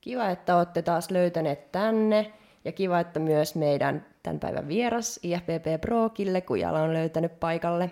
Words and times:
Kiva, 0.00 0.30
että 0.30 0.56
olette 0.56 0.82
taas 0.82 1.10
löytäneet 1.10 1.72
tänne 1.72 2.32
ja 2.64 2.72
kiva, 2.72 3.00
että 3.00 3.20
myös 3.20 3.54
meidän 3.54 4.06
tämän 4.22 4.40
päivän 4.40 4.68
vieras 4.68 5.20
IFPP 5.22 5.80
Pro 5.80 6.10
Kille 6.10 6.40
Kujala 6.40 6.82
on 6.82 6.92
löytänyt 6.92 7.40
paikalle. 7.40 7.90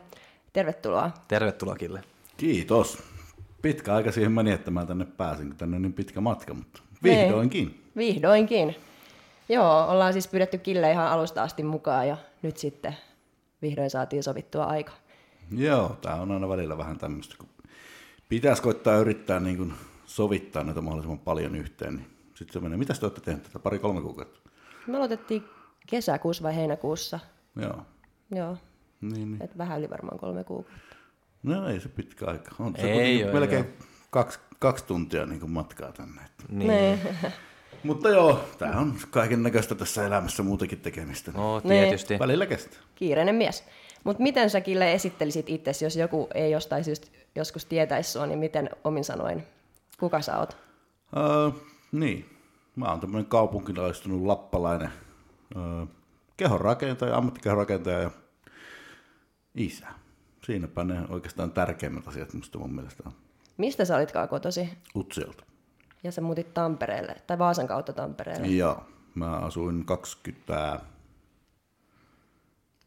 Tervetuloa. 0.52 1.10
Tervetuloa 1.28 1.74
Kille. 1.74 2.02
Kiitos. 2.36 3.09
Pitkä 3.62 3.94
aika 3.94 4.12
siihen 4.12 4.32
meni, 4.32 4.50
että 4.50 4.70
mä 4.70 4.86
tänne 4.86 5.04
pääsin, 5.04 5.46
kun 5.48 5.56
tänne 5.56 5.76
on 5.76 5.82
niin 5.82 5.92
pitkä 5.92 6.20
matka, 6.20 6.54
mutta 6.54 6.82
vihdoinkin. 7.02 7.68
Ei, 7.68 7.92
vihdoinkin. 7.96 8.76
Joo, 9.48 9.86
ollaan 9.88 10.12
siis 10.12 10.28
pyydetty 10.28 10.58
Kille 10.58 10.90
ihan 10.92 11.06
alusta 11.06 11.42
asti 11.42 11.62
mukaan 11.62 12.08
ja 12.08 12.16
nyt 12.42 12.56
sitten 12.56 12.96
vihdoin 13.62 13.90
saatiin 13.90 14.22
sovittua 14.22 14.64
aika. 14.64 14.92
Joo, 15.56 15.96
tää 16.00 16.14
on 16.14 16.30
aina 16.30 16.48
välillä 16.48 16.78
vähän 16.78 16.98
tämmöistä, 16.98 17.34
kun 17.38 17.48
pitäisi 18.28 18.62
koittaa 18.62 18.96
yrittää 18.96 19.40
niin 19.40 19.56
kuin 19.56 19.72
sovittaa 20.06 20.64
näitä 20.64 20.80
mahdollisimman 20.80 21.18
paljon 21.18 21.56
yhteen, 21.56 21.94
niin 21.96 22.06
sitten 22.34 22.52
se 22.52 22.60
menee. 22.60 22.78
Mitä 22.78 22.94
te 22.94 23.06
olette 23.06 23.20
tehneet 23.20 23.42
tätä 23.46 23.58
pari-kolme 23.58 24.00
kuukautta? 24.00 24.40
Me 24.86 24.96
aloitettiin 24.96 25.44
kesäkuussa 25.86 26.42
vai 26.42 26.56
heinäkuussa. 26.56 27.20
Joo. 27.56 27.78
Joo, 28.34 28.56
Niin, 29.00 29.30
niin. 29.30 29.42
et 29.42 29.58
vähän 29.58 29.78
yli 29.78 29.90
varmaan 29.90 30.18
kolme 30.18 30.44
kuukautta. 30.44 30.89
No 31.42 31.68
ei 31.68 31.80
se 31.80 31.88
pitkä 31.88 32.26
aika. 32.26 32.50
On 32.58 32.74
se 32.76 32.82
Ei 32.82 32.92
kuitenkin 32.92 33.26
oo, 33.26 33.32
melkein 33.32 33.64
joo. 33.64 33.86
kaksi, 34.10 34.38
kaksi 34.58 34.84
tuntia 34.84 35.26
niin 35.26 35.40
kuin 35.40 35.50
matkaa 35.50 35.92
tänne. 35.92 36.22
Niin. 36.48 36.68
Niin. 36.68 36.98
Mutta 37.84 38.08
joo, 38.08 38.44
tämä 38.58 38.80
on 38.80 38.94
kaiken 39.10 39.42
näköistä 39.42 39.74
tässä 39.74 40.06
elämässä 40.06 40.42
muutakin 40.42 40.80
tekemistä. 40.80 41.32
No, 41.32 41.58
Niin. 41.64 41.68
tietysti. 41.84 42.18
Välillä 42.18 42.46
kestää. 42.46 42.80
Kiireinen 42.94 43.34
mies. 43.34 43.64
Mutta 44.04 44.22
miten 44.22 44.50
sä 44.50 44.60
Kille 44.60 44.92
esittelisit 44.92 45.48
itsesi, 45.50 45.84
jos 45.84 45.96
joku 45.96 46.28
ei 46.34 46.50
jostain 46.50 46.84
syystä 46.84 47.06
joskus 47.34 47.64
tietäisi 47.64 48.10
sua, 48.12 48.26
niin 48.26 48.38
miten 48.38 48.70
omin 48.84 49.04
sanoin, 49.04 49.42
kuka 50.00 50.20
sä 50.20 50.38
oot? 50.38 50.56
Öö, 51.16 51.50
niin, 51.92 52.36
mä 52.76 52.90
oon 52.90 53.00
tämmöinen 53.00 53.26
kaupunkilaistunut 53.26 54.22
lappalainen 54.22 54.90
öö, 55.56 55.86
kehonrakentaja, 56.36 57.16
ammattikehonrakentaja 57.16 57.98
ja 57.98 58.10
isä. 59.54 59.86
Siinäpä 60.44 60.84
ne 60.84 61.00
oikeastaan 61.08 61.52
tärkeimmät 61.52 62.08
asiat 62.08 62.34
musta 62.34 62.58
mun 62.58 62.74
mielestä 62.74 63.02
on 63.06 63.12
Mistä 63.56 63.84
sä 63.84 63.96
olitkaan 63.96 64.28
kotosi? 64.28 64.68
Utsiolta. 64.96 65.44
Ja 66.02 66.12
sä 66.12 66.20
muutit 66.20 66.54
Tampereelle, 66.54 67.16
tai 67.26 67.38
Vaasan 67.38 67.66
kautta 67.66 67.92
Tampereelle. 67.92 68.46
Joo, 68.46 68.84
mä 69.14 69.30
asuin 69.30 69.84
20, 69.84 70.80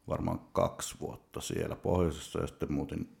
varmaan 0.08 0.40
kaksi 0.52 0.94
vuotta 1.00 1.40
siellä 1.40 1.76
pohjoisessa 1.76 2.40
ja 2.40 2.46
sitten 2.46 2.72
muutin, 2.72 3.16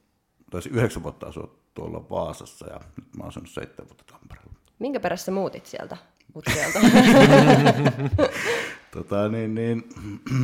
tai 0.50 0.62
siis 0.62 0.74
yhdeksän 0.74 1.02
vuotta 1.02 1.26
asua 1.26 1.54
tuolla 1.74 2.08
Vaasassa 2.10 2.66
ja 2.66 2.80
nyt 2.96 3.16
mä 3.16 3.24
asun 3.24 3.46
seitsemän 3.46 3.88
vuotta 3.88 4.04
Tampereella. 4.12 4.52
Minkä 4.78 5.00
perässä 5.00 5.32
muutit 5.32 5.66
sieltä 5.66 5.96
Utsiolta? 6.36 6.78
Tota 8.90 9.28
niin, 9.28 9.54
niin, 9.54 9.88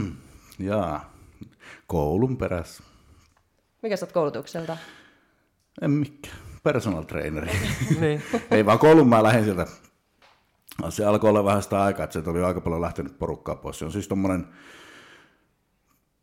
jaa, 0.71 1.13
koulun 1.87 2.37
perässä. 2.37 2.83
Mikä 3.83 3.97
sä 3.97 4.07
oot 4.07 4.13
koulutukselta? 4.13 4.77
En 5.83 5.91
mikään, 5.91 6.37
personal 6.63 7.03
traineri. 7.03 7.51
niin. 8.01 8.23
Ei 8.51 8.67
vaan 8.67 8.79
koulun 8.79 9.09
mä 9.09 9.23
lähdin 9.23 9.45
sieltä. 9.45 9.67
Se 10.89 11.05
alkoi 11.05 11.31
olla 11.31 11.45
vähän 11.45 11.63
sitä 11.63 11.83
aikaa, 11.83 12.05
että 12.05 12.13
sieltä 12.13 12.31
oli 12.31 12.43
aika 12.43 12.61
paljon 12.61 12.81
lähtenyt 12.81 13.19
porukkaa 13.19 13.55
pois. 13.55 13.79
Se 13.79 13.85
on 13.85 13.93
siis 13.93 14.09
tommonen, 14.09 14.47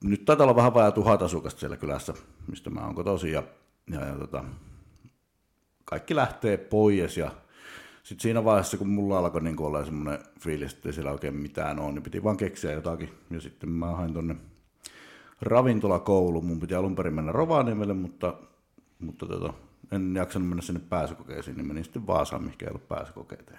nyt 0.03 0.25
taitaa 0.25 0.43
olla 0.43 0.55
vähän 0.55 0.73
vajaa 0.73 0.91
tuhat 0.91 1.21
asukasta 1.21 1.59
siellä 1.59 1.77
kylässä, 1.77 2.13
mistä 2.47 2.69
mä 2.69 2.85
oon 2.85 2.95
kotoisin. 2.95 3.31
Ja, 3.31 3.43
ja, 3.91 4.05
ja 4.05 4.15
tota, 4.15 4.43
kaikki 5.85 6.15
lähtee 6.15 6.57
pois 6.57 7.17
ja 7.17 7.31
sitten 8.03 8.23
siinä 8.23 8.43
vaiheessa, 8.43 8.77
kun 8.77 8.89
mulla 8.89 9.17
alkoi 9.17 9.41
niin 9.41 9.61
olla 9.61 9.85
semmoinen 9.85 10.19
fiilis, 10.39 10.73
että 10.73 10.89
ei 10.89 10.93
siellä 10.93 11.11
oikein 11.11 11.35
mitään 11.35 11.79
ole, 11.79 11.91
niin 11.91 12.03
piti 12.03 12.23
vaan 12.23 12.37
keksiä 12.37 12.71
jotakin. 12.71 13.09
Ja 13.29 13.41
sitten 13.41 13.69
mä 13.69 13.85
hain 13.85 14.13
tonne 14.13 14.35
ravintolakouluun. 15.41 16.45
Mun 16.45 16.59
piti 16.59 16.75
alun 16.75 16.95
perin 16.95 17.13
mennä 17.13 17.31
Rovaniemelle, 17.31 17.93
mutta, 17.93 18.33
mutta 18.99 19.25
tota, 19.25 19.53
en 19.91 20.15
jaksanut 20.15 20.49
mennä 20.49 20.61
sinne 20.61 20.81
pääsykokeisiin, 20.89 21.57
niin 21.57 21.67
menin 21.67 21.83
sitten 21.83 22.07
Vaasaan, 22.07 22.43
mikä 22.43 22.65
ei 22.65 22.69
ollut 22.69 22.87
pääsykokeita. 22.87 23.51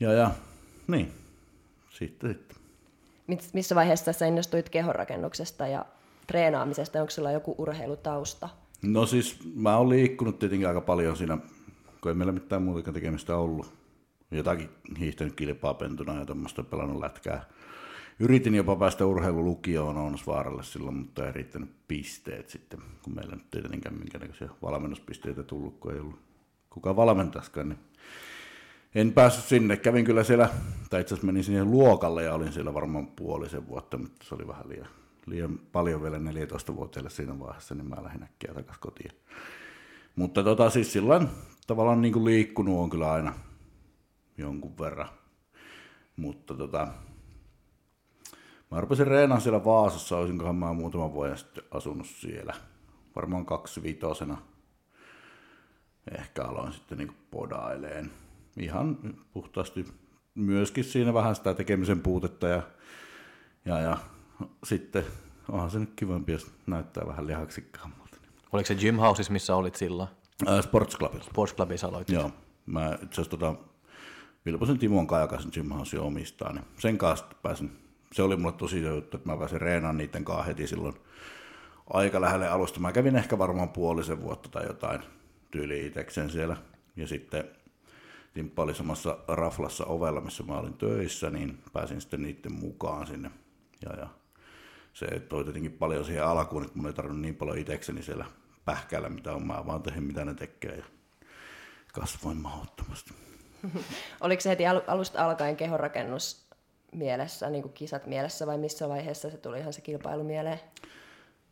Ja, 0.00 0.12
ja, 0.12 0.30
niin, 0.86 1.12
sitten, 1.90 2.30
sitten. 2.30 2.56
Missä 3.52 3.74
vaiheessa 3.74 4.12
sä 4.12 4.26
innostuit 4.26 4.68
kehonrakennuksesta 4.68 5.66
ja 5.66 5.84
treenaamisesta? 6.26 7.00
Onko 7.00 7.10
sulla 7.10 7.30
joku 7.30 7.54
urheilutausta? 7.58 8.48
No 8.82 9.06
siis 9.06 9.38
mä 9.54 9.76
oon 9.76 9.88
liikkunut 9.88 10.38
tietenkin 10.38 10.68
aika 10.68 10.80
paljon 10.80 11.16
siinä, 11.16 11.38
kun 12.00 12.10
ei 12.10 12.14
meillä 12.14 12.32
mitään 12.32 12.62
muuta 12.62 12.92
tekemistä 12.92 13.36
ollut. 13.36 13.74
Jotakin 14.30 14.70
hiihtänyt 14.98 15.34
kilpaa 15.34 15.74
pentuna 15.74 16.18
ja 16.18 16.26
tuommoista 16.26 16.62
pelannut 16.62 17.00
lätkää. 17.00 17.44
Yritin 18.18 18.54
jopa 18.54 18.76
päästä 18.76 19.06
urheilulukioon 19.06 19.96
Ounasvaaralle 19.96 20.62
silloin, 20.62 20.96
mutta 20.96 21.26
ei 21.26 21.32
riittänyt 21.32 21.70
pisteet 21.88 22.48
sitten, 22.48 22.78
kun 23.02 23.14
meillä 23.14 23.36
nyt 23.36 23.54
ei 23.54 23.60
tietenkään 23.60 23.94
minkäännäköisiä 23.94 24.48
valmennuspisteitä 24.62 25.42
tullut, 25.42 25.80
kun 25.80 25.92
ei 25.92 26.00
ollut 26.00 26.18
kukaan 26.70 26.96
valmentaskaan. 26.96 27.68
Niin 27.68 27.78
en 28.94 29.12
päässyt 29.12 29.44
sinne. 29.44 29.76
Kävin 29.76 30.04
kyllä 30.04 30.24
siellä, 30.24 30.48
tai 30.90 31.00
itse 31.00 31.14
asiassa 31.14 31.26
menin 31.26 31.44
sinne 31.44 31.64
luokalle 31.64 32.22
ja 32.22 32.34
olin 32.34 32.52
siellä 32.52 32.74
varmaan 32.74 33.06
puolisen 33.06 33.68
vuotta, 33.68 33.98
mutta 33.98 34.26
se 34.26 34.34
oli 34.34 34.48
vähän 34.48 34.68
liian, 34.68 34.88
liian 35.26 35.58
paljon 35.72 36.02
vielä 36.02 36.18
14-vuotiaille 36.18 37.10
siinä 37.10 37.38
vaiheessa, 37.38 37.74
niin 37.74 37.88
mä 37.88 38.04
lähdin 38.04 38.22
äkkiä 38.22 38.54
takaisin 38.54 38.80
kotiin. 38.80 39.10
Mutta 40.16 40.42
tota, 40.42 40.70
siis 40.70 40.92
silloin 40.92 41.28
tavallaan 41.66 42.02
niin 42.02 42.12
kuin 42.12 42.24
liikkunut 42.24 42.78
on 42.78 42.90
kyllä 42.90 43.12
aina 43.12 43.34
jonkun 44.38 44.78
verran. 44.78 45.08
Mutta 46.16 46.54
tota, 46.54 46.88
mä 48.70 48.80
rupesin 48.80 49.06
reenaan 49.06 49.40
siellä 49.40 49.64
Vaasassa, 49.64 50.16
olisinkohan 50.16 50.56
mä 50.56 50.72
muutaman 50.72 51.12
vuoden 51.12 51.38
sitten 51.38 51.64
asunut 51.70 52.06
siellä. 52.06 52.54
Varmaan 53.16 53.46
kaksi 53.46 53.82
viitosena. 53.82 54.38
Ehkä 56.18 56.44
aloin 56.44 56.72
sitten 56.72 56.98
niin 56.98 57.16
podaileen. 57.30 58.10
Ihan 58.56 58.98
puhtaasti 59.32 59.86
myöskin 60.34 60.84
siinä 60.84 61.14
vähän 61.14 61.34
sitä 61.34 61.54
tekemisen 61.54 62.00
puutetta 62.00 62.48
ja, 62.48 62.62
ja, 63.64 63.80
ja 63.80 63.96
sitten 64.64 65.04
onhan 65.48 65.70
se 65.70 65.78
nyt 65.78 65.92
kivempi, 65.96 66.32
jos 66.32 66.50
näyttää 66.66 67.06
vähän 67.06 67.26
lihaksikkaammalta. 67.26 68.16
Oliko 68.52 68.66
se 68.66 68.74
Gym 68.74 68.96
Houses, 68.96 69.30
missä 69.30 69.56
olit 69.56 69.74
silloin? 69.74 70.08
Ää, 70.46 70.62
Sports 70.62 70.96
Clubilla. 70.96 71.24
Sports 71.24 71.54
Clubissa 71.54 71.86
aloitit? 71.86 72.14
Joo, 72.14 72.30
mä 72.66 72.98
itse 73.02 73.06
asiassa 73.06 73.30
tota, 73.30 73.54
Vilposen 74.46 74.78
Timon 74.78 75.06
Kajakaisen 75.06 75.50
Gym 75.54 75.68
House 75.68 75.98
omistaa, 75.98 76.52
niin 76.52 76.64
sen 76.78 76.98
kanssa 76.98 77.26
pääsin, 77.42 77.78
se 78.16 78.22
oli 78.22 78.36
mulle 78.36 78.52
tosi 78.52 78.82
juttu, 78.82 79.16
että 79.16 79.28
mä 79.28 79.36
pääsin 79.36 79.60
reenaan 79.60 79.96
niiden 79.96 80.24
kanssa 80.24 80.44
heti 80.44 80.66
silloin 80.66 80.94
aika 81.90 82.20
lähelle 82.20 82.48
alusta. 82.48 82.80
Mä 82.80 82.92
kävin 82.92 83.16
ehkä 83.16 83.38
varmaan 83.38 83.68
puolisen 83.68 84.22
vuotta 84.22 84.48
tai 84.48 84.66
jotain 84.66 85.00
tyyli 85.50 85.86
itekseen 85.86 86.30
siellä, 86.30 86.56
ja 86.96 87.06
sitten 87.06 87.44
Timppa 88.34 88.62
oli 88.62 88.74
samassa 88.74 89.18
raflassa 89.28 89.84
ovella, 89.84 90.20
missä 90.20 90.42
mä 90.42 90.58
olin 90.58 90.74
töissä, 90.74 91.30
niin 91.30 91.58
pääsin 91.72 92.00
sitten 92.00 92.22
niiden 92.22 92.52
mukaan 92.52 93.06
sinne, 93.06 93.30
ja, 93.84 93.96
ja 93.96 94.08
se 94.92 95.06
toi 95.06 95.44
tietenkin 95.44 95.72
paljon 95.72 96.04
siihen 96.04 96.24
alkuun, 96.24 96.64
että 96.64 96.78
mun 96.78 96.86
ei 96.86 96.92
tarvinnut 96.92 97.22
niin 97.22 97.36
paljon 97.36 97.58
itekseni 97.58 98.02
siellä 98.02 98.24
pähkäillä, 98.64 99.08
mitä 99.08 99.32
on, 99.32 99.46
mä 99.46 99.66
vaan 99.66 99.82
tehdä, 99.82 100.00
mitä 100.00 100.24
ne 100.24 100.34
tekee, 100.34 100.76
ja 100.76 100.84
kasvoin 101.92 102.36
mahdottomasti. 102.36 103.14
Oliko 104.20 104.40
se 104.40 104.50
heti 104.50 104.66
al- 104.66 104.82
alusta 104.86 105.24
alkaen 105.24 105.56
kehonrakennus 105.56 106.45
mielessä, 106.92 107.50
niin 107.50 107.62
kuin 107.62 107.72
kisat 107.72 108.06
mielessä, 108.06 108.46
vai 108.46 108.58
missä 108.58 108.88
vaiheessa 108.88 109.30
se 109.30 109.36
tuli 109.36 109.58
ihan 109.58 109.72
se 109.72 109.80
kilpailu 109.80 110.24
mieleen? 110.24 110.60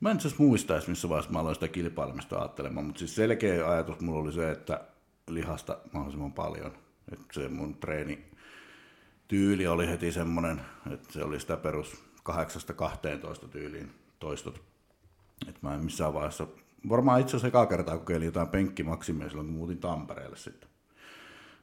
Mä 0.00 0.10
en 0.10 0.16
asiassa 0.16 0.42
muista 0.42 0.80
missä 0.86 1.08
vaiheessa 1.08 1.32
mä 1.32 1.38
aloin 1.38 1.54
sitä 1.54 1.68
kilpailemista 1.68 2.38
ajattelemaan, 2.38 2.86
mutta 2.86 2.98
siis 2.98 3.14
selkeä 3.14 3.70
ajatus 3.70 4.00
mulla 4.00 4.20
oli 4.20 4.32
se, 4.32 4.50
että 4.50 4.80
lihasta 5.28 5.78
mahdollisimman 5.92 6.32
paljon. 6.32 6.72
Että 7.12 7.26
se 7.32 7.48
mun 7.48 7.74
treeni 7.74 8.24
tyyli 9.28 9.66
oli 9.66 9.88
heti 9.88 10.12
semmoinen, 10.12 10.60
että 10.90 11.12
se 11.12 11.24
oli 11.24 11.40
sitä 11.40 11.56
perus 11.56 12.04
8-12 13.44 13.48
tyyliin 13.48 13.90
toistot. 14.18 14.62
Että 15.48 15.60
mä 15.62 15.74
en 15.74 15.84
missään 15.84 16.14
vaiheessa, 16.14 16.46
varmaan 16.88 17.20
itse 17.20 17.30
asiassa 17.30 17.48
ekaa 17.48 17.66
kertaa 17.66 17.98
kokeilin 17.98 18.26
jotain 18.26 18.48
penkkimaksimia 18.48 19.28
silloin, 19.28 19.46
kun 19.46 19.56
muutin 19.56 19.78
Tampereelle 19.78 20.36
sitten. 20.36 20.73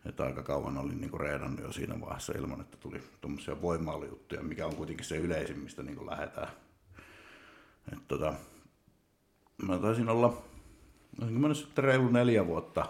Että 0.06 0.24
aika 0.24 0.44
kauan 0.44 0.78
olin 0.78 1.02
niinku 1.02 1.18
reenannut 1.18 1.60
jo 1.60 1.72
siinä 1.72 2.02
vaiheessa 2.02 2.34
ilman, 2.38 2.62
että 2.62 2.78
tuli 2.78 3.04
tuommoisia 3.22 3.62
voimailujuttuja, 3.62 4.42
mikä 4.42 4.66
on 4.66 4.76
kuitenkin 4.76 5.06
se 5.06 5.18
yleisin, 5.18 5.60
mistä 5.60 5.84
niinku 5.84 6.06
lähdetään. 6.06 6.48
Et 7.94 8.08
tota, 8.08 8.34
mä 9.68 9.78
taisin 9.78 10.10
olla, 10.10 10.44
olisinko 11.22 11.54
sitten 11.54 11.84
reilu 11.84 12.08
neljä 12.08 12.48
vuotta 12.48 12.86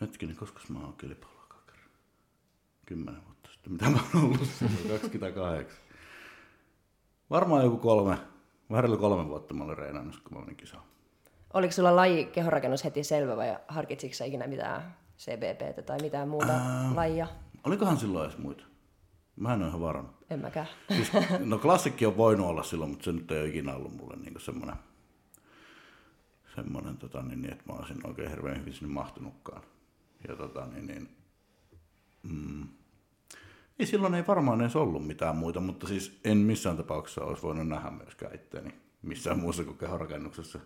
Hetkinen, 0.00 0.36
koska 0.36 0.60
mä 0.68 0.78
oon 0.78 0.96
kilpailu 0.96 1.36
kerran? 1.66 1.90
Kymmenen 2.86 3.24
vuotta 3.24 3.50
sitten. 3.52 3.72
Mitä 3.72 3.90
mä 3.90 3.98
oon 4.14 4.24
ollut 4.24 4.48
silloin? 4.58 4.88
28. 4.88 5.78
Varmaan 7.30 7.64
joku 7.64 7.76
kolme, 7.76 8.18
vähän 8.70 8.98
kolme 8.98 9.28
vuotta 9.28 9.54
mä 9.54 9.64
olin 9.64 9.78
reenannut, 9.78 10.20
kun 10.24 10.38
mä 10.38 10.40
menin 10.40 10.56
kisaan. 10.56 10.82
Oliko 11.54 11.72
sulla 11.72 11.96
laji 11.96 12.24
kehorakennus 12.24 12.84
heti 12.84 13.04
selvä 13.04 13.36
vai 13.36 13.56
harkitsitko 13.68 14.14
sä 14.14 14.24
ikinä 14.24 14.46
mitään 14.46 14.96
CBPtä 15.18 15.82
tai 15.82 15.98
mitään 16.02 16.28
muuta 16.28 16.52
Ää... 16.52 16.94
lajia? 16.94 17.26
Olikohan 17.64 17.96
silloin 17.96 18.28
edes 18.28 18.38
muita? 18.38 18.64
Mä 19.36 19.54
en 19.54 19.60
ole 19.60 19.68
ihan 19.68 19.80
varma. 19.80 20.14
En 20.30 20.40
mäkään. 20.40 20.66
Siis, 20.88 21.12
no 21.38 21.58
klassikki 21.58 22.06
on 22.06 22.16
voinut 22.16 22.46
olla 22.46 22.62
silloin, 22.62 22.90
mutta 22.90 23.04
se 23.04 23.12
nyt 23.12 23.30
ei 23.30 23.40
ole 23.40 23.48
ikinä 23.48 23.74
ollut 23.74 23.96
mulle 23.96 24.16
niin 24.16 24.40
semmoinen, 24.40 24.76
semmoinen 26.54 26.96
tota, 26.96 27.22
niin, 27.22 27.52
että 27.52 27.64
mä 27.66 27.78
olisin 27.78 28.06
oikein 28.06 28.30
hirveän 28.30 28.60
hyvin 28.60 28.74
sinne 28.74 28.94
mahtunutkaan. 28.94 29.62
Ja 30.28 30.36
tota, 30.36 30.66
niin, 30.66 30.86
niin, 30.86 31.08
mm, 32.22 32.68
ei 33.78 33.86
silloin 33.86 34.14
ei 34.14 34.26
varmaan 34.26 34.60
edes 34.60 34.76
ollut 34.76 35.06
mitään 35.06 35.36
muita, 35.36 35.60
mutta 35.60 35.86
siis 35.86 36.20
en 36.24 36.38
missään 36.38 36.76
tapauksessa 36.76 37.24
olisi 37.24 37.42
voinut 37.42 37.68
nähdä 37.68 37.90
myöskään 37.90 38.34
itseäni 38.34 38.74
missään 39.02 39.38
muussa 39.38 39.64
kuin 39.64 39.78
kehorakennuksessa. 39.78 40.58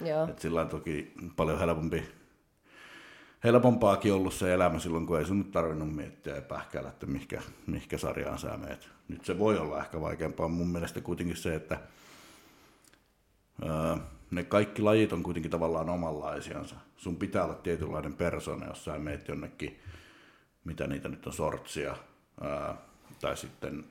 Joo. 0.00 0.28
Et 0.28 0.38
sillä 0.38 0.60
on 0.60 0.68
toki 0.68 1.12
paljon 1.36 1.58
helpompi, 1.58 2.04
helpompaakin 3.44 4.12
ollut 4.12 4.34
se 4.34 4.54
elämä 4.54 4.78
silloin, 4.78 5.06
kun 5.06 5.18
ei 5.18 5.24
sun 5.24 5.38
nyt 5.38 5.50
tarvinnut 5.50 5.94
miettiä 5.94 6.34
ja 6.34 6.42
pähkäillä, 6.42 6.88
että 6.88 7.06
mihinkä, 7.06 7.42
mihinkä 7.66 7.98
sarjaan 7.98 8.38
sä 8.38 8.56
meet. 8.56 8.88
Nyt 9.08 9.24
se 9.24 9.38
voi 9.38 9.58
olla 9.58 9.78
ehkä 9.78 10.00
vaikeampaa. 10.00 10.48
Mun 10.48 10.68
mielestä 10.68 11.00
kuitenkin 11.00 11.36
se, 11.36 11.54
että 11.54 11.78
öö, 13.62 13.96
ne 14.30 14.44
kaikki 14.44 14.82
lajit 14.82 15.12
on 15.12 15.22
kuitenkin 15.22 15.50
tavallaan 15.50 15.88
omanlaisiansa. 15.88 16.76
Sun 16.96 17.16
pitää 17.16 17.44
olla 17.44 17.54
tietynlainen 17.54 18.14
persona, 18.14 18.66
jos 18.66 18.84
sä 18.84 18.98
meet 18.98 19.28
jonnekin, 19.28 19.80
mitä 20.64 20.86
niitä 20.86 21.08
nyt 21.08 21.26
on, 21.26 21.32
sortsia, 21.32 21.96
öö, 22.44 22.74
tai 23.20 23.36
sitten... 23.36 23.84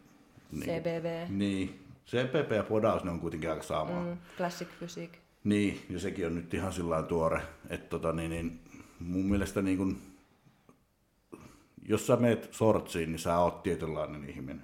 Niin, 0.52 0.82
CBV. 0.82 1.26
Niin, 1.30 1.86
CPP 2.08 2.52
ja 2.52 2.64
podaus, 2.64 3.04
ne 3.04 3.12
on 3.12 3.20
kuitenkin 3.20 3.50
aika 3.50 3.64
samaa. 3.64 4.04
Mm, 4.04 4.18
classic 4.38 4.68
physique. 4.80 5.23
Niin, 5.44 5.86
ja 5.90 6.00
sekin 6.00 6.28
on 6.28 6.36
nyt 6.36 6.54
ihan 6.54 6.74
sillä 6.74 7.04
tuore, 7.04 7.42
että 7.70 7.90
tota, 7.90 8.14
niin, 8.14 8.32
niin, 8.32 8.60
mun 9.00 9.26
mielestä 9.26 9.62
niin 9.62 9.78
kun, 9.78 10.02
jos 11.88 12.08
sä 12.08 12.16
meet 12.16 12.50
sortsiin, 12.52 13.12
niin 13.12 13.20
sä 13.20 13.38
oot 13.38 13.64
tietynlainen 13.64 14.30
ihminen. 14.30 14.64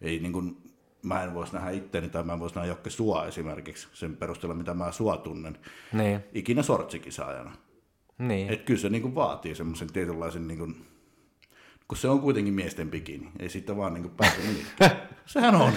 Ei 0.00 0.18
niin 0.18 0.32
kun, 0.32 0.62
mä 1.02 1.22
en 1.22 1.34
voisi 1.34 1.52
nähdä 1.52 1.70
itteeni 1.70 2.08
tai 2.08 2.22
mä 2.22 2.32
en 2.32 2.40
voisi 2.40 2.54
nähdä 2.54 2.68
Jokke 2.68 2.90
Sua 2.90 3.26
esimerkiksi 3.26 3.88
sen 3.92 4.16
perusteella, 4.16 4.54
mitä 4.54 4.74
mä 4.74 4.92
Sua 4.92 5.16
tunnen. 5.16 5.58
Niin. 5.92 6.20
Ikinä 6.34 6.62
sortsikisaajana. 6.62 7.56
Niin. 8.18 8.52
Et 8.52 8.62
kyllä 8.62 8.80
se 8.80 8.88
niin 8.88 9.02
kun, 9.02 9.14
vaatii 9.14 9.54
semmoisen 9.54 9.92
tietynlaisen, 9.92 10.48
niin 10.48 10.58
kun, 10.58 10.76
kun 11.88 11.98
se 11.98 12.08
on 12.08 12.20
kuitenkin 12.20 12.54
miesten 12.54 12.90
bikini, 12.90 13.30
ei 13.38 13.48
siitä 13.48 13.76
vaan 13.76 13.94
niin 13.94 14.10
pääse. 14.10 14.36
Sehän 15.26 15.54
on. 15.54 15.72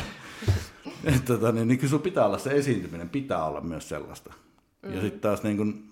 Et, 1.05 1.25
tota, 1.25 1.51
niin, 1.51 1.67
niin 1.67 1.77
kyllä 1.77 1.91
sun 1.91 2.01
pitää 2.01 2.25
olla 2.25 2.37
se 2.37 2.49
esiintyminen, 2.49 3.09
pitää 3.09 3.45
olla 3.45 3.61
myös 3.61 3.89
sellaista. 3.89 4.33
Mm. 4.81 4.93
Ja 4.93 5.01
sitten 5.01 5.19
taas 5.19 5.43
niin 5.43 5.57
kun, 5.57 5.89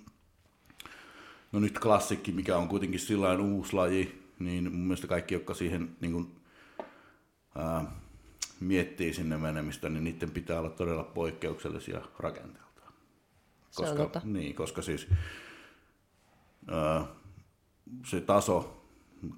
no 1.51 1.59
nyt 1.59 1.79
klassikki, 1.79 2.31
mikä 2.31 2.57
on 2.57 2.67
kuitenkin 2.67 2.99
sillä 2.99 3.37
uusi 3.37 3.73
laji, 3.73 4.23
niin 4.39 4.63
mun 4.63 4.81
mielestä 4.81 5.07
kaikki, 5.07 5.33
jotka 5.33 5.53
siihen 5.53 5.95
niin 6.01 6.11
kun, 6.11 6.31
ää, 7.55 7.85
miettii 8.59 9.13
sinne 9.13 9.37
menemistä, 9.37 9.89
niin 9.89 10.03
niiden 10.03 10.31
pitää 10.31 10.59
olla 10.59 10.69
todella 10.69 11.03
poikkeuksellisia 11.03 12.01
rakenteeltaan. 12.19 12.93
Koska, 13.75 14.21
niin, 14.23 14.55
koska 14.55 14.81
siis 14.81 15.07
ää, 16.67 17.05
se 18.05 18.21
taso, 18.21 18.85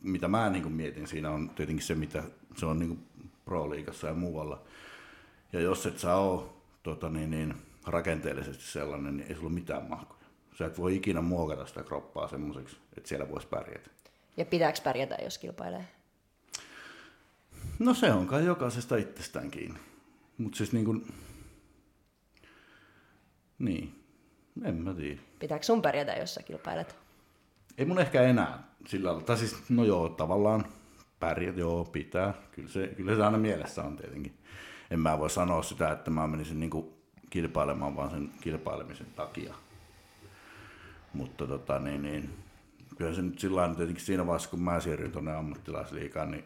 mitä 0.01 0.27
mä 0.27 0.49
niin 0.49 0.71
mietin 0.71 1.07
siinä 1.07 1.29
on 1.29 1.49
tietenkin 1.49 1.85
se, 1.85 1.95
mitä 1.95 2.23
se 2.57 2.65
on 2.65 2.79
niin 2.79 3.05
pro-liigassa 3.45 4.07
ja 4.07 4.13
muualla– 4.13 4.61
ja 5.55 5.61
jos 5.61 5.85
et 5.85 5.99
sä 5.99 6.15
ole 6.15 6.43
tota 6.83 7.09
niin, 7.09 7.31
niin, 7.31 7.53
rakenteellisesti 7.85 8.63
sellainen, 8.63 9.17
niin 9.17 9.29
ei 9.29 9.35
sulla 9.35 9.49
mitään 9.49 9.89
mahkuja. 9.89 10.25
Sä 10.57 10.65
et 10.65 10.77
voi 10.77 10.95
ikinä 10.95 11.21
muokata 11.21 11.65
sitä 11.65 11.83
kroppaa 11.83 12.27
semmoiseksi, 12.27 12.77
että 12.97 13.09
siellä 13.09 13.29
voisi 13.29 13.47
pärjätä. 13.47 13.89
Ja 14.37 14.45
pitääkö 14.45 14.79
pärjätä, 14.83 15.17
jos 15.23 15.37
kilpailee? 15.37 15.87
No 17.79 17.93
se 17.93 18.11
on 18.11 18.27
kai 18.27 18.45
jokaisesta 18.45 18.97
itsestään 18.97 19.51
kiinni. 19.51 19.79
Mutta 20.37 20.57
siis 20.57 20.73
niin 20.73 20.85
kuin, 20.85 21.13
niin, 23.59 24.03
en 24.63 24.75
mä 24.75 24.93
tiedä. 24.93 25.21
Pitääkö 25.39 25.65
sun 25.65 25.81
pärjätä, 25.81 26.13
jos 26.13 26.33
sä 26.33 26.43
kilpailet? 26.43 26.95
Ei 27.77 27.85
mun 27.85 27.99
ehkä 27.99 28.21
enää 28.21 28.63
sillä 28.87 29.07
lailla. 29.07 29.23
Tai 29.23 29.37
siis, 29.37 29.69
no 29.69 29.83
joo, 29.83 30.09
tavallaan 30.09 30.65
pärjät, 31.19 31.57
joo, 31.57 31.85
pitää. 31.85 32.33
Kyllä 32.51 32.69
se, 32.69 32.87
kyllä 32.87 33.15
se 33.15 33.23
aina 33.23 33.37
mielessä 33.37 33.83
on 33.83 33.97
tietenkin 33.97 34.37
en 34.91 34.99
mä 34.99 35.19
voi 35.19 35.29
sanoa 35.29 35.63
sitä, 35.63 35.91
että 35.91 36.11
mä 36.11 36.27
menisin 36.27 36.59
niin 36.59 36.95
kilpailemaan 37.29 37.95
vaan 37.95 38.11
sen 38.11 38.31
kilpailemisen 38.41 39.07
takia. 39.15 39.53
Mutta 41.13 41.47
tota, 41.47 41.79
niin, 41.79 42.01
niin, 42.01 42.33
kyllä 42.97 43.13
se 43.13 43.21
nyt 43.21 43.39
sillä 43.39 43.73
tietenkin 43.75 44.05
siinä 44.05 44.27
vaiheessa, 44.27 44.49
kun 44.49 44.61
mä 44.61 44.79
siirryin 44.79 45.11
tuonne 45.11 45.35
ammattilaisliikaan, 45.35 46.31
niin 46.31 46.45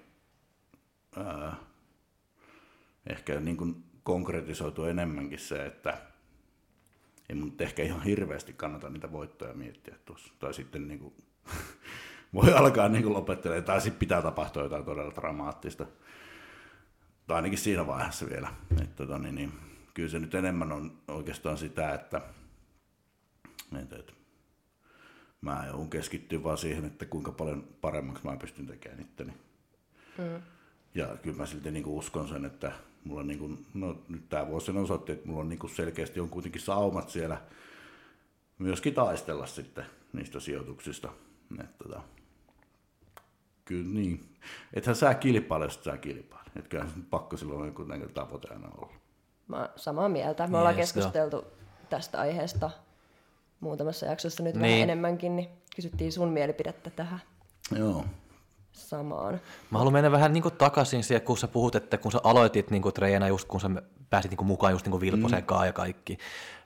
ää, 1.15 1.56
ehkä 3.07 3.39
niin 3.39 3.57
kuin 3.57 3.83
konkretisoitu 4.03 4.85
enemmänkin 4.85 5.39
se, 5.39 5.65
että 5.65 5.97
ei 7.30 7.35
mun 7.35 7.56
ehkä 7.59 7.83
ihan 7.83 8.03
hirveästi 8.03 8.53
kannata 8.53 8.89
niitä 8.89 9.12
voittoja 9.12 9.53
miettiä 9.53 9.95
tuossa. 10.06 10.33
Tai 10.39 10.53
sitten 10.53 10.88
niin 10.88 11.00
kuin, 11.00 11.13
voi 12.33 12.53
alkaa 12.53 12.89
niin 12.89 13.13
lopettelemaan, 13.13 13.63
tai 13.63 13.81
sitten 13.81 14.00
pitää 14.00 14.21
tapahtua 14.21 14.63
jotain 14.63 14.85
todella 14.85 15.15
dramaattista 15.15 15.85
tai 17.29 17.35
ainakin 17.35 17.57
siinä 17.57 17.87
vaiheessa 17.87 18.29
vielä. 18.29 18.53
Että, 18.81 18.95
tota, 18.95 19.19
niin, 19.19 19.35
niin, 19.35 19.53
kyllä 19.93 20.09
se 20.09 20.19
nyt 20.19 20.35
enemmän 20.35 20.71
on 20.71 20.97
oikeastaan 21.07 21.57
sitä, 21.57 21.93
että, 21.93 22.21
että, 23.81 23.95
että 23.95 24.13
mä 25.41 25.63
joudun 25.67 25.89
keskittyä 25.89 26.43
vaan 26.43 26.57
siihen, 26.57 26.85
että 26.85 27.05
kuinka 27.05 27.31
paljon 27.31 27.67
paremmaksi 27.81 28.25
mä 28.25 28.37
pystyn 28.37 28.67
tekemään 28.67 29.01
itteni. 29.01 29.33
Mm. 30.17 30.41
Ja 30.95 31.17
kyllä 31.21 31.37
mä 31.37 31.45
silti 31.45 31.71
niin 31.71 31.85
uskon 31.85 32.27
sen, 32.27 32.45
että 32.45 32.71
mulla 33.03 33.23
niin 33.23 33.39
kuin, 33.39 33.65
no 33.73 34.03
nyt 34.07 34.29
tämä 34.29 34.47
vuosi 34.47 34.71
osoitti, 34.71 35.11
että 35.11 35.27
mulla 35.27 35.41
on 35.41 35.49
niin 35.49 35.75
selkeästi 35.75 36.19
on 36.19 36.29
kuitenkin 36.29 36.61
saumat 36.61 37.09
siellä 37.09 37.41
myöskin 38.57 38.93
taistella 38.93 39.45
sitten 39.45 39.85
niistä 40.13 40.39
sijoituksista. 40.39 41.09
Että, 41.59 41.83
tota, 41.83 42.01
kyllä 43.65 43.94
niin. 43.94 44.35
Ethän 44.73 44.95
sä 44.95 45.13
kilpaile, 45.13 45.65
jos 45.65 45.83
sä 45.83 45.97
kilpaile. 45.97 46.48
Että 46.59 46.69
kyllä 46.69 46.85
pakko 47.09 47.37
silloin 47.37 47.66
joku 47.66 47.85
tavoite 48.13 48.47
aina 48.51 48.68
olla. 48.78 48.94
Mä 49.47 49.69
samaa 49.75 50.09
mieltä. 50.09 50.44
Me 50.44 50.51
yes, 50.51 50.59
ollaan 50.59 50.75
keskusteltu 50.75 51.35
jo. 51.35 51.51
tästä 51.89 52.19
aiheesta 52.19 52.69
muutamassa 53.59 54.06
jaksossa 54.06 54.44
nyt 54.44 54.56
niin. 54.56 54.61
vähän 54.61 54.80
enemmänkin, 54.80 55.35
niin 55.35 55.49
kysyttiin 55.75 56.11
sun 56.11 56.30
mielipidettä 56.30 56.89
tähän. 56.89 57.21
Joo. 57.75 58.06
Samaan. 58.71 59.39
Mä 59.71 59.78
haluan 59.78 59.94
mennä 59.94 60.11
vähän 60.11 60.33
niin 60.33 60.44
takaisin 60.57 61.04
siihen, 61.04 61.21
kun 61.21 61.37
sä 61.37 61.47
puhut, 61.47 61.75
että 61.75 61.97
kun 61.97 62.11
sä 62.11 62.19
aloitit 62.23 62.71
niin 62.71 62.83
treena 62.94 63.28
just 63.28 63.47
kun 63.47 63.61
sä 63.61 63.69
pääsit 64.09 64.31
niin 64.31 64.45
mukaan 64.45 64.73
just 64.73 64.87
niin 64.87 65.01
Vilposen 65.01 65.45
mm. 65.49 65.66
ja 65.66 65.73
kaikki, 65.73 66.18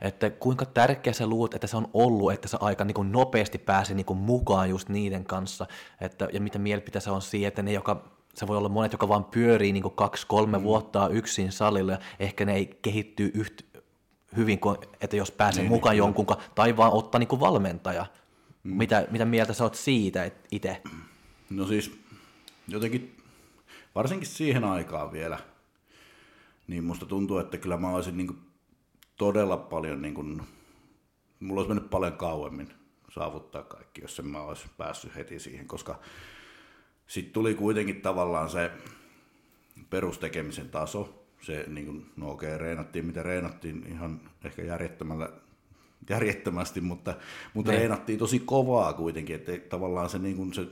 että 0.02 0.30
kuinka 0.30 0.66
tärkeä 0.66 1.14
sä 1.14 1.28
luut, 1.28 1.54
että 1.54 1.68
se 1.68 1.78
on 1.78 1.88
ollut, 1.94 2.32
että 2.32 2.48
sä 2.48 2.58
aika 2.62 2.86
niin 2.86 3.12
nopeasti 3.12 3.58
pääsi 3.58 3.94
niin 3.94 4.18
mukaan 4.18 4.70
just 4.70 4.90
niiden 4.90 5.24
kanssa, 5.24 5.66
että, 6.02 6.28
ja 6.34 6.42
mitä 6.42 6.60
mielipiteessä 6.60 7.12
on 7.12 7.22
siihen, 7.22 7.48
että 7.48 7.62
ne, 7.62 7.72
joka 7.72 8.04
se 8.34 8.48
voi 8.48 8.58
olla 8.58 8.70
monet, 8.70 8.92
jotka 8.92 9.08
vaan 9.08 9.26
pyörii 9.26 9.74
niin 9.74 9.92
kaksi-kolme 9.96 10.58
mm. 10.58 10.64
vuotta 10.64 11.10
yksin 11.10 11.52
salilla, 11.52 11.92
ja 11.92 12.00
ehkä 12.20 12.46
ne 12.46 12.56
ei 12.56 12.80
kehittyy 12.82 13.32
yhtä 13.34 13.64
hyvin 14.36 14.60
kuin, 14.60 14.78
että 15.02 15.16
jos 15.16 15.32
pääsee 15.32 15.64
niin, 15.64 15.72
mukaan 15.72 15.94
niin, 15.94 15.98
jonkun, 15.98 16.26
tai 16.56 16.78
vaan 16.78 16.94
ottaa 16.94 17.20
niin 17.20 17.28
kuin 17.28 17.40
valmentaja. 17.40 18.06
Mm. 18.64 18.78
Mitä, 18.78 19.08
mitä 19.12 19.26
mieltä 19.26 19.54
sä 19.54 19.64
oot 19.64 19.76
siitä 19.76 20.32
itse? 20.52 20.82
No 21.50 21.68
siis 21.68 22.00
jotenkin, 22.68 23.18
varsinkin 23.96 24.28
siihen 24.28 24.64
aikaan 24.64 25.12
vielä, 25.12 25.40
niin 26.68 26.84
musta 26.84 27.06
tuntuu, 27.06 27.38
että 27.38 27.58
kyllä 27.58 27.78
mä 27.78 27.90
olisin 27.90 28.18
niin 28.18 28.40
todella 29.18 29.58
paljon, 29.58 30.02
niin 30.02 30.14
kuin, 30.14 30.42
mulla 31.40 31.62
olisi 31.62 31.74
mennyt 31.74 31.90
paljon 31.90 32.14
kauemmin 32.14 32.74
saavuttaa 33.12 33.64
kaikki, 33.64 34.02
jos 34.02 34.20
en 34.20 34.28
mä 34.28 34.42
olisi 34.42 34.66
päässyt 34.78 35.16
heti 35.16 35.40
siihen, 35.40 35.68
koska 35.68 36.00
sitten 37.08 37.34
tuli 37.34 37.56
kuitenkin 37.56 38.02
tavallaan 38.02 38.50
se 38.50 38.72
perustekemisen 39.90 40.70
taso. 40.70 41.26
Se, 41.42 41.66
niin 41.68 41.86
kuin, 41.86 42.12
no 42.16 42.32
okei, 42.32 42.58
reenattiin 42.58 43.06
mitä 43.06 43.24
reenattiin 43.24 43.86
ihan 43.88 44.22
ehkä 44.44 44.62
järjettömällä, 44.62 45.30
järjettömästi, 46.10 46.82
mutta, 46.82 47.16
mutta 47.54 47.72
ne. 47.72 47.78
Niin. 47.78 47.82
reenattiin 47.82 48.20
tosi 48.20 48.40
kovaa 48.40 48.94
kuitenkin, 48.94 49.36
että 49.36 49.52
tavallaan 49.70 50.10
se, 50.10 50.20
niin 50.20 50.36
kuin 50.36 50.54
se, 50.54 50.68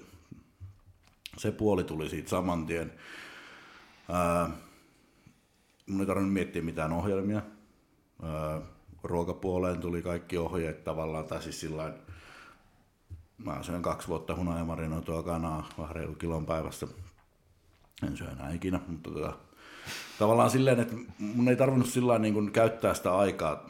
se 1.38 1.52
puoli 1.52 1.84
tuli 1.84 2.10
siitä 2.10 2.30
saman 2.30 2.66
tien. 2.66 2.94
Ää, 4.10 4.50
mun 5.88 6.00
ei 6.02 6.08
tarvinnut 6.08 6.34
miettiä 6.34 6.62
mitään 6.62 6.94
ohjelmia. 6.94 7.42
Ää, 8.24 8.62
ruokapuoleen 9.04 9.80
tuli 9.80 10.02
kaikki 10.02 10.38
ohjeet 10.38 10.84
tavallaan, 10.84 11.26
tai 11.26 11.42
siis 11.42 11.60
sillain, 11.60 11.94
mä 13.46 13.64
syön 13.64 13.82
kaksi 13.82 14.08
vuotta 14.08 14.36
hunajamarinoitua 14.36 15.24
kanaa, 15.24 15.70
vähän 15.78 15.96
reilu 15.96 16.16
kilon 16.16 16.46
päivässä. 16.46 16.88
En 18.08 18.18
syö 18.18 18.30
enää 18.32 18.52
ikinä, 18.52 18.80
mutta 18.88 19.12
tota, 19.12 19.34
tavallaan 20.20 20.50
silleen, 20.50 20.80
että 20.80 20.96
mun 21.20 21.50
ei 21.50 21.56
tarvinnut 21.56 21.90
sillä 21.90 22.20
niin 22.20 22.34
kuin 22.34 22.52
käyttää 22.52 22.94
sitä 22.94 23.16
aikaa 23.16 23.70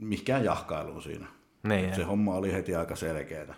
mihinkään 0.00 0.44
jahkailuun 0.44 1.02
siinä. 1.02 1.26
Niin, 1.62 1.94
se 1.94 2.02
homma 2.02 2.34
oli 2.34 2.52
heti 2.52 2.74
aika 2.74 2.96
selkeää. 2.96 3.54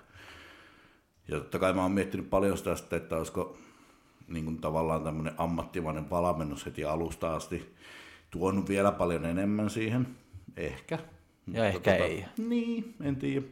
Ja 1.29 1.39
totta 1.39 1.59
kai 1.59 1.73
mä 1.73 1.83
oon 1.83 1.93
miettinyt 1.93 2.31
paljon 2.31 2.59
sitä, 2.59 2.77
sitten, 2.77 2.97
että 2.97 3.17
olisiko 3.17 3.59
niin 4.29 4.45
kuin 4.45 4.61
tavallaan 4.61 5.05
tämmöinen 5.05 5.35
ammattimainen 5.39 6.11
valmennus 6.11 6.67
heti 6.67 6.85
alusta 6.85 7.35
asti 7.35 7.75
tuonut 8.31 8.69
vielä 8.69 8.93
paljon 8.93 9.25
enemmän 9.25 9.71
siihen. 9.71 10.07
Ehkä. 10.57 10.99
Ja 11.53 11.67
ehkä 11.67 11.95
ei. 11.95 12.25
Niin, 12.39 12.95
en 13.01 13.17
tiedä. 13.17 13.47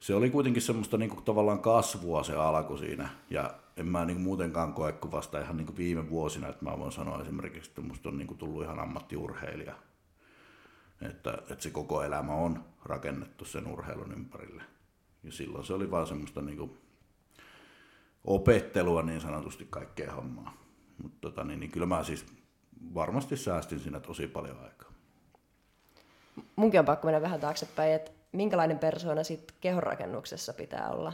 Se 0.00 0.14
oli 0.14 0.30
kuitenkin 0.30 0.62
semmoista 0.62 0.96
niin 0.96 1.10
kuin, 1.10 1.24
tavallaan 1.24 1.58
kasvua 1.58 2.22
se 2.22 2.34
alku 2.34 2.76
siinä. 2.76 3.08
Ja 3.30 3.54
en 3.76 3.86
mä 3.86 4.04
niin 4.04 4.16
kuin, 4.16 4.24
muutenkaan 4.24 4.72
koe 4.72 4.92
kuin 4.92 5.12
vasta 5.12 5.40
ihan 5.40 5.56
niin 5.56 5.66
kuin 5.66 5.76
viime 5.76 6.10
vuosina, 6.10 6.48
että 6.48 6.64
mä 6.64 6.78
voin 6.78 6.92
sanoa 6.92 7.22
esimerkiksi, 7.22 7.70
että 7.70 7.80
musta 7.80 8.08
on 8.08 8.18
niin 8.18 8.26
kuin, 8.26 8.38
tullut 8.38 8.62
ihan 8.62 8.78
ammattiurheilija. 8.78 9.74
Että, 11.02 11.38
että 11.50 11.62
se 11.62 11.70
koko 11.70 12.02
elämä 12.02 12.32
on 12.32 12.64
rakennettu 12.84 13.44
sen 13.44 13.66
urheilun 13.66 14.12
ympärille. 14.12 14.62
Ja 15.22 15.32
silloin 15.32 15.64
se 15.64 15.74
oli 15.74 15.90
vaan 15.90 16.06
semmoista 16.06 16.42
niin 16.42 16.58
kuin, 16.58 16.78
opettelua 18.24 19.02
niin 19.02 19.20
sanotusti 19.20 19.66
kaikkea 19.70 20.12
hommaa. 20.12 20.56
Mutta 21.02 21.18
tota, 21.20 21.44
niin, 21.44 21.60
niin 21.60 21.70
kyllä 21.70 21.86
mä 21.86 22.04
siis 22.04 22.26
varmasti 22.94 23.36
säästin 23.36 23.80
siinä 23.80 24.00
tosi 24.00 24.26
paljon 24.26 24.58
aikaa. 24.64 24.92
Munkin 26.56 26.80
on 26.80 26.86
pakko 26.86 27.06
mennä 27.06 27.22
vähän 27.22 27.40
taaksepäin, 27.40 27.92
että 27.92 28.10
minkälainen 28.34 28.78
persoona 28.78 29.24
sitten 29.24 29.56
kehonrakennuksessa 29.60 30.52
pitää 30.52 30.90
olla? 30.90 31.12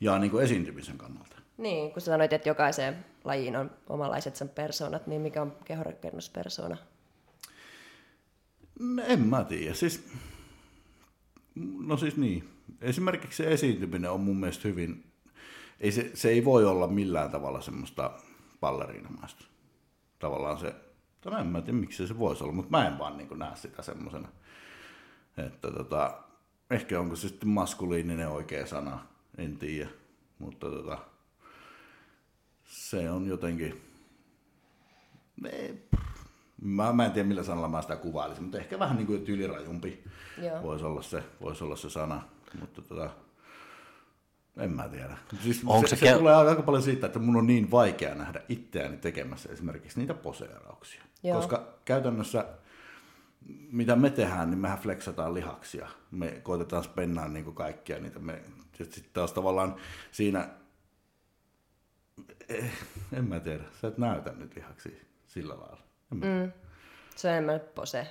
Ja 0.00 0.18
niin 0.18 0.30
kuin 0.30 0.44
esiintymisen 0.44 0.98
kannalta. 0.98 1.36
Niin, 1.58 1.92
kun 1.92 2.02
sanoit, 2.02 2.32
että 2.32 2.48
jokaiseen 2.48 3.04
lajiin 3.24 3.56
on 3.56 3.70
omanlaiset 3.88 4.36
sen 4.36 4.48
persoonat, 4.48 5.06
niin 5.06 5.22
mikä 5.22 5.42
on 5.42 5.56
kehonrakennuspersona? 5.64 6.76
No, 8.80 9.02
en 9.06 9.20
mä 9.20 9.44
tiedä. 9.44 9.74
Siis, 9.74 10.08
no 11.78 11.96
siis 11.96 12.16
niin. 12.16 12.48
Esimerkiksi 12.80 13.36
se 13.36 13.52
esiintyminen 13.52 14.10
on 14.10 14.20
mun 14.20 14.36
mielestä 14.36 14.68
hyvin, 14.68 15.12
ei 15.80 15.92
se, 15.92 16.10
se 16.14 16.28
ei 16.28 16.44
voi 16.44 16.64
olla 16.64 16.86
millään 16.86 17.30
tavalla 17.30 17.60
semmoista 17.60 18.10
balleriinamaista. 18.60 19.44
Tavallaan 20.18 20.58
se, 20.58 20.74
tai 21.22 21.40
en 21.40 21.46
mä 21.46 21.62
tiedä 21.62 21.78
miksi 21.78 22.06
se 22.06 22.18
voisi 22.18 22.44
olla, 22.44 22.52
mutta 22.52 22.70
mä 22.70 22.86
en 22.86 22.98
vaan 22.98 23.16
niin 23.16 23.38
näe 23.38 23.56
sitä 23.56 23.82
semmoisena. 23.82 24.28
Että 25.36 25.70
tota, 25.70 26.18
ehkä 26.70 27.00
onko 27.00 27.16
se 27.16 27.28
sitten 27.28 27.48
maskuliininen 27.48 28.28
oikea 28.28 28.66
sana, 28.66 29.06
en 29.38 29.56
tiedä. 29.56 29.90
Mutta 30.38 30.70
tota, 30.70 30.98
se 32.64 33.10
on 33.10 33.26
jotenkin, 33.26 33.82
ei, 35.52 35.88
Mä, 36.62 36.92
mä 36.92 37.06
en 37.06 37.12
tiedä 37.12 37.28
millä 37.28 37.42
sanalla 37.42 37.68
mä 37.68 37.82
sitä 37.82 37.96
kuvailisin, 37.96 38.44
mutta 38.44 38.58
ehkä 38.58 38.78
vähän 38.78 38.96
niin 38.96 39.06
kuin 39.06 39.24
tyylirajumpi 39.24 40.04
Joo. 40.42 40.62
voisi 40.62 40.84
olla, 40.84 41.02
se, 41.02 41.22
voisi 41.40 41.64
olla 41.64 41.76
se 41.76 41.90
sana. 41.90 42.22
Mutta 42.60 42.82
tota, 42.82 43.10
en 44.56 44.70
mä 44.70 44.88
tiedä. 44.88 45.18
Siis 45.42 45.62
Onko 45.66 45.88
se, 45.88 45.96
se 45.96 46.06
se, 46.06 46.18
tulee 46.18 46.34
aika 46.34 46.62
paljon 46.62 46.82
siitä, 46.82 47.06
että 47.06 47.18
mun 47.18 47.36
on 47.36 47.46
niin 47.46 47.70
vaikea 47.70 48.14
nähdä 48.14 48.42
itseäni 48.48 48.96
tekemässä 48.96 49.48
esimerkiksi 49.52 49.98
niitä 49.98 50.14
poseerauksia. 50.14 51.02
Joo. 51.22 51.36
Koska 51.36 51.74
käytännössä 51.84 52.44
mitä 53.70 53.96
me 53.96 54.10
tehdään, 54.10 54.50
niin 54.50 54.58
mehän 54.58 54.78
flexataan 54.78 55.34
lihaksia. 55.34 55.88
Me 56.10 56.40
koitetaan 56.42 56.84
spennaa 56.84 57.28
niin 57.28 57.44
kuin 57.44 57.54
kaikkia 57.54 57.98
niitä. 57.98 58.18
Me, 58.18 58.42
sitten 58.76 59.04
taas 59.12 59.32
tavallaan 59.32 59.76
siinä, 60.10 60.48
eh, 62.48 62.72
en 63.12 63.24
mä 63.24 63.40
tiedä, 63.40 63.64
sä 63.80 63.88
et 63.88 63.98
näytä 63.98 64.32
nyt 64.32 64.56
lihaksia 64.56 64.96
sillä 65.26 65.54
lailla. 65.54 65.80
En 66.12 66.18
mä 66.18 66.26
Mm. 66.26 66.52
Se 67.16 67.28
on 67.28 67.34
enemmän 67.34 67.60
pose 67.74 68.06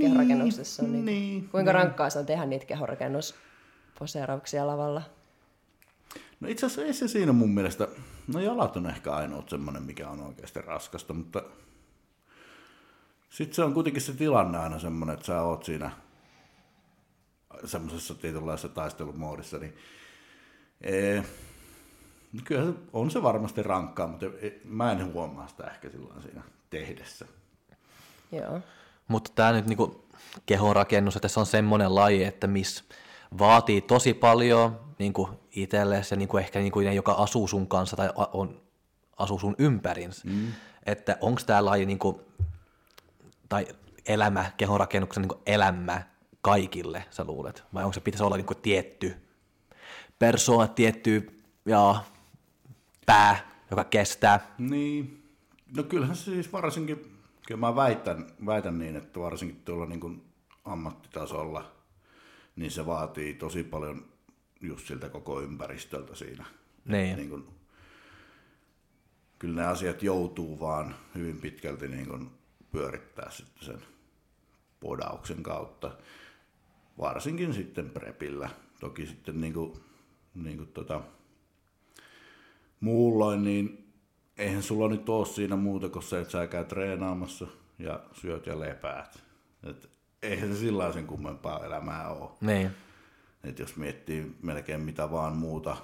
kehonrakennuksessa. 0.00 0.82
On 0.82 0.92
niin. 0.92 1.04
niin, 1.04 1.48
Kuinka 1.48 1.72
rankkaa 1.72 2.10
se 2.10 2.18
on 2.18 2.26
tehdä 2.26 2.46
niitä 2.46 2.66
kehonrakennusposeerauksia 2.66 4.66
lavalla? 4.66 5.02
No 6.40 6.48
itse 6.48 6.66
asiassa 6.66 6.82
ei 6.86 6.92
se 6.92 7.08
siinä 7.08 7.32
mun 7.32 7.50
mielestä, 7.50 7.88
no 8.34 8.40
jalat 8.40 8.76
on 8.76 8.86
ehkä 8.86 9.12
ainoa 9.12 9.44
semmoinen, 9.46 9.82
mikä 9.82 10.08
on 10.08 10.20
oikeasti 10.20 10.60
raskasta, 10.60 11.14
mutta 11.14 11.42
sitten 13.30 13.54
se 13.54 13.64
on 13.64 13.74
kuitenkin 13.74 14.02
se 14.02 14.12
tilanne 14.12 14.58
aina 14.58 14.78
semmoinen, 14.78 15.14
että 15.14 15.26
sä 15.26 15.42
oot 15.42 15.64
siinä 15.64 15.90
semmoisessa 17.64 18.14
tietynlaisessa 18.14 18.68
taistelumoodissa, 18.68 19.58
niin 19.58 19.76
ee, 20.80 21.24
kyllä 22.44 22.64
se, 22.64 22.78
on 22.92 23.10
se 23.10 23.22
varmasti 23.22 23.62
rankkaa, 23.62 24.06
mutta 24.06 24.26
ei- 24.40 24.60
mä 24.64 24.92
en 24.92 25.12
huomaa 25.12 25.48
sitä 25.48 25.64
ehkä 25.64 25.90
silloin 25.90 26.22
siinä 26.22 26.42
tehdessä. 26.70 27.26
Joo. 28.32 28.60
Mutta 29.08 29.30
tämä 29.34 29.52
nyt 29.52 29.66
niinku 29.66 30.04
kehonrakennus, 30.46 31.16
että 31.16 31.28
se 31.28 31.40
on 31.40 31.46
semmoinen 31.46 31.94
laji, 31.94 32.24
että 32.24 32.46
missä 32.46 32.84
vaatii 33.38 33.80
tosi 33.80 34.14
paljon 34.14 34.80
niinku 34.98 35.28
itselle 35.50 36.02
se 36.02 36.16
niinku 36.16 36.38
ehkä 36.38 36.58
niinku 36.58 36.80
ne, 36.80 36.94
joka 36.94 37.12
asuu 37.12 37.48
sun 37.48 37.68
kanssa 37.68 37.96
tai 37.96 38.10
on, 38.32 38.60
asuu 39.16 39.38
sun 39.38 39.54
ympärinsä. 39.58 40.28
Mm. 40.28 40.52
Että 40.86 41.16
onko 41.20 41.40
tämä 41.46 41.64
laji 41.64 41.86
niinku, 41.86 42.20
tai 43.48 43.66
elämä, 44.06 44.50
kehonrakennuksen 44.56 45.22
niinku 45.22 45.42
elämä 45.46 46.02
kaikille, 46.42 47.04
sä 47.10 47.24
luulet? 47.24 47.64
Vai 47.74 47.84
onko 47.84 47.92
se 47.92 48.00
pitäisi 48.00 48.24
olla 48.24 48.36
niinku 48.36 48.54
tietty 48.54 49.16
persoona, 50.18 50.68
tietty 50.68 51.42
ja 51.66 52.04
pää, 53.06 53.50
joka 53.70 53.84
kestää? 53.84 54.54
Niin, 54.58 55.22
no 55.76 55.82
kyllähän 55.82 56.16
se 56.16 56.24
siis 56.24 56.52
varsinkin, 56.52 57.18
kyllä 57.46 57.60
mä 57.60 57.76
väitän, 57.76 58.26
väitän 58.46 58.78
niin, 58.78 58.96
että 58.96 59.20
varsinkin 59.20 59.62
tuolla 59.64 59.86
niin 59.86 60.00
kuin 60.00 60.22
ammattitasolla, 60.64 61.79
niin 62.56 62.70
se 62.70 62.86
vaatii 62.86 63.34
tosi 63.34 63.64
paljon 63.64 64.04
just 64.60 64.86
siltä 64.86 65.08
koko 65.08 65.40
ympäristöltä 65.40 66.14
siinä. 66.14 66.44
Niin. 66.84 67.16
Niin 67.16 67.30
kuin, 67.30 67.44
kyllä 69.38 69.62
ne 69.62 69.66
asiat 69.68 70.02
joutuu 70.02 70.60
vaan 70.60 70.94
hyvin 71.14 71.40
pitkälti 71.40 71.88
niin 71.88 72.08
kuin 72.08 72.30
pyörittää 72.72 73.30
sitten 73.30 73.64
sen 73.64 73.82
podauksen 74.80 75.42
kautta. 75.42 75.96
Varsinkin 76.98 77.54
sitten 77.54 77.90
prepillä. 77.90 78.50
Toki 78.80 79.06
sitten 79.06 79.40
niin 79.40 79.52
kuin, 79.52 79.72
niin 80.34 80.56
kuin 80.56 80.68
tota, 80.68 81.00
muulloin, 82.80 83.44
niin 83.44 83.92
eihän 84.38 84.62
sulla 84.62 84.88
nyt 84.88 85.08
ole 85.08 85.26
siinä 85.26 85.56
muuta 85.56 85.88
kuin 85.88 86.02
se, 86.02 86.20
että 86.20 86.32
sä 86.32 86.46
käyt 86.46 86.68
treenaamassa 86.68 87.46
ja 87.78 88.00
syöt 88.12 88.46
ja 88.46 88.60
lepäät. 88.60 89.22
Et 89.62 89.90
eihän 90.22 90.54
se 90.54 90.58
sillä 90.58 90.92
sen 90.92 91.06
kummempaa 91.06 91.64
elämää 91.64 92.08
ole. 92.08 92.30
Niin. 92.40 92.70
Et 93.44 93.58
jos 93.58 93.76
miettii 93.76 94.36
melkein 94.42 94.80
mitä 94.80 95.10
vaan 95.10 95.36
muuta 95.36 95.76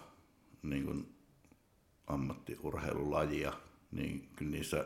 niin 0.63 0.85
kuin 0.85 1.15
ammattiurheilulajia, 2.07 3.53
niin 3.93 4.29
kyllä 4.37 4.51
niissä 4.51 4.85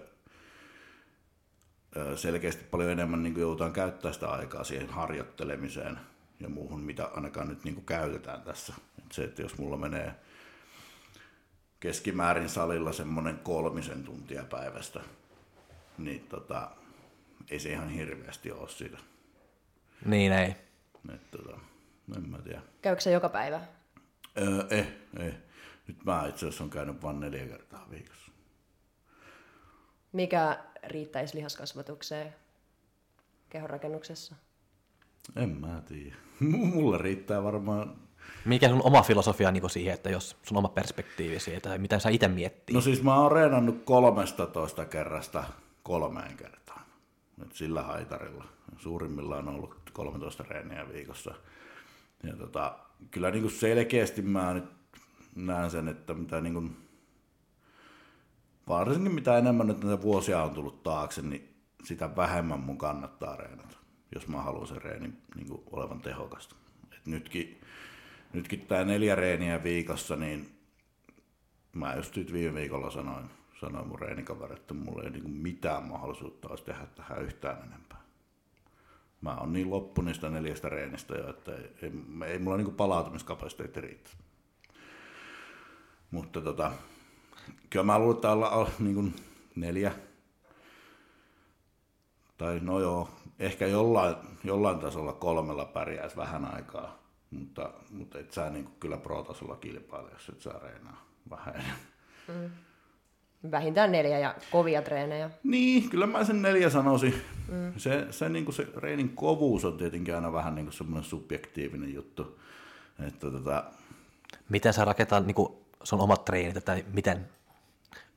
selkeästi 2.16 2.64
paljon 2.64 2.90
enemmän 2.90 3.22
niin 3.22 3.34
kuin 3.34 3.42
joudutaan 3.42 3.72
käyttää 3.72 4.12
sitä 4.12 4.28
aikaa 4.28 4.64
siihen 4.64 4.88
harjoittelemiseen 4.88 5.98
ja 6.40 6.48
muuhun, 6.48 6.80
mitä 6.80 7.04
ainakaan 7.04 7.48
nyt 7.48 7.64
niin 7.64 7.74
kuin 7.74 7.86
käytetään 7.86 8.42
tässä. 8.42 8.74
Et 8.98 9.12
se, 9.12 9.24
että 9.24 9.42
jos 9.42 9.58
mulla 9.58 9.76
menee 9.76 10.14
keskimäärin 11.80 12.48
salilla 12.48 12.92
semmoinen 12.92 13.38
kolmisen 13.38 14.04
tuntia 14.04 14.44
päivästä, 14.44 15.00
niin 15.98 16.20
tota, 16.28 16.70
ei 17.50 17.58
se 17.58 17.72
ihan 17.72 17.88
hirveästi 17.88 18.52
ole 18.52 18.68
siitä. 18.68 18.98
Niin 20.04 20.32
ei. 20.32 20.54
Et, 21.14 21.30
tota, 21.30 21.58
en 22.16 22.28
mä 22.28 22.38
tiedä. 22.38 22.62
Käykö 22.82 23.00
se 23.00 23.10
joka 23.10 23.28
päivä? 23.28 23.60
Öö, 24.38 24.66
eh, 24.70 24.86
eh. 25.18 25.34
Nyt 25.86 26.04
mä 26.04 26.26
itse 26.28 26.46
asiassa 26.46 26.64
on 26.64 26.70
käynyt 26.70 27.02
vain 27.02 27.20
neljä 27.20 27.46
kertaa 27.46 27.86
viikossa. 27.90 28.32
Mikä 30.12 30.58
riittäisi 30.86 31.36
lihaskasvatukseen 31.36 32.34
kehonrakennuksessa? 33.50 34.34
En 35.36 35.48
mä 35.48 35.82
tiedä. 35.88 36.16
Mulla 36.74 36.98
riittää 36.98 37.42
varmaan... 37.42 37.96
Mikä 38.44 38.68
sun 38.68 38.82
oma 38.84 39.02
filosofia 39.02 39.50
niin 39.50 39.70
siihen, 39.70 39.94
että 39.94 40.10
jos 40.10 40.36
sun 40.42 40.58
oma 40.58 40.68
perspektiivi 40.68 41.40
siitä, 41.40 41.68
tai 41.68 41.78
miten 41.78 42.00
sä 42.00 42.08
itse 42.08 42.28
miettii? 42.28 42.74
No 42.74 42.80
siis 42.80 43.02
mä 43.02 43.20
oon 43.20 43.32
reenannut 43.32 43.84
13 43.84 44.84
kerrasta 44.84 45.44
kolmeen 45.82 46.36
kertaan. 46.36 46.59
Et 47.42 47.52
sillä 47.52 47.82
haitarilla. 47.82 48.44
Suurimmillaan 48.76 49.48
on 49.48 49.54
ollut 49.54 49.90
13 49.92 50.44
reeniä 50.48 50.88
viikossa. 50.92 51.34
Ja 52.22 52.36
tota, 52.36 52.78
kyllä 53.10 53.30
niin 53.30 53.42
kuin 53.42 53.52
selkeästi 53.52 54.22
mä 54.22 54.54
nyt 54.54 54.64
näen 55.34 55.70
sen, 55.70 55.88
että 55.88 56.14
mitä 56.14 56.40
niin 56.40 56.54
kuin, 56.54 56.76
varsinkin 58.68 59.14
mitä 59.14 59.38
enemmän 59.38 59.66
nyt 59.66 59.84
näitä 59.84 60.02
vuosia 60.02 60.42
on 60.42 60.54
tullut 60.54 60.82
taakse, 60.82 61.22
niin 61.22 61.54
sitä 61.84 62.16
vähemmän 62.16 62.60
mun 62.60 62.78
kannattaa 62.78 63.36
reenata, 63.36 63.76
jos 64.14 64.28
mä 64.28 64.42
haluan 64.42 64.66
sen 64.66 64.82
reenin 64.82 65.22
niin 65.34 65.48
kuin 65.48 65.62
olevan 65.70 66.00
tehokasta. 66.00 66.56
Et 66.92 67.06
nytkin, 67.06 67.60
nytkin 68.32 68.60
tämä 68.60 68.84
neljä 68.84 69.14
reeniä 69.14 69.62
viikossa, 69.62 70.16
niin 70.16 70.50
mä 71.72 71.94
just 71.94 72.16
nyt 72.16 72.32
viime 72.32 72.54
viikolla 72.54 72.90
sanoin, 72.90 73.30
sanoin 73.60 73.88
mun 73.88 73.98
reenikaverille, 73.98 74.60
että 74.60 74.74
mulla 74.74 75.02
ei 75.02 75.10
niinku 75.10 75.28
mitään 75.28 75.82
mahdollisuutta 75.82 76.48
olisi 76.48 76.64
tehdä 76.64 76.86
tähän 76.86 77.22
yhtään 77.22 77.62
enempää. 77.66 78.00
Mä 79.20 79.36
oon 79.36 79.52
niin 79.52 79.70
loppu 79.70 80.02
niistä 80.02 80.30
neljästä 80.30 80.68
reenistä 80.68 81.14
jo, 81.14 81.30
että 81.30 81.54
ei, 81.54 81.70
ei, 81.82 81.92
ei 82.26 82.38
mulla 82.38 82.56
niinku 82.56 82.72
palautumiskapasiteetti 82.72 83.80
riitä. 83.80 84.10
Mutta 86.10 86.40
tota, 86.40 86.72
kyllä 87.70 87.84
mä 87.84 87.98
luulen, 87.98 88.14
että 88.14 88.32
olla 88.32 88.70
niin 88.78 88.94
kuin 88.94 89.14
neljä, 89.56 89.92
tai 92.38 92.60
no 92.60 92.80
joo, 92.80 93.08
ehkä 93.38 93.66
jollain, 93.66 94.16
jollain 94.44 94.78
tasolla 94.78 95.12
kolmella 95.12 95.64
pärjäisi 95.64 96.16
vähän 96.16 96.54
aikaa, 96.54 96.98
mutta, 97.30 97.70
mutta 97.90 98.18
et 98.18 98.32
sä 98.32 98.50
niin 98.50 98.68
kyllä 98.80 98.96
pro-tasolla 98.96 99.56
kilpaile, 99.56 100.10
jos 100.10 100.28
et 100.28 100.40
sä 100.40 100.50
reenaa 100.62 101.06
vähän 101.30 101.54
enemmän. 101.54 101.80
Mm. 102.28 102.50
Vähintään 103.50 103.92
neljä 103.92 104.18
ja 104.18 104.34
kovia 104.50 104.82
treenejä. 104.82 105.30
Niin, 105.42 105.90
kyllä 105.90 106.06
mä 106.06 106.24
sen 106.24 106.42
neljä 106.42 106.70
sanoisin. 106.70 107.14
Mm. 107.48 107.72
Se, 107.76 108.06
se, 108.10 108.28
niin 108.28 108.44
kuin 108.44 108.54
se 108.54 108.66
reenin 108.76 109.08
kovuus 109.08 109.64
on 109.64 109.76
tietenkin 109.76 110.14
aina 110.14 110.32
vähän 110.32 110.54
niin 110.54 110.66
kuin 110.66 110.74
semmoinen 110.74 111.04
subjektiivinen 111.04 111.94
juttu. 111.94 112.40
Että 113.06 113.30
tota... 113.30 113.64
Miten 114.48 114.72
sä 114.72 114.84
rakentaa 114.84 115.20
niin 115.20 115.34
kuin 115.34 115.52
sun 115.82 116.00
omat 116.00 116.24
treenit, 116.24 116.64
tai 116.64 116.84
miten 116.92 117.28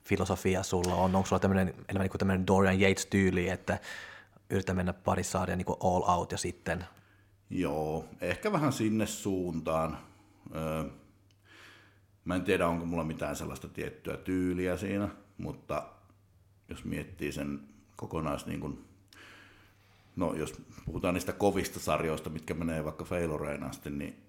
filosofia 0.04 0.64
sulla 0.64 0.96
on? 0.96 1.16
Onko 1.16 1.28
sulla 1.28 1.40
tämmöinen, 1.40 1.68
enemmän 1.68 2.02
niin 2.02 2.10
kuin 2.10 2.20
tämmöinen 2.20 2.48
Dorian 2.48 2.82
Yates-tyyli, 2.82 3.50
että 3.50 3.80
yritän 4.50 4.76
mennä 4.76 4.94
pari 4.94 5.24
saaria 5.24 5.56
niin 5.56 5.66
all 5.84 6.04
out 6.18 6.32
ja 6.32 6.38
sitten? 6.38 6.86
Joo, 7.50 8.06
ehkä 8.22 8.52
vähän 8.52 8.74
sinne 8.74 9.06
suuntaan. 9.06 9.98
Öö, 10.56 10.84
mä 12.26 12.36
en 12.36 12.44
tiedä, 12.44 12.68
onko 12.68 12.86
mulla 12.86 13.04
mitään 13.04 13.36
sellaista 13.36 13.68
tiettyä 13.68 14.18
tyyliä 14.18 14.78
siinä, 14.78 15.10
mutta 15.38 15.90
jos 16.70 16.86
miettii 16.86 17.32
sen 17.32 17.60
kokonais 17.96 18.46
niin 18.46 18.60
kuin, 18.60 18.86
no 20.16 20.34
jos 20.34 20.62
puhutaan 20.86 21.14
niistä 21.14 21.34
kovista 21.34 21.80
sarjoista, 21.80 22.30
mitkä 22.30 22.54
menee 22.54 22.86
vaikka 22.86 23.04
failoreen 23.04 23.64
asti, 23.64 23.90
niin 23.90 24.24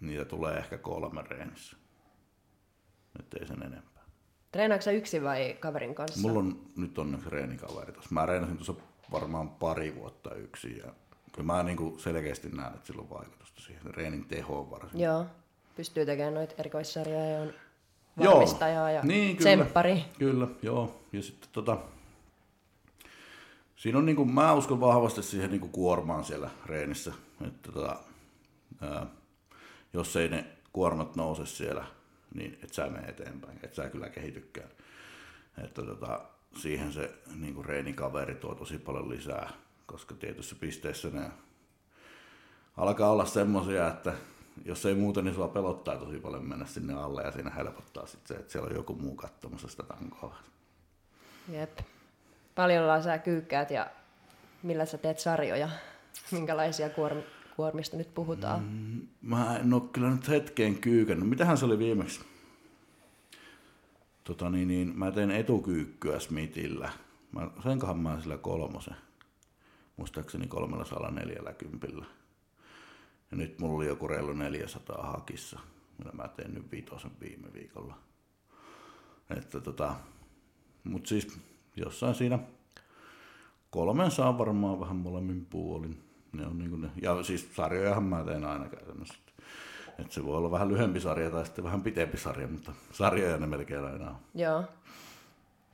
niitä 0.00 0.24
tulee 0.24 0.56
ehkä 0.56 0.78
kolme 0.78 1.22
reenissä. 1.22 1.76
Nyt 3.18 3.34
ei 3.34 3.46
sen 3.46 3.62
enempää. 3.62 4.02
Treenaatko 4.52 4.90
yksin 4.90 5.24
vai 5.24 5.56
kaverin 5.60 5.94
kanssa? 5.94 6.20
Mulla 6.20 6.38
on 6.38 6.60
nyt 6.76 6.98
onneksi 6.98 7.30
reenikaveri 7.30 7.92
tuossa. 7.92 8.14
Mä 8.14 8.26
reenasin 8.26 8.56
tuossa 8.56 8.74
varmaan 9.12 9.48
pari 9.48 9.94
vuotta 9.94 10.34
yksin 10.34 10.76
ja 10.76 10.92
kyllä 11.32 11.46
mä 11.46 11.62
niin 11.62 11.76
kuin 11.76 12.00
selkeästi 12.00 12.48
näen, 12.48 12.74
että 12.74 12.86
sillä 12.86 13.02
on 13.02 13.10
vaikutusta 13.10 13.60
siihen 13.60 13.94
reenin 13.94 14.24
tehoon 14.24 14.70
varsin. 14.70 15.00
Joo, 15.00 15.26
pystyy 15.76 16.06
tekemään 16.06 16.34
noita 16.34 16.54
erikoissarjoja 16.58 17.30
ja 17.30 17.40
on 17.40 17.52
valmistajaa 18.18 18.90
ja 18.90 19.02
niin, 19.02 19.36
kyllä, 19.36 19.50
tsemppari. 19.50 20.04
Kyllä, 20.18 20.48
joo. 20.62 21.00
Ja 21.12 21.22
sitten 21.22 21.48
tota, 21.52 21.78
siinä 23.76 23.98
on 23.98 24.06
niin 24.06 24.16
kuin, 24.16 24.30
mä 24.30 24.52
uskon 24.52 24.80
vahvasti 24.80 25.22
siihen 25.22 25.50
niin 25.50 25.60
kuin 25.60 25.72
kuormaan 25.72 26.24
siellä 26.24 26.50
reenissä, 26.66 27.12
että 27.46 27.72
tota, 27.72 27.96
ää, 28.80 29.06
jos 29.92 30.16
ei 30.16 30.28
ne 30.28 30.44
kuormat 30.72 31.16
nouse 31.16 31.46
siellä, 31.46 31.84
niin 32.34 32.58
et 32.62 32.74
sä 32.74 32.86
mene 32.86 33.08
eteenpäin, 33.08 33.58
et 33.62 33.74
sä 33.74 33.88
kyllä 33.88 34.08
kehitykään. 34.08 34.70
Että 35.64 35.82
tota, 35.82 36.20
siihen 36.56 36.92
se 36.92 37.14
niin 37.34 37.54
kuin 37.54 37.64
reenikaveri 37.64 38.34
tuo 38.34 38.54
tosi 38.54 38.78
paljon 38.78 39.08
lisää, 39.08 39.50
koska 39.86 40.14
tietyssä 40.14 40.56
pisteessä 40.60 41.08
ne 41.10 41.30
alkaa 42.76 43.10
olla 43.10 43.24
semmoisia, 43.24 43.88
että 43.88 44.12
jos 44.64 44.86
ei 44.86 44.94
muuta, 44.94 45.22
niin 45.22 45.34
sua 45.34 45.48
pelottaa 45.48 45.96
tosi 45.96 46.18
paljon 46.20 46.48
mennä 46.48 46.66
sinne 46.66 46.94
alle 46.94 47.22
ja 47.22 47.32
siinä 47.32 47.50
helpottaa 47.50 48.06
sitten 48.06 48.36
se, 48.36 48.40
että 48.40 48.52
siellä 48.52 48.68
on 48.68 48.74
joku 48.76 48.94
muu 48.94 49.14
katsomassa 49.14 49.68
sitä 49.68 49.82
tankoa. 49.82 50.36
Jep. 51.48 51.78
Paljon 52.54 53.02
sä 53.02 53.18
kyykkäät 53.18 53.70
ja 53.70 53.86
millä 54.62 54.86
sä 54.86 54.98
teet 54.98 55.18
sarjoja? 55.18 55.68
Minkälaisia 56.30 56.88
kuorm- 56.88 57.24
kuormista 57.56 57.96
nyt 57.96 58.14
puhutaan? 58.14 58.62
Mm, 58.62 59.06
mä 59.22 59.58
en 59.58 59.74
ole 59.74 59.82
kyllä 59.92 60.10
nyt 60.10 60.28
hetkeen 60.28 60.78
kyykännyt. 60.78 61.28
Mitähän 61.28 61.58
se 61.58 61.64
oli 61.64 61.78
viimeksi? 61.78 62.20
Tota 64.24 64.50
niin, 64.50 64.68
niin, 64.68 64.98
mä 64.98 65.10
tein 65.10 65.30
etukyykkyä 65.30 66.20
Smithillä. 66.20 66.90
Mä, 67.32 67.50
senkohan 67.62 67.98
mä 67.98 68.20
sillä 68.20 68.38
kolmosen. 68.38 68.96
Muistaakseni 69.96 70.46
kolmella 70.46 71.10
neljällä 71.10 71.52
kympillä. 71.52 72.06
Ja 73.30 73.36
nyt 73.36 73.58
mulla 73.58 73.76
oli 73.76 73.86
joku 73.86 74.08
reilu 74.08 74.32
400 74.32 75.02
hakissa, 75.02 75.60
millä 75.98 76.12
mä 76.12 76.28
tein 76.28 76.54
nyt 76.54 76.70
viitosen 76.70 77.10
viime 77.20 77.52
viikolla. 77.52 77.98
Että 79.36 79.60
tota, 79.60 79.94
mut 80.84 81.06
siis 81.06 81.38
jossain 81.76 82.14
siinä 82.14 82.38
kolmen 83.70 84.10
saa 84.10 84.38
varmaan 84.38 84.80
vähän 84.80 84.96
molemmin 84.96 85.46
puolin. 85.46 86.02
Ne 86.32 86.46
on 86.46 86.58
niin 86.58 86.80
ne, 86.80 86.90
ja 87.02 87.22
siis 87.22 87.54
sarjojahan 87.56 88.04
mä 88.04 88.24
teen 88.24 88.44
aina 88.44 88.68
käytännössä. 88.68 89.14
Et 89.98 90.12
se 90.12 90.24
voi 90.24 90.36
olla 90.36 90.50
vähän 90.50 90.68
lyhempi 90.68 91.00
sarja 91.00 91.30
tai 91.30 91.46
sitten 91.46 91.64
vähän 91.64 91.82
pitempi 91.82 92.18
sarja, 92.18 92.48
mutta 92.48 92.72
sarjoja 92.92 93.36
ne 93.36 93.46
melkein 93.46 93.84
aina 93.84 94.10
on. 94.10 94.16
Joo. 94.34 94.64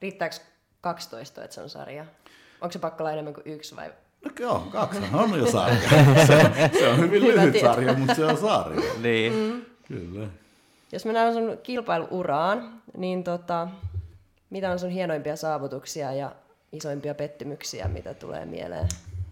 Riittääkö 0.03 0.37
12, 0.81 1.45
että 1.45 1.55
se 1.55 1.61
on 1.61 1.71
sarja? 1.71 2.07
Onko 2.61 2.73
se 2.73 2.79
pakko 2.79 3.03
olla 3.05 3.13
enemmän 3.13 3.35
kuin 3.35 3.47
yksi 3.47 3.77
vai 3.77 3.93
No 4.25 4.31
joo, 4.41 4.61
kaksi 4.73 5.01
on 5.13 5.39
jo 5.39 5.51
sarja. 5.53 5.89
Se, 6.27 6.71
se 6.79 6.89
on 6.89 6.99
hyvin 6.99 7.23
Hyvä 7.23 7.35
lyhyt 7.41 7.53
tieto. 7.53 7.67
sarja, 7.69 7.95
mutta 7.95 8.15
se 8.15 8.25
on 8.25 8.37
sarja. 8.39 8.93
niin. 9.03 9.33
Mm. 9.33 9.63
Kyllä. 9.89 10.27
Jos 10.93 11.05
mennään 11.05 11.33
sun 11.33 11.59
kilpailuuraan, 11.63 12.83
niin 12.97 13.25
tota, 13.25 13.69
mitä 14.51 14.71
on 14.71 14.79
sun 14.79 14.91
hienoimpia 14.91 15.37
saavutuksia 15.37 16.13
ja 16.13 16.33
isoimpia 16.73 17.15
pettymyksiä, 17.15 17.89
mitä 17.89 18.15
tulee 18.15 18.45
mieleen? 18.45 18.89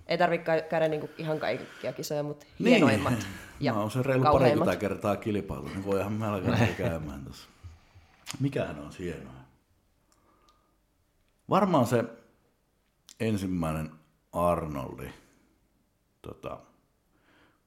Ei 0.07 0.19
tarvitse 0.19 0.61
käydä 0.71 0.89
niinku 0.89 1.11
ihan 1.19 1.39
kaikkia 1.41 1.93
kisoja, 1.93 2.23
mutta 2.23 2.47
niin. 2.59 2.69
hienoimmat 2.77 3.27
ja 3.61 3.73
Mä 3.73 3.81
oon 3.81 3.91
se 3.91 4.03
reilu 4.03 4.25
parikymmentä 4.25 4.77
kertaa 4.77 5.17
kilpailu, 5.17 5.65
niin 5.69 5.85
voihan 5.85 6.13
mä 6.13 6.33
alkaa 6.33 6.57
käymään 6.79 7.25
tuossa. 7.25 7.49
Mikähän 8.41 8.79
on 8.79 8.91
hienoa? 8.99 9.33
Varmaan 11.51 11.87
se 11.87 12.05
ensimmäinen 13.21 13.91
Arnoldi, 14.33 15.11
tota, 16.23 16.61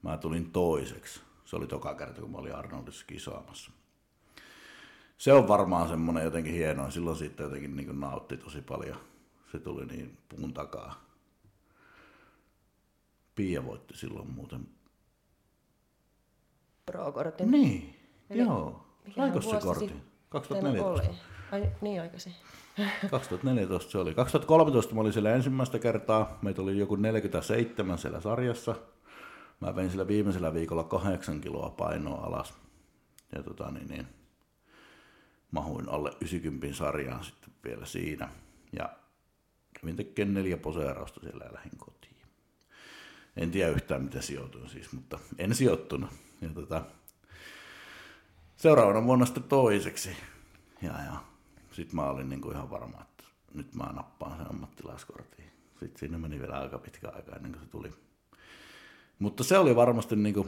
mä 0.01 0.17
tulin 0.17 0.51
toiseksi. 0.51 1.21
Se 1.45 1.55
oli 1.55 1.67
toka 1.67 1.95
kerta, 1.95 2.21
kun 2.21 2.31
mä 2.31 2.37
olin 2.37 2.55
Arnoldissa 2.55 3.05
kisaamassa. 3.05 3.71
Se 5.17 5.33
on 5.33 5.47
varmaan 5.47 5.89
semmoinen 5.89 6.23
jotenkin 6.23 6.53
hienoa. 6.53 6.91
Silloin 6.91 7.17
siitä 7.17 7.43
jotenkin 7.43 7.75
niin 7.75 7.99
nautti 7.99 8.37
tosi 8.37 8.61
paljon. 8.61 8.97
Se 9.51 9.59
tuli 9.59 9.85
niin 9.85 10.17
puun 10.29 10.53
takaa. 10.53 11.05
Pia 13.35 13.65
voitti 13.65 13.97
silloin 13.97 14.31
muuten. 14.31 14.67
Pro-kortin? 16.85 17.51
Niin, 17.51 17.99
Eli 18.29 18.39
joo. 18.39 18.85
Saiko 19.15 19.41
se 19.41 19.57
kortin? 19.63 20.03
2014. 20.29 21.09
Oli. 21.09 21.17
Ai, 21.51 21.71
niin 21.81 22.01
aikaisin. 22.01 22.33
2014 23.11 23.91
se 23.91 23.97
oli. 23.97 24.13
2013 24.13 24.95
mä 24.95 25.01
olin 25.01 25.13
siellä 25.13 25.35
ensimmäistä 25.35 25.79
kertaa. 25.79 26.39
Meitä 26.41 26.61
oli 26.61 26.77
joku 26.77 26.95
47 26.95 27.97
siellä 27.97 28.21
sarjassa. 28.21 28.75
Mä 29.59 29.75
vein 29.75 29.91
sillä 29.91 30.07
viimeisellä 30.07 30.53
viikolla 30.53 30.83
8 30.83 31.41
kiloa 31.41 31.69
painoa 31.69 32.25
alas. 32.25 32.53
Ja 33.35 33.43
tota 33.43 33.71
niin, 33.71 33.87
niin 33.87 34.07
mahuin 35.51 35.89
alle 35.89 36.09
90 36.09 36.77
sarjaan 36.77 37.23
sitten 37.23 37.53
vielä 37.63 37.85
siinä. 37.85 38.29
Ja 38.73 38.89
kävin 39.81 39.95
tekemään 39.95 40.33
neljä 40.33 40.57
poseerausta 40.57 41.19
siellä 41.19 41.45
ja 41.45 41.53
lähdin 41.53 41.77
kotiin. 41.77 42.13
En 43.37 43.51
tiedä 43.51 43.71
yhtään 43.71 44.03
mitä 44.03 44.21
sijoituin 44.21 44.69
siis, 44.69 44.91
mutta 44.91 45.19
en 45.37 45.55
sijoittunut. 45.55 46.09
Ja 46.41 46.49
tota, 46.49 46.81
seuraavana 48.55 49.03
vuonna 49.05 49.25
sitten 49.25 49.43
toiseksi. 49.43 50.09
Ja, 50.81 50.91
ja 50.91 51.32
sitten 51.73 51.95
mä 51.95 52.09
olin 52.09 52.29
niinku 52.29 52.51
ihan 52.51 52.69
varma, 52.69 53.01
että 53.01 53.23
nyt 53.53 53.75
mä 53.75 53.83
nappaan 53.83 54.37
sen 54.37 54.49
ammattilaiskortin. 54.49 55.45
Sitten 55.79 55.99
siinä 55.99 56.17
meni 56.17 56.39
vielä 56.39 56.59
aika 56.59 56.77
pitkä 56.77 57.09
aika 57.09 57.35
ennen 57.35 57.51
kuin 57.51 57.63
se 57.63 57.69
tuli. 57.69 57.91
Mutta 59.19 59.43
se 59.43 59.57
oli 59.57 59.75
varmasti 59.75 60.15
niinku, 60.15 60.47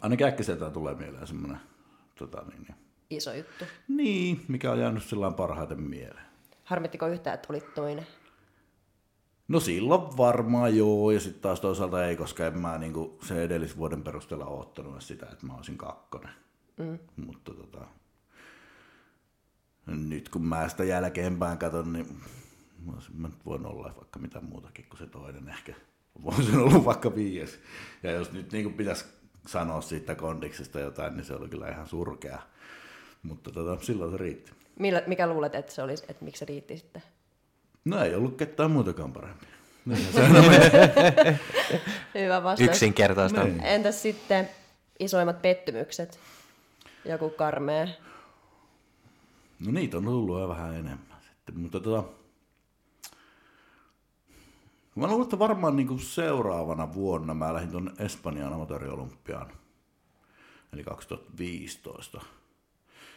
ainakin 0.00 0.26
äkkiseltä 0.26 0.70
tulee 0.70 0.94
mieleen 0.94 1.26
semmoinen 1.26 1.60
tota, 2.14 2.42
niin, 2.50 2.62
niin. 2.62 2.76
iso 3.10 3.32
juttu. 3.32 3.64
Niin, 3.88 4.44
mikä 4.48 4.72
on 4.72 4.80
jäänyt 4.80 5.02
sillä 5.02 5.30
parhaiten 5.30 5.80
mieleen. 5.80 6.26
Harmittiko 6.64 7.06
yhtään, 7.06 7.34
että 7.34 7.46
olit 7.50 7.74
toinen? 7.74 8.06
No 9.48 9.60
silloin 9.60 10.16
varmaan 10.16 10.76
joo, 10.76 11.10
ja 11.10 11.20
sitten 11.20 11.42
taas 11.42 11.60
toisaalta 11.60 12.06
ei, 12.06 12.16
koska 12.16 12.46
en 12.46 12.58
mä 12.58 12.78
niinku 12.78 13.18
sen 13.26 13.38
edellisvuoden 13.38 14.02
perusteella 14.02 14.46
ottanut 14.46 15.02
sitä, 15.02 15.26
että 15.32 15.46
mä 15.46 15.54
olisin 15.54 15.78
kakkonen. 15.78 16.32
Mm. 16.76 16.98
Mutta 17.16 17.54
tota, 17.54 17.86
nyt 19.86 20.28
kun 20.28 20.44
mä 20.44 20.68
sitä 20.68 20.84
jälkeenpäin 20.84 21.58
katson, 21.58 21.92
niin 21.92 22.20
mä 23.14 23.28
voin 23.46 23.66
olla 23.66 23.92
vaikka 23.96 24.18
mitä 24.18 24.40
muutakin 24.40 24.84
kuin 24.88 24.98
se 24.98 25.06
toinen 25.06 25.48
ehkä. 25.48 25.74
Voisin 26.24 26.58
olla 26.64 26.84
vaikka 26.84 27.14
viies. 27.14 27.60
Ja 28.02 28.10
jos 28.10 28.32
nyt 28.32 28.52
niin 28.52 28.74
pitäisi 28.74 29.04
sanoa 29.46 29.80
siitä 29.80 30.14
kondiksesta 30.14 30.80
jotain, 30.80 31.16
niin 31.16 31.24
se 31.24 31.34
oli 31.34 31.48
kyllä 31.48 31.68
ihan 31.68 31.86
surkea. 31.86 32.42
Mutta 33.22 33.50
tota, 33.50 33.84
silloin 33.84 34.10
se 34.10 34.16
riitti. 34.16 34.52
Millä, 34.78 35.02
mikä 35.06 35.26
luulet, 35.26 35.54
että 35.54 35.72
se 35.72 35.82
olisi, 35.82 36.04
että 36.08 36.24
miksi 36.24 36.38
se 36.38 36.44
riitti 36.44 36.76
sitten? 36.76 37.02
No 37.84 38.04
ei 38.04 38.14
ollut 38.14 38.36
ketään 38.36 38.70
muutakaan 38.70 39.12
parempia. 39.12 39.48
Niin, 39.86 40.12
se 40.12 40.20
Hyvä 42.20 42.42
vastaus. 42.42 42.70
Yksinkertaista. 42.70 43.46
Entäs 43.62 44.02
sitten 44.02 44.48
isoimmat 44.98 45.42
pettymykset? 45.42 46.18
Joku 47.04 47.30
karmea. 47.30 47.88
No 49.66 49.72
niitä 49.72 49.96
on 49.96 50.04
tullut 50.04 50.40
jo 50.40 50.48
vähän 50.48 50.74
enemmän 50.74 51.22
sitten, 51.22 51.58
mutta 51.58 51.80
tota, 51.80 52.08
mä 54.94 55.06
luulen, 55.06 55.22
että 55.22 55.38
varmaan 55.38 55.76
niin 55.76 55.98
seuraavana 55.98 56.94
vuonna 56.94 57.34
mä 57.34 57.54
lähdin 57.54 57.70
tuonne 57.70 57.92
Espanjan 57.98 58.52
amatööriolympiaan, 58.52 59.52
eli 60.72 60.84
2015. 60.84 62.20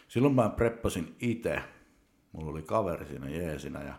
Silloin 0.08 0.34
mä 0.34 0.48
preppasin 0.48 1.16
itse, 1.20 1.62
mulla 2.32 2.50
oli 2.50 2.62
kaveri 2.62 3.06
siinä 3.06 3.28
jeesinä 3.28 3.82
ja 3.82 3.94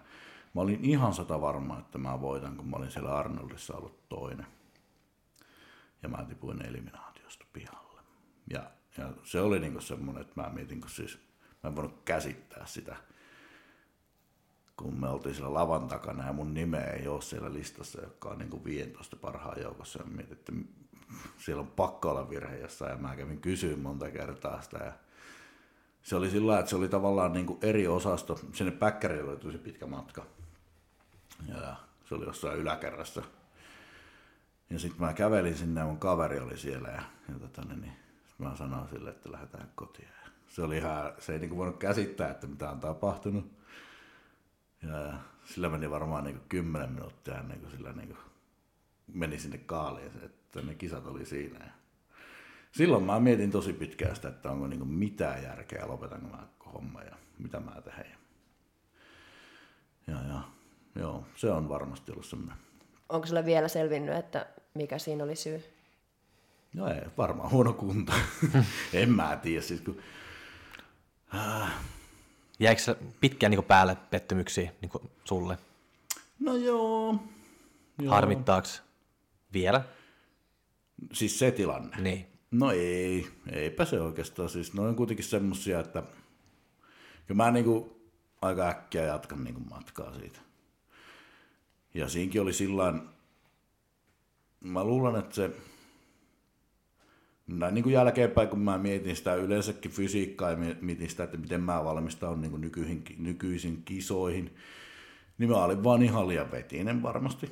mä 0.54 0.62
olin 0.62 0.86
ihan 0.86 1.14
sata 1.14 1.42
varma, 1.42 1.80
että 1.80 1.98
mä 1.98 2.22
voitan, 2.22 2.58
kun 2.58 2.68
mä 2.68 2.78
olin 2.78 2.92
siellä 2.92 3.16
Arnoldissa 3.16 3.78
ollut 3.78 4.10
toinen. 4.10 4.48
Ja 6.04 6.10
mä 6.10 6.26
tipuin 6.26 6.66
eliminaatiosta 6.66 7.46
pihalle. 7.54 8.02
Ja, 8.50 8.72
ja 8.98 9.14
se 9.24 9.42
oli 9.42 9.60
niinku 9.60 9.82
semmoinen, 9.82 10.22
että 10.22 10.42
mä 10.42 10.50
mietin, 10.50 10.82
kun 10.82 10.90
siis 10.90 11.20
mä 11.68 11.72
en 11.72 11.76
voinut 11.76 12.02
käsittää 12.06 12.66
sitä, 12.66 12.96
kun 14.78 15.00
me 15.00 15.10
oltiin 15.10 15.36
siellä 15.36 15.54
lavan 15.54 15.88
takana 15.88 16.28
ja 16.28 16.34
mun 16.34 16.54
nimeä 16.54 16.92
ei 16.92 17.08
ole 17.08 17.22
siellä 17.22 17.54
listassa, 17.54 18.02
joka 18.02 18.30
on 18.30 18.38
niinku 18.38 18.66
15 18.66 19.16
parhaan 19.16 19.62
joukossa. 19.62 20.00
Ja 20.00 20.06
mietin, 20.06 20.34
että 20.34 20.54
siellä 21.38 21.62
on 21.62 21.68
pakko 21.68 22.10
olla 22.10 22.30
virhe 22.30 22.58
jossain 22.58 22.92
ja 22.92 22.98
mä 22.98 23.16
kävin 23.16 23.42
kysyä 23.42 23.78
monta 23.78 24.12
kertaa 24.12 24.62
sitä 24.62 24.78
ja 24.78 24.94
se 26.02 26.16
oli 26.16 26.30
sillä 26.30 26.60
että 26.60 26.70
se 26.70 26.76
oli 26.76 26.90
tavallaan 26.90 27.34
niin 27.34 27.46
kuin 27.46 27.60
eri 27.62 27.88
osasto. 27.88 28.40
Sinne 28.54 28.72
päkkärille 28.72 29.32
oli 29.32 29.40
tosi 29.40 29.58
pitkä 29.58 29.86
matka. 29.86 30.26
Ja 31.48 31.76
se 32.06 32.16
oli 32.16 32.26
jossain 32.26 32.60
yläkerrassa. 32.60 33.24
Ja 34.70 34.80
sitten 34.80 35.02
mä 35.02 35.14
kävelin 35.14 35.58
sinne 35.58 35.82
ja 35.82 35.86
mun 35.86 36.00
kaveri 36.00 36.40
oli 36.40 36.58
siellä 36.58 36.90
ja, 36.90 37.02
ja 37.30 37.40
tota, 37.40 37.62
niin, 37.62 37.82
niin, 37.82 37.94
mä 38.38 38.56
sanoin 38.56 38.90
sille, 38.90 39.10
että 39.10 39.32
lähdetään 39.32 39.72
kotiin. 39.76 40.17
Se 40.58 40.64
oli 40.64 40.78
ihan, 40.78 41.14
se 41.20 41.34
ei 41.34 41.40
niinku 41.40 41.58
voinut 41.58 41.78
käsittää, 41.78 42.32
että 42.32 42.48
mitä 42.48 42.70
on 42.70 42.80
tapahtunut. 42.80 43.52
Ja 44.84 45.14
sillä 45.46 45.70
meni 45.70 45.90
varmaan 45.90 46.24
niinku 46.24 46.42
kymmenen 46.50 46.92
minuuttia 46.92 47.38
ennen 47.38 47.60
kuin 47.60 47.72
sillä 47.72 47.94
niinku 47.94 48.18
meni 49.14 49.40
sinne 49.40 49.58
kaaliin, 49.58 50.12
että 50.26 50.62
ne 50.62 50.76
kisat 50.76 51.08
oli 51.08 51.26
siinä. 51.26 51.66
Ja 51.66 51.72
silloin 52.72 53.04
mä 53.04 53.20
mietin 53.20 53.52
tosi 53.52 53.74
pitkään 53.74 54.16
sitä, 54.16 54.28
että 54.28 54.52
onko 54.52 54.68
niinku 54.68 54.86
mitään 54.86 55.44
järkeä, 55.44 55.88
lopetanko 55.88 56.28
mä 56.28 56.48
homma 56.74 57.02
ja 57.02 57.16
mitä 57.40 57.60
mä 57.60 57.82
teen. 57.82 58.18
Ja, 60.08 60.16
ja 60.28 60.42
joo, 60.96 61.26
se 61.36 61.52
on 61.52 61.70
varmasti 61.70 62.12
ollut 62.12 62.26
semmoinen. 62.26 62.58
Onko 63.10 63.28
sulle 63.28 63.46
vielä 63.46 63.68
selvinnyt, 63.68 64.16
että 64.16 64.48
mikä 64.74 64.98
siinä 64.98 65.24
oli 65.24 65.36
syy? 65.36 65.64
No 66.74 66.88
ei, 66.88 67.02
varmaan 67.18 67.52
huono 67.52 67.74
kunto. 67.74 68.14
en 68.94 69.10
mä 69.10 69.40
tiedä, 69.42 69.62
siis 69.62 69.82
kun... 69.82 70.02
Jäikö 72.60 72.82
se 72.82 72.98
pitkään 73.20 73.52
niin 73.52 73.64
päälle 73.64 73.98
pettymyksiä 74.10 74.72
niin 74.82 75.12
sulle? 75.24 75.58
No 76.40 76.56
joo. 76.56 77.20
joo. 78.02 78.14
Harmittaaks 78.14 78.82
vielä? 79.54 79.84
Siis 81.14 81.40
se 81.40 81.52
tilanne. 81.52 81.98
Niin. 81.98 82.28
No 82.52 82.72
ei, 82.72 83.28
eipä 83.52 83.86
se 83.86 84.02
oikeastaan. 84.02 84.50
Siis 84.50 84.74
ne 84.74 84.82
on 84.82 84.96
kuitenkin 84.96 85.26
semmosia, 85.26 85.80
että 85.80 86.04
kyllä 87.28 87.44
mä 87.44 87.52
niinku 87.52 88.02
aika 88.42 88.68
äkkiä 88.68 89.04
jatkan 89.04 89.44
niinku 89.44 89.62
matkaa 89.70 90.14
siitä. 90.20 90.40
Ja 91.94 92.10
siinkin 92.10 92.42
oli 92.42 92.54
sillä 92.54 92.94
mä 94.60 94.84
luulen, 94.84 95.16
että 95.16 95.36
se, 95.36 95.52
näin 97.48 97.74
niin 97.74 97.84
kuin 97.84 97.94
jälkeenpäin, 97.94 98.48
kun 98.48 98.60
mä 98.60 98.78
mietin 98.78 99.16
sitä 99.16 99.36
yleensäkin 99.36 99.92
fysiikkaa 99.92 100.52
ja 100.52 100.58
mietin 100.82 101.10
sitä, 101.10 101.24
että 101.24 101.38
miten 101.38 101.62
mä 101.62 101.84
valmistaudun 101.84 102.42
niin 102.42 102.62
nykyisin, 102.62 103.04
nykyisin 103.18 103.84
kisoihin, 103.84 104.56
niin 105.38 105.50
mä 105.50 105.64
olin 105.64 105.84
vaan 105.84 106.04
ihan 106.04 106.28
liian 106.28 106.52
vetinen 106.52 107.04
varmasti. 107.04 107.52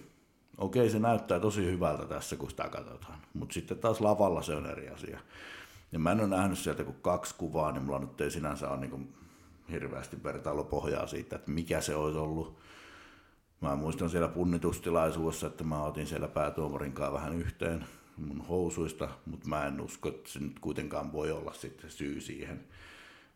Okei, 0.57 0.89
se 0.89 0.99
näyttää 0.99 1.39
tosi 1.39 1.65
hyvältä 1.65 2.05
tässä, 2.05 2.35
kun 2.35 2.49
sitä 2.49 2.69
katsotaan, 2.69 3.19
mutta 3.33 3.53
sitten 3.53 3.77
taas 3.77 4.01
lavalla 4.01 4.41
se 4.41 4.55
on 4.55 4.65
eri 4.65 4.89
asia. 4.89 5.19
Ja 5.91 5.99
mä 5.99 6.11
en 6.11 6.19
ole 6.19 6.27
nähnyt 6.27 6.59
sieltä 6.59 6.83
kuin 6.83 6.97
kaksi 7.01 7.35
kuvaa, 7.37 7.71
niin 7.71 7.83
mulla 7.83 7.99
nyt 7.99 8.21
ei 8.21 8.31
sinänsä 8.31 8.69
ole 8.69 8.79
niin 8.79 9.13
hirveästi 9.71 10.23
vertailupohjaa 10.23 11.07
siitä, 11.07 11.35
että 11.35 11.51
mikä 11.51 11.81
se 11.81 11.95
olisi 11.95 12.17
ollut. 12.17 12.57
Mä 13.61 13.75
muistan 13.75 14.09
siellä 14.09 14.27
punnitustilaisuudessa, 14.27 15.47
että 15.47 15.63
mä 15.63 15.83
otin 15.83 16.07
siellä 16.07 16.27
päätuomarin 16.27 16.93
kanssa 16.93 17.13
vähän 17.13 17.33
yhteen 17.33 17.85
mun 18.17 18.47
housuista, 18.47 19.09
mutta 19.25 19.47
mä 19.47 19.65
en 19.65 19.81
usko, 19.81 20.09
että 20.09 20.29
se 20.29 20.39
nyt 20.39 20.59
kuitenkaan 20.59 21.11
voi 21.11 21.31
olla 21.31 21.53
sitten 21.53 21.91
syy 21.91 22.21
siihen, 22.21 22.65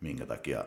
minkä 0.02 0.26
takia 0.26 0.65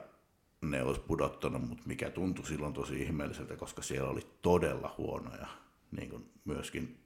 ne 0.60 0.82
olisi 0.82 1.00
pudottanut, 1.00 1.68
mutta 1.68 1.84
mikä 1.86 2.10
tuntui 2.10 2.46
silloin 2.46 2.72
tosi 2.72 3.02
ihmeelliseltä, 3.02 3.56
koska 3.56 3.82
siellä 3.82 4.10
oli 4.10 4.26
todella 4.42 4.94
huonoja 4.98 5.46
niin 5.90 6.10
kuin 6.10 6.30
myöskin 6.44 6.98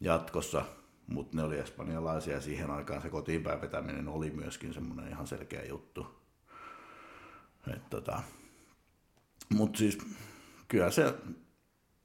jatkossa, 0.00 0.64
mutta 1.06 1.36
ne 1.36 1.42
oli 1.42 1.58
espanjalaisia 1.58 2.34
ja 2.34 2.40
siihen 2.40 2.70
aikaan 2.70 3.02
se 3.02 3.10
kotiinpäin 3.10 3.60
vetäminen 3.60 4.08
oli 4.08 4.30
myöskin 4.30 4.74
semmoinen 4.74 5.08
ihan 5.08 5.26
selkeä 5.26 5.64
juttu. 5.64 6.06
Tota, 7.90 8.22
mutta 9.48 9.78
siis 9.78 9.98
kyllä 10.68 10.90
se 10.90 11.14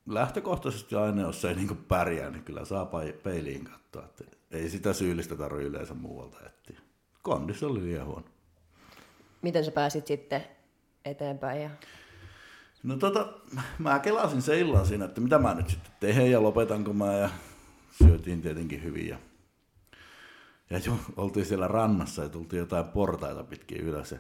lähtökohtaisesti 0.08 0.96
aina, 0.96 1.22
jos 1.22 1.46
ei 1.46 1.56
niin 1.56 1.86
pärjää, 1.88 2.30
niin 2.30 2.43
kyllä 2.43 2.65
saa 2.65 2.91
peiliin 3.24 3.63
katsoa. 3.63 4.06
Että 4.06 4.24
ei 4.52 4.70
sitä 4.70 4.93
syyllistä 4.93 5.36
tarvitse 5.36 5.67
yleensä 5.67 5.93
muualta 5.93 6.38
etsiä. 6.46 6.80
Kondis 7.22 7.63
oli 7.63 7.82
liian 7.82 8.06
huono. 8.06 8.26
Miten 9.41 9.65
sä 9.65 9.72
pääsit 9.72 10.08
sitten 10.08 10.43
eteenpäin? 11.06 11.62
Ja... 11.62 11.70
No 12.84 12.98
tota, 12.98 13.34
mä 13.80 14.00
kelasin 14.00 14.41
se 14.41 14.60
illan 14.60 14.86
siinä, 14.86 15.06
että 15.06 15.22
mitä 15.22 15.39
mä 15.39 15.54
nyt 15.54 15.70
sitten 15.70 15.91
teen 16.00 16.32
ja 16.32 16.43
lopetanko 16.43 16.93
mä 16.93 17.13
ja 17.13 17.30
syötiin 17.91 18.41
tietenkin 18.41 18.84
hyvin. 18.84 19.08
Ja, 19.08 19.17
ja 20.70 20.80
jo, 20.86 21.00
oltiin 21.17 21.46
siellä 21.46 21.67
rannassa 21.67 22.24
ja 22.24 22.30
tultiin 22.30 22.60
jotain 22.60 22.86
portaita 22.86 23.43
pitkin 23.43 23.78
ylös. 23.78 24.12
Ja 24.12 24.17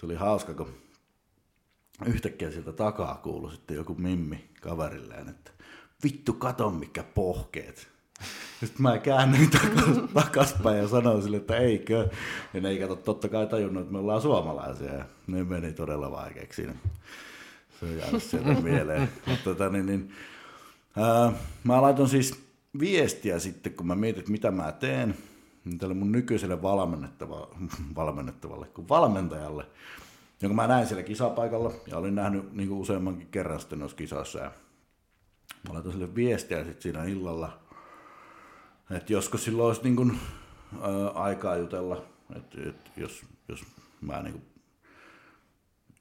se 0.00 0.06
oli 0.06 0.14
hauska, 0.14 0.54
kun 0.54 0.74
yhtäkkiä 2.06 2.50
sieltä 2.50 2.72
takaa 2.72 3.20
kuului 3.22 3.52
sitten 3.52 3.76
joku 3.76 3.94
mimmi 3.94 4.44
kaverilleen, 4.60 5.28
että 5.28 5.50
vittu 6.04 6.32
kato 6.32 6.70
mikä 6.70 7.02
pohkeet. 7.02 7.88
Sitten 8.60 8.82
mä 8.82 8.98
käännyin 8.98 9.50
takas, 9.50 9.96
takaspäin 10.24 10.78
ja 10.78 10.88
sanoin 10.88 11.22
sille, 11.22 11.36
että 11.36 11.56
eikö. 11.56 12.08
Ja 12.54 12.60
ne 12.60 12.68
ei 12.68 12.78
kato 12.78 12.96
totta 12.96 13.28
kai 13.28 13.46
tajunnut, 13.46 13.80
että 13.82 13.92
me 13.92 13.98
ollaan 13.98 14.22
suomalaisia. 14.22 14.94
Ja 14.94 15.04
ne 15.26 15.44
meni 15.44 15.72
todella 15.72 16.10
vaikeaksi 16.10 16.62
siinä. 16.62 16.74
Se 17.80 17.86
on 17.86 17.96
jäänyt 17.96 18.22
sieltä 18.22 18.60
mieleen. 18.70 19.08
Mutta 19.26 19.44
tota, 19.44 19.68
niin, 19.68 19.86
niin, 19.86 20.12
ää, 20.96 21.32
mä 21.64 21.82
laitoin 21.82 22.08
siis 22.08 22.44
viestiä 22.80 23.38
sitten, 23.38 23.72
kun 23.72 23.86
mä 23.86 23.94
mietin, 23.94 24.20
että 24.20 24.32
mitä 24.32 24.50
mä 24.50 24.72
teen, 24.72 25.14
niin 25.64 25.78
tälle 25.78 25.94
mun 25.94 26.12
nykyiselle 26.12 26.62
valmennettava, 26.62 27.48
valmennettavalle, 27.94 28.66
kuin 28.66 28.88
valmentajalle, 28.88 29.66
jonka 30.44 30.54
mä 30.54 30.66
näin 30.66 30.86
siellä 30.86 31.02
kisapaikalla 31.02 31.72
ja 31.86 31.98
olin 31.98 32.14
nähnyt 32.14 32.52
niin 32.52 32.68
kuin 32.68 32.80
useammankin 32.80 33.28
kerran 33.28 33.60
sitten 33.60 33.78
noissa 33.78 33.96
kisoissa. 33.96 34.38
Ja 34.38 34.52
mä 35.68 35.74
laitoin 35.74 35.92
sille 35.92 36.14
viestiä 36.14 36.64
sitten 36.64 36.82
siinä 36.82 37.04
illalla, 37.04 37.60
että 38.90 39.12
josko 39.12 39.38
silloin 39.38 39.66
olisi 39.66 39.82
niin 39.82 39.96
kuin, 39.96 40.18
ää, 40.80 41.08
aikaa 41.08 41.56
jutella, 41.56 42.04
että, 42.36 42.58
että 42.68 42.90
jos, 42.96 43.22
jos 43.48 43.64
mä 44.00 44.22
niin 44.22 44.32
kuin, 44.32 44.44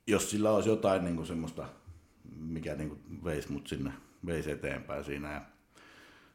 jos 0.08 0.32
sillä 0.32 0.52
olisi 0.52 0.70
jotain 0.70 1.04
niin 1.04 1.16
kuin 1.16 1.28
semmoista, 1.28 1.66
mikä 2.38 2.76
niin 2.76 2.90
kuin 2.90 3.24
veisi 3.24 3.52
mut 3.52 3.68
sinne, 3.68 3.94
veisi 4.26 4.52
eteenpäin 4.52 5.04
siinä. 5.04 5.34
Ja 5.34 5.42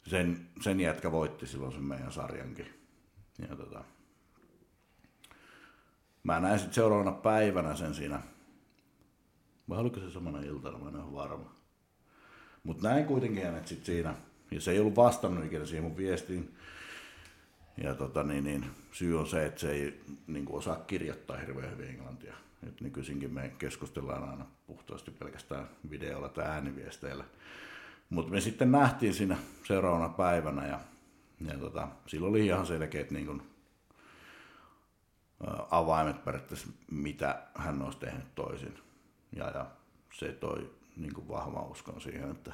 sen, 0.06 0.48
sen 0.60 0.80
jätkä 0.80 1.12
voitti 1.12 1.46
silloin 1.46 1.72
sen 1.72 1.84
meidän 1.84 2.12
sarjankin. 2.12 2.66
Ja 3.48 3.56
tota, 3.56 3.84
Mä 6.28 6.40
näin 6.40 6.58
sitten 6.58 6.74
seuraavana 6.74 7.12
päivänä 7.12 7.76
sen 7.76 7.94
siinä. 7.94 8.20
Vai 9.68 9.78
oliko 9.78 10.00
se 10.00 10.10
samana 10.10 10.40
iltana, 10.40 10.78
mä 10.78 10.88
en 10.88 10.96
ole 10.96 11.12
varma. 11.12 11.54
Mutta 12.64 12.88
näin 12.88 13.04
kuitenkin 13.04 13.44
hänet 13.44 13.66
sitten 13.66 13.86
siinä. 13.86 14.14
Ja 14.50 14.60
se 14.60 14.70
ei 14.70 14.78
ollut 14.78 14.96
vastannut 14.96 15.44
ikinä 15.44 15.66
siihen 15.66 15.84
mun 15.84 15.96
viestiin. 15.96 16.54
Ja 17.82 17.94
tota, 17.94 18.22
niin, 18.22 18.44
niin, 18.44 18.64
syy 18.92 19.18
on 19.18 19.26
se, 19.26 19.46
että 19.46 19.60
se 19.60 19.72
ei 19.72 20.00
niin 20.26 20.44
kuin 20.44 20.58
osaa 20.58 20.76
kirjoittaa 20.76 21.36
hirveän 21.36 21.70
hyvin 21.70 21.88
englantia. 21.88 22.34
Et 22.68 22.80
nykyisinkin 22.80 23.34
me 23.34 23.52
keskustellaan 23.58 24.30
aina 24.30 24.46
puhtaasti 24.66 25.10
pelkästään 25.10 25.68
videolla 25.90 26.28
tai 26.28 26.46
ääniviesteillä. 26.46 27.24
Mutta 28.10 28.32
me 28.32 28.40
sitten 28.40 28.72
nähtiin 28.72 29.14
siinä 29.14 29.36
seuraavana 29.64 30.08
päivänä 30.08 30.66
ja, 30.66 30.80
ja 31.40 31.58
tota, 31.58 31.88
sillä 32.06 32.28
oli 32.28 32.46
ihan 32.46 32.66
selkeät 32.66 33.10
niin 33.10 33.26
kuin, 33.26 33.42
avaimet 35.70 36.24
periaatteessa, 36.24 36.68
mitä 36.90 37.42
hän 37.54 37.82
olisi 37.82 37.98
tehnyt 37.98 38.34
toisin. 38.34 38.78
Ja, 39.32 39.50
ja 39.50 39.66
se 40.12 40.32
toi 40.32 40.70
niin 40.96 41.14
kuin 41.14 41.28
vahva 41.28 41.62
uskon 41.62 42.00
siihen, 42.00 42.30
että, 42.30 42.52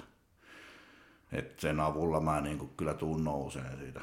että 1.33 1.61
sen 1.61 1.81
avulla 1.81 2.21
mä 2.21 2.41
niin 2.41 2.59
kuin 2.59 2.71
kyllä 2.77 2.95
tuun 2.95 3.25
nouseen 3.25 3.79
siitä. 3.79 4.01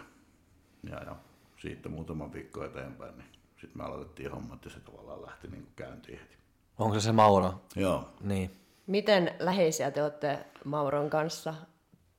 Ja, 0.83 1.03
ja 1.03 1.15
siitä 1.57 1.89
muutama 1.89 2.33
viikko 2.33 2.63
eteenpäin, 2.63 3.17
niin 3.17 3.27
sitten 3.61 3.81
me 3.81 3.83
aloitettiin 3.83 4.31
hommat 4.31 4.65
ja 4.65 4.71
se 4.71 4.79
tavallaan 4.79 5.21
lähti 5.21 5.47
niin 5.47 5.63
kuin 5.63 5.73
käyntiin 5.75 6.19
heti. 6.19 6.35
Onko 6.77 6.95
se 6.95 7.01
se 7.01 7.11
Mauro? 7.11 7.61
Joo. 7.75 8.09
Niin. 8.21 8.51
Miten 8.87 9.35
läheisiä 9.39 9.91
te 9.91 10.03
olette 10.03 10.45
Mauron 10.65 11.09
kanssa 11.09 11.53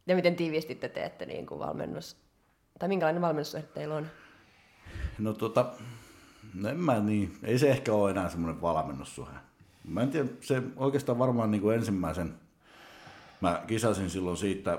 ja 0.07 0.16
miten 0.16 0.37
tiiviisti 0.37 0.75
te 0.75 0.88
teette 0.88 1.27
niin 1.27 1.46
kuin 1.46 1.59
valmennus, 1.59 2.16
tai 2.79 2.88
minkälainen 2.88 3.22
valmennussuhde 3.22 3.66
teillä 3.66 3.94
on? 3.94 4.07
No 5.18 5.33
tota, 5.33 5.72
en 6.70 6.80
mä 6.80 7.00
niin, 7.00 7.38
ei 7.42 7.58
se 7.58 7.70
ehkä 7.70 7.92
ole 7.92 8.10
enää 8.10 8.28
semmoinen 8.28 8.60
valmennussuhe. 8.60 9.32
Mä 9.84 10.02
en 10.02 10.10
tiedä, 10.10 10.28
se 10.40 10.62
oikeastaan 10.76 11.18
varmaan 11.18 11.50
niin 11.50 11.60
kuin 11.60 11.76
ensimmäisen, 11.76 12.34
mä 13.40 13.62
kisasin 13.66 14.10
silloin 14.10 14.36
siitä, 14.36 14.78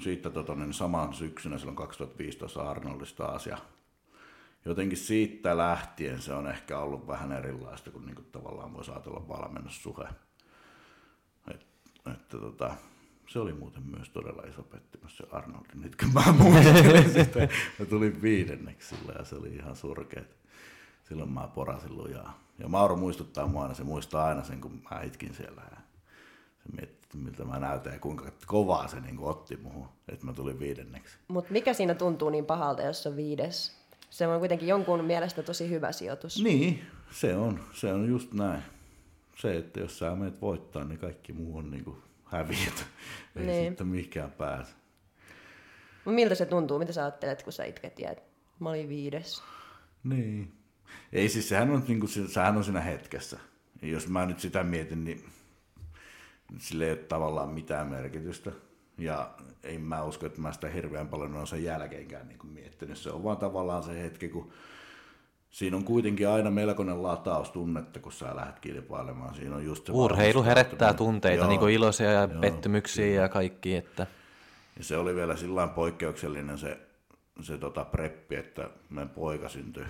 siitä 0.00 0.30
tota, 0.30 0.54
niin 0.54 0.74
saman 0.74 1.14
syksynä 1.14 1.58
silloin 1.58 1.76
2015 1.76 2.70
Arnoldista 2.70 3.26
taas 3.26 3.46
ja 3.46 3.58
jotenkin 4.64 4.98
siitä 4.98 5.56
lähtien 5.56 6.22
se 6.22 6.34
on 6.34 6.46
ehkä 6.46 6.78
ollut 6.78 7.06
vähän 7.06 7.32
erilaista 7.32 7.90
kuin, 7.90 8.06
niin 8.06 8.14
kuin 8.14 8.28
tavallaan 8.32 8.74
voisi 8.74 8.90
ajatella 8.90 9.28
valmennussuhe. 9.28 10.08
Et, 11.50 11.66
että 12.14 12.38
tota, 12.38 12.74
se 13.26 13.38
oli 13.38 13.52
muuten 13.52 13.82
myös 13.82 14.10
todella 14.10 14.42
iso 14.42 14.62
pettymys 14.62 15.16
se 15.16 15.24
Arnoldi. 15.30 15.68
Nyt 15.74 15.96
kun 15.96 16.12
mä 16.12 16.32
muistelen 16.32 17.10
sitä, 17.24 17.48
mä 17.78 17.86
tulin 17.86 18.22
viidenneksi 18.22 18.96
sillä 18.96 19.12
ja 19.18 19.24
se 19.24 19.36
oli 19.36 19.48
ihan 19.48 19.76
surkea. 19.76 20.22
Silloin 21.10 21.32
mä 21.32 21.48
porasin 21.54 21.96
lujaa. 21.96 22.44
Ja 22.58 22.68
Mauro 22.68 22.96
muistuttaa 22.96 23.46
mua 23.46 23.62
aina, 23.62 23.74
se 23.74 23.84
muistaa 23.84 24.26
aina 24.26 24.44
sen, 24.44 24.60
kun 24.60 24.82
mä 24.90 25.02
itkin 25.02 25.34
siellä. 25.34 25.62
Ja 25.70 25.76
se 26.62 26.68
mietti, 26.76 27.16
miltä 27.16 27.44
mä 27.44 27.58
näytän 27.58 27.92
ja 27.92 27.98
kuinka 27.98 28.32
kovaa 28.46 28.88
se 28.88 29.00
niin 29.00 29.18
otti 29.20 29.56
muuhun, 29.56 29.88
että 30.08 30.26
mä 30.26 30.32
tulin 30.32 30.58
viidenneksi. 30.58 31.16
Mutta 31.28 31.52
mikä 31.52 31.74
siinä 31.74 31.94
tuntuu 31.94 32.30
niin 32.30 32.46
pahalta, 32.46 32.82
jos 32.82 33.06
on 33.06 33.16
viides? 33.16 33.76
Se 34.10 34.26
on 34.26 34.38
kuitenkin 34.38 34.68
jonkun 34.68 35.04
mielestä 35.04 35.42
tosi 35.42 35.70
hyvä 35.70 35.92
sijoitus. 35.92 36.42
Niin, 36.42 36.82
se 37.10 37.36
on, 37.36 37.60
se 37.72 37.92
on 37.92 38.08
just 38.08 38.32
näin. 38.32 38.62
Se, 39.36 39.56
että 39.56 39.80
jos 39.80 39.98
sä 39.98 40.14
menet 40.14 40.40
voittaa, 40.40 40.84
niin 40.84 40.98
kaikki 40.98 41.32
muu 41.32 41.58
on 41.58 41.70
niin 41.70 41.96
häviötä. 42.24 42.82
Ei 43.36 43.46
niin. 43.46 43.68
sitten 43.68 43.86
mikään 43.86 44.30
pääse. 44.30 44.72
Miltä 46.04 46.34
se 46.34 46.46
tuntuu? 46.46 46.78
Mitä 46.78 46.92
sä 46.92 47.02
ajattelet, 47.02 47.42
kun 47.42 47.52
sä 47.52 47.64
itket 47.64 47.98
ja 47.98 48.14
mä 48.60 48.68
olin 48.68 48.88
viides? 48.88 49.42
Niin. 50.04 50.59
Ei 51.12 51.28
siis, 51.28 51.48
sehän 51.48 51.70
on, 51.70 51.84
niin 51.88 52.00
kuin, 52.00 52.10
sehän 52.28 52.56
on 52.56 52.64
siinä 52.64 52.80
hetkessä. 52.80 53.38
Ja 53.82 53.88
jos 53.88 54.08
mä 54.08 54.26
nyt 54.26 54.40
sitä 54.40 54.62
mietin, 54.62 55.04
niin 55.04 55.24
sille 56.58 56.84
ei 56.84 56.90
ole 56.90 56.98
tavallaan 56.98 57.48
mitään 57.48 57.86
merkitystä. 57.86 58.50
Ja 58.98 59.30
ei 59.62 59.78
mä 59.78 60.02
usko, 60.02 60.26
että 60.26 60.40
mä 60.40 60.52
sitä 60.52 60.68
hirveän 60.68 61.08
paljon 61.08 61.36
on 61.36 61.46
sen 61.46 61.64
jälkeenkään 61.64 62.28
niin 62.28 62.38
kuin 62.38 62.52
miettinyt. 62.52 62.98
Se 62.98 63.10
on 63.10 63.24
vaan 63.24 63.36
tavallaan 63.36 63.82
se 63.82 64.02
hetki, 64.02 64.28
kun 64.28 64.52
siinä 65.50 65.76
on 65.76 65.84
kuitenkin 65.84 66.28
aina 66.28 66.50
melkoinen 66.50 67.02
lataus 67.02 67.50
tunnetta, 67.50 68.00
kun 68.00 68.12
sä 68.12 68.36
lähdet 68.36 68.58
kilpailemaan. 68.58 69.34
Siinä 69.34 69.56
on 69.56 69.64
just 69.64 69.86
se 69.86 69.92
Urheilu 69.92 70.42
herättää 70.42 70.94
tunteita, 70.94 71.46
niin 71.46 71.60
kuin 71.60 71.74
iloisia 71.74 72.10
ja 72.10 72.20
joo, 72.20 72.40
pettymyksiä 72.40 73.06
joo. 73.06 73.22
ja 73.22 73.28
kaikki. 73.28 73.76
Että... 73.76 74.06
Ja 74.78 74.84
se 74.84 74.96
oli 74.96 75.14
vielä 75.14 75.36
sillä 75.36 75.66
poikkeuksellinen 75.66 76.58
se, 76.58 76.78
se 77.40 77.58
tota 77.58 77.84
preppi, 77.84 78.36
että 78.36 78.70
meidän 78.90 79.08
poika 79.08 79.48
syntyi, 79.48 79.84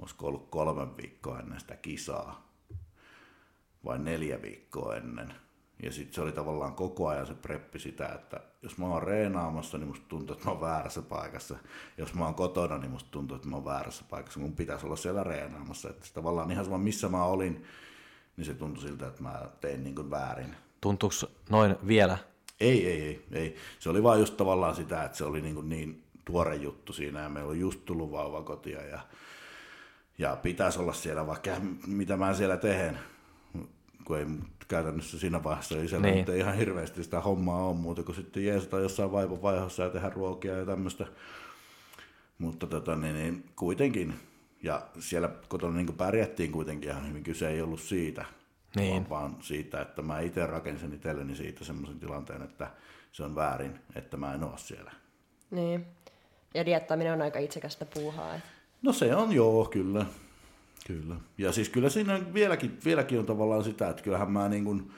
olisiko 0.00 0.26
ollut 0.26 0.50
kolme 0.50 0.96
viikkoa 0.96 1.38
ennen 1.38 1.60
sitä 1.60 1.76
kisaa, 1.76 2.48
vai 3.84 3.98
neljä 3.98 4.42
viikkoa 4.42 4.96
ennen. 4.96 5.34
Ja 5.82 5.92
sitten 5.92 6.14
se 6.14 6.20
oli 6.20 6.32
tavallaan 6.32 6.74
koko 6.74 7.08
ajan 7.08 7.26
se 7.26 7.34
preppi 7.34 7.78
sitä, 7.78 8.08
että 8.08 8.40
jos 8.62 8.78
mä 8.78 8.86
oon 8.86 9.02
reenaamassa, 9.02 9.78
niin 9.78 9.88
musta 9.88 10.06
tuntuu, 10.08 10.34
että 10.34 10.44
mä 10.46 10.50
oon 10.50 10.60
väärässä 10.60 11.02
paikassa. 11.02 11.58
Jos 11.98 12.14
mä 12.14 12.24
oon 12.24 12.34
kotona, 12.34 12.78
niin 12.78 12.90
musta 12.90 13.10
tuntuu, 13.10 13.36
että 13.36 13.48
mä 13.48 13.56
oon 13.56 13.64
väärässä 13.64 14.04
paikassa. 14.10 14.40
Mun 14.40 14.56
pitäisi 14.56 14.86
olla 14.86 14.96
siellä 14.96 15.24
reenaamassa. 15.24 15.90
Että 15.90 16.06
tavallaan 16.14 16.50
ihan 16.50 16.64
sama, 16.64 16.78
missä 16.78 17.08
mä 17.08 17.24
olin, 17.24 17.64
niin 18.36 18.44
se 18.44 18.54
tuntui 18.54 18.82
siltä, 18.82 19.06
että 19.06 19.22
mä 19.22 19.48
tein 19.60 19.84
niin 19.84 19.94
kuin 19.94 20.10
väärin. 20.10 20.56
Tuntuuko 20.80 21.14
noin 21.50 21.76
vielä? 21.86 22.18
Ei, 22.60 22.86
ei, 22.86 23.02
ei, 23.02 23.26
ei. 23.32 23.56
Se 23.78 23.90
oli 23.90 24.02
vaan 24.02 24.20
just 24.20 24.36
tavallaan 24.36 24.76
sitä, 24.76 25.04
että 25.04 25.18
se 25.18 25.24
oli 25.24 25.40
niin, 25.40 25.54
kuin 25.54 25.68
niin 25.68 26.04
tuore 26.24 26.56
juttu 26.56 26.92
siinä 26.92 27.20
ja 27.20 27.28
meillä 27.28 27.50
oli 27.50 27.60
just 27.60 27.84
tullut 27.84 28.10
vauvakotia 28.12 28.82
ja, 28.82 29.00
ja 30.20 30.36
pitäisi 30.36 30.78
olla 30.78 30.92
siellä 30.92 31.26
vaikka 31.26 31.50
mitä 31.86 32.16
mä 32.16 32.34
siellä 32.34 32.56
teen, 32.56 32.98
kun 34.04 34.18
ei 34.18 34.26
käytännössä 34.68 35.18
siinä 35.18 35.44
vaiheessa 35.44 35.78
ei 35.78 35.88
siellä 35.88 36.06
niin. 36.06 36.36
ihan 36.36 36.56
hirveästi 36.56 37.04
sitä 37.04 37.20
hommaa 37.20 37.66
on 37.66 37.76
muuta 37.76 38.02
kuin 38.02 38.16
sitten 38.16 38.44
jeesata 38.44 38.78
jossain 38.78 39.12
vaivovaiheessa 39.12 39.82
ja 39.82 39.90
tehdä 39.90 40.10
ruokia 40.10 40.56
ja 40.56 40.66
tämmöistä. 40.66 41.06
Mutta 42.38 42.66
tota, 42.66 42.96
niin, 42.96 43.14
niin, 43.14 43.44
kuitenkin, 43.56 44.14
ja 44.62 44.82
siellä 44.98 45.30
kotona 45.48 45.76
niin 45.76 45.94
pärjättiin 45.94 46.52
kuitenkin 46.52 46.90
ihan 46.90 47.08
hyvin, 47.08 47.24
kyse 47.24 47.48
ei 47.48 47.62
ollut 47.62 47.80
siitä, 47.80 48.24
niin. 48.76 49.10
vaan, 49.10 49.30
vaan 49.32 49.42
siitä, 49.42 49.82
että 49.82 50.02
mä 50.02 50.20
itse 50.20 50.46
rakensin 50.46 50.94
itselleni 50.94 51.36
siitä 51.36 51.64
semmoisen 51.64 51.98
tilanteen, 51.98 52.42
että 52.42 52.70
se 53.12 53.22
on 53.22 53.34
väärin, 53.34 53.80
että 53.94 54.16
mä 54.16 54.34
en 54.34 54.44
ole 54.44 54.58
siellä. 54.58 54.92
Niin, 55.50 55.86
ja 56.54 56.66
diettaaminen 56.66 57.12
on 57.12 57.22
aika 57.22 57.38
itsekästä 57.38 57.86
puuhaa. 57.94 58.34
Että... 58.34 58.59
No 58.82 58.92
se 58.92 59.14
on 59.14 59.32
joo, 59.32 59.64
kyllä. 59.64 60.06
Kyllä. 60.86 61.16
Ja 61.38 61.52
siis 61.52 61.68
kyllä 61.68 61.90
siinä 61.90 62.34
vieläkin, 62.34 62.78
vieläkin 62.84 63.18
on 63.18 63.26
tavallaan 63.26 63.64
sitä, 63.64 63.88
että 63.88 64.02
kyllähän 64.02 64.30
mä 64.30 64.48
niin 64.48 64.64
kuin, 64.64 64.92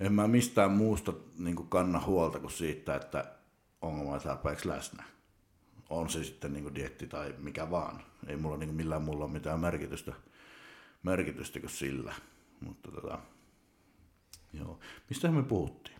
en 0.00 0.12
mä 0.12 0.28
mistään 0.28 0.70
muusta 0.70 1.12
niin 1.38 1.56
kuin 1.56 1.68
kanna 1.68 2.00
huolta 2.00 2.38
kuin 2.38 2.50
siitä, 2.50 2.96
että 2.96 3.32
onko 3.82 4.10
mä 4.10 4.20
tarpeeksi 4.20 4.68
läsnä. 4.68 5.04
On 5.90 6.08
se 6.08 6.24
sitten 6.24 6.52
niin 6.52 6.62
kuin 6.62 6.74
dietti 6.74 7.06
tai 7.06 7.34
mikä 7.38 7.70
vaan. 7.70 8.02
Ei 8.26 8.36
mulla 8.36 8.56
niin 8.56 8.68
kuin 8.68 8.76
millään 8.76 9.02
mulla 9.02 9.24
ole 9.24 9.32
mitään 9.32 9.60
merkitystä, 9.60 10.12
merkitystä 11.02 11.60
kuin 11.60 11.70
sillä. 11.70 12.14
Mutta 12.60 12.90
tota, 12.90 13.18
joo. 14.52 14.80
Mistä 15.08 15.30
me 15.30 15.42
puhuttiin? 15.42 15.96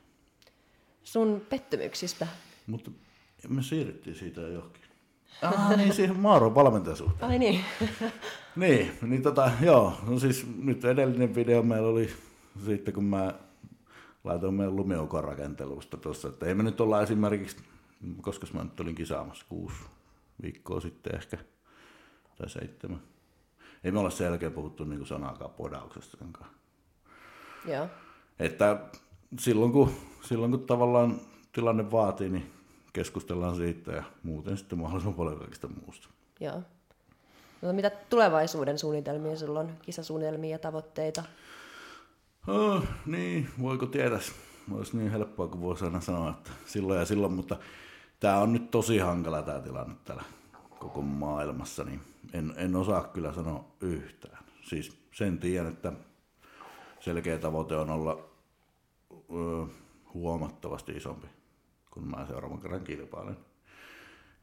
Sun 1.03 1.47
pettymyksistä. 1.49 2.27
Mutta 2.67 2.91
me 3.49 3.63
siirryttiin 3.63 4.17
siitä 4.17 4.41
johonkin. 4.41 4.86
Ah, 5.43 5.77
niin 5.77 5.93
siihen 5.93 6.21
Maaron 6.21 6.55
valmentajasuhteen. 6.55 7.31
Ai 7.31 7.39
niin. 7.39 7.65
niin, 8.57 8.99
niin 9.03 9.23
tota, 9.23 9.51
joo, 9.61 9.93
no 10.07 10.19
siis 10.19 10.47
nyt 10.63 10.85
edellinen 10.85 11.35
video 11.35 11.63
meillä 11.63 11.89
oli 11.89 12.11
sitten, 12.67 12.95
kun 12.95 13.05
mä 13.05 13.35
laitoin 14.25 14.55
meidän 14.55 14.77
lumiukon 14.77 15.25
rakentelusta 15.25 15.97
tuossa, 15.97 16.29
että 16.29 16.47
ei 16.47 16.55
me 16.55 16.63
nyt 16.63 16.81
olla 16.81 17.03
esimerkiksi, 17.03 17.57
koska 18.21 18.47
mä 18.53 18.65
nyt 18.65 18.81
olin 18.81 18.95
kisaamassa 18.95 19.47
kuusi 19.49 19.77
viikkoa 20.43 20.81
sitten 20.81 21.15
ehkä, 21.15 21.39
tai 22.39 22.51
seitsemän. 22.51 23.01
Ei 23.85 23.93
me 23.93 23.99
olla 23.99 24.11
selkeä 24.11 24.51
puhuttu 24.51 24.85
niin 24.85 24.99
kuin 24.99 25.09
sanaakaan 25.09 25.51
podauksesta. 25.51 26.19
Joo. 27.67 27.89
Että 28.39 28.81
silloin 29.39 29.73
kun, 29.73 29.93
silloin 30.23 30.51
kun 30.51 30.67
tavallaan 30.67 31.21
tilanne 31.53 31.91
vaatii, 31.91 32.29
niin 32.29 32.53
keskustellaan 32.97 33.57
siitä 33.57 33.93
ja 33.93 34.03
muuten 34.23 34.57
sitten 34.57 34.79
mahdollisimman 34.79 35.17
paljon 35.17 35.39
kaikista 35.39 35.69
muusta. 35.69 36.09
Joo. 36.41 36.63
No, 37.63 37.73
mitä 37.73 37.91
tulevaisuuden 37.91 38.79
suunnitelmia 38.79 39.37
sulla 39.37 39.61
on, 39.61 39.73
kisasuunnitelmia 39.83 40.51
ja 40.51 40.59
tavoitteita? 40.59 41.23
Oh, 42.49 42.83
niin, 43.07 43.49
voiko 43.63 43.87
tiedä. 43.87 44.19
Olisi 44.73 44.97
niin 44.97 45.11
helppoa 45.11 45.49
kuin 45.49 45.61
voisi 45.61 45.85
aina 45.85 46.01
sanoa, 46.01 46.31
että 46.31 46.51
silloin 46.67 46.99
ja 46.99 47.05
silloin, 47.05 47.33
mutta 47.33 47.57
tämä 48.21 48.39
on 48.39 48.53
nyt 48.53 48.71
tosi 48.71 48.99
hankala 48.99 49.43
tämä 49.43 49.61
tilanne 49.61 49.95
täällä 50.05 50.25
koko 50.79 51.03
maailmassa, 51.03 51.85
niin 51.85 52.01
en, 52.33 52.55
en 52.57 52.77
osaa 52.77 53.05
kyllä 53.05 53.33
sanoa 53.33 53.65
yhtään. 53.81 54.45
Siis 54.63 54.99
sen 55.13 55.39
tiedän, 55.39 55.73
että 55.73 55.93
selkeä 57.01 57.39
tavoite 57.39 57.77
on 57.77 57.91
olla 57.91 58.19
ö, 59.13 59.67
huomattavasti 60.15 60.93
isompi 60.93 61.27
kun 61.97 62.11
mä 62.11 62.27
seuraavan 62.27 62.61
kerran 62.61 62.85
kilpailen. 62.85 63.37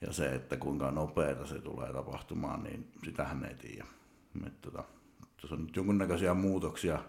Ja 0.01 0.13
se, 0.13 0.35
että 0.35 0.57
kuinka 0.57 0.91
nopeita 0.91 1.45
se 1.45 1.61
tulee 1.61 1.93
tapahtumaan, 1.93 2.63
niin 2.63 2.91
sitähän 3.03 3.45
ei 3.45 3.55
tiedä. 3.55 3.85
Että, 4.47 4.71
tota, 4.71 4.83
tuossa 5.37 5.55
on 5.55 5.65
nyt 5.65 5.75
jonkunnäköisiä 5.75 6.33
muutoksia 6.33 6.99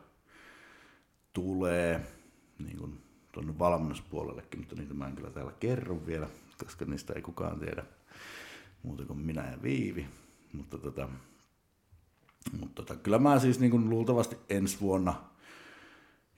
tulee 1.33 2.07
niin 2.59 2.76
kuin 2.78 3.02
tuonne 3.33 3.59
valmennuspuolellekin, 3.59 4.61
mutta 4.61 4.76
niitä 4.76 4.94
mä 4.94 5.07
en 5.07 5.16
kyllä 5.16 5.30
täällä 5.30 5.52
kerro 5.61 6.07
vielä, 6.07 6.28
koska 6.64 6.85
niistä 6.85 7.12
ei 7.12 7.22
kukaan 7.22 7.61
tiedä 7.61 7.85
muuta 8.83 9.04
kuin 9.04 9.18
minä 9.18 9.50
ja 9.50 9.62
Viivi. 9.62 10.07
Mutta, 10.52 10.78
tota, 10.78 11.09
mutta 12.61 12.83
tota, 12.83 12.96
kyllä 12.96 13.18
mä 13.18 13.38
siis 13.38 13.61
niin 13.61 13.70
kuin 13.70 13.90
luultavasti 13.90 14.37
ensi 14.48 14.80
vuonna, 14.80 15.14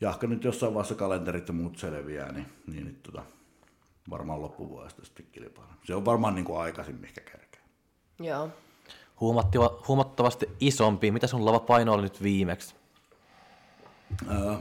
jahka 0.01 0.27
nyt 0.27 0.45
jossain 0.45 0.75
vaiheessa 0.75 0.95
kalenterit 0.95 1.49
ja 1.49 1.55
muut 1.55 1.79
selviää, 1.79 2.33
niin, 2.33 2.47
niin, 2.67 2.85
niin 2.85 2.99
tota, 3.03 3.23
varmaan 4.11 4.43
loppuvuodesta 4.43 5.05
sitten 5.05 5.27
kilpailla. 5.33 5.75
Se 5.85 5.95
on 5.95 6.05
varmaan 6.05 6.35
niin 6.35 6.45
kuin 6.45 6.61
aikaisin, 6.61 6.97
mikä 7.01 7.21
kerkee. 7.21 7.61
Joo. 8.21 8.49
huomattava, 9.21 9.83
huomattavasti 9.89 10.49
isompi. 10.61 11.11
Mitä 11.11 11.27
sun 11.27 11.45
lavapaino 11.45 11.95
oli 11.95 12.03
nyt 12.03 12.23
viimeksi? 12.23 12.75
Ää, 14.29 14.61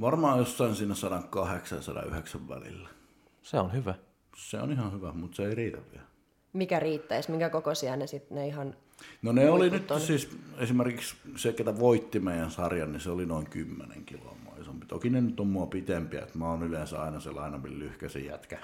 varmaan 0.00 0.38
jossain 0.38 0.74
siinä 0.74 0.94
108-109 0.94 2.48
välillä. 2.48 2.88
Se 3.42 3.58
on 3.58 3.72
hyvä. 3.72 3.94
Se 4.36 4.58
on 4.60 4.72
ihan 4.72 4.92
hyvä, 4.92 5.12
mutta 5.12 5.36
se 5.36 5.46
ei 5.46 5.54
riitä 5.54 5.78
vielä. 5.92 6.06
Mikä 6.52 6.80
riittäisi, 6.80 7.30
minkä 7.30 7.50
kokoisia 7.50 7.96
ne 7.96 8.06
sitten 8.06 8.34
ne 8.34 8.46
ihan... 8.46 8.74
No 9.22 9.32
ne 9.32 9.50
oli 9.50 9.70
nyt 9.70 9.90
on. 9.90 10.00
siis 10.00 10.38
esimerkiksi 10.58 11.16
se, 11.36 11.52
ketä 11.52 11.78
voitti 11.78 12.20
meidän 12.20 12.50
sarjan, 12.50 12.92
niin 12.92 13.00
se 13.00 13.10
oli 13.10 13.26
noin 13.26 13.50
10 13.50 14.04
kiloa. 14.04 14.36
Toki 14.88 15.10
ne 15.10 15.20
nyt 15.20 15.40
on 15.40 15.46
mua 15.46 15.66
pitempiä, 15.66 16.22
että 16.22 16.38
mä 16.38 16.50
oon 16.50 16.62
yleensä 16.62 17.02
aina 17.02 17.20
se 17.20 17.30
lainavin 17.30 17.78
lyhkäisen 17.78 18.24
jätkä. 18.24 18.58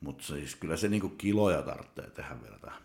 Mutta 0.00 0.24
siis 0.24 0.56
kyllä 0.56 0.76
se 0.76 0.88
niinku 0.88 1.08
kiloja 1.08 1.62
tarvitsee 1.62 2.10
tehdä 2.10 2.36
vielä 2.42 2.58
tähän. 2.58 2.78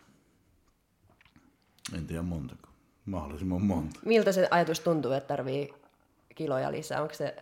En 1.94 2.06
tiedä 2.06 2.22
montako. 2.22 2.68
Mahdollisimman 3.06 3.62
monta. 3.62 4.00
Miltä 4.04 4.32
se 4.32 4.48
ajatus 4.50 4.80
tuntuu, 4.80 5.12
että 5.12 5.28
tarvii 5.28 5.74
kiloja 6.34 6.72
lisää? 6.72 7.02
Onko 7.02 7.14
se 7.14 7.36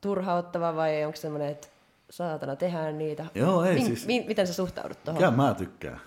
turhauttava 0.00 0.76
vai 0.76 1.04
onko 1.04 1.16
semmoinen, 1.16 1.48
että 1.48 1.68
saatana 2.10 2.56
tehdään 2.56 2.98
niitä? 2.98 3.26
Joo, 3.34 3.64
ei 3.64 3.80
siis- 3.84 4.06
mi- 4.06 4.24
miten 4.28 4.46
sä 4.46 4.52
suhtaudut 4.54 5.04
tuohon? 5.04 5.18
Kyllä 5.18 5.36
mä 5.36 5.54
tykkään. 5.54 6.00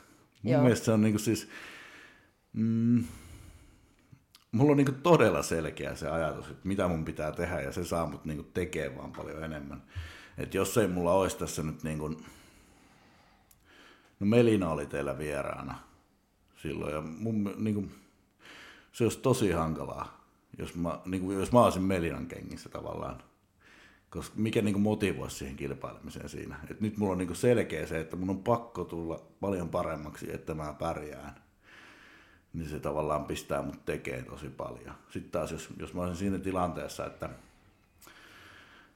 Mun 0.44 0.54
Joo. 0.54 0.62
mielestä 0.62 0.86
se 0.86 0.92
on 0.92 1.02
niinku 1.02 1.20
siis... 1.20 1.48
Mm, 2.54 3.04
mulla 4.54 4.72
on 4.72 4.78
niinku 4.78 4.92
todella 4.92 5.44
selkeä 5.44 5.96
se 5.96 6.10
ajatus, 6.10 6.48
että 6.48 6.68
mitä 6.68 6.88
mun 6.88 7.06
pitää 7.06 7.32
tehdä, 7.32 7.62
ja 7.62 7.72
se 7.72 7.86
saa 7.86 8.06
mut 8.06 8.26
niinku 8.26 8.44
tekee 8.54 8.98
vaan 8.98 9.12
paljon 9.12 9.44
enemmän. 9.44 9.84
Et 10.38 10.54
jos 10.54 10.78
ei 10.78 10.88
mulla 10.88 11.14
olisi 11.14 11.38
tässä 11.38 11.64
nyt 11.64 11.84
niinku... 11.84 12.08
No 14.20 14.28
Melina 14.28 14.70
oli 14.70 14.86
teillä 14.86 15.18
vieraana 15.18 15.80
silloin, 16.62 16.94
ja 16.94 17.02
mun, 17.02 17.56
niinku, 17.58 17.86
se 18.92 19.04
olisi 19.04 19.20
tosi 19.20 19.52
hankalaa, 19.52 20.26
jos 20.58 20.76
mä, 20.76 21.00
niinku, 21.06 21.32
jos 21.32 21.52
mä 21.52 21.64
olisin 21.64 21.84
Melinan 21.84 22.26
kengissä 22.26 22.70
tavallaan 22.70 23.24
koska 24.14 24.36
mikä 24.38 24.62
niin 24.62 24.74
kuin 24.74 24.84
motivoisi 24.84 25.38
siihen 25.38 25.56
kilpailemiseen 25.56 26.30
siinä. 26.30 26.60
Et 26.72 26.82
nyt 26.82 26.98
mulla 26.98 27.12
on 27.12 27.18
niin 27.18 27.28
kuin 27.28 27.38
selkeä 27.38 27.86
se, 27.86 28.00
että 28.00 28.16
mun 28.16 28.30
on 28.30 28.44
pakko 28.44 28.84
tulla 28.84 29.22
paljon 29.40 29.70
paremmaksi, 29.70 30.34
että 30.34 30.54
mä 30.54 30.76
pärjään. 30.80 31.43
Niin 32.54 32.70
se 32.70 32.80
tavallaan 32.80 33.26
pistää 33.26 33.62
mut 33.62 33.86
tekee 33.86 34.24
tosi 34.24 34.50
paljon. 34.50 34.96
Sitten 35.10 35.32
taas, 35.32 35.52
jos, 35.52 35.70
jos 35.80 35.94
mä 35.94 36.02
olisin 36.02 36.18
siinä 36.18 36.40
tilanteessa, 36.40 37.06
että, 37.06 37.30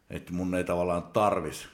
että 0.10 0.34
mun 0.34 0.56
ei 0.56 0.64
tavallaan 0.64 1.04
tarvis 1.04 1.68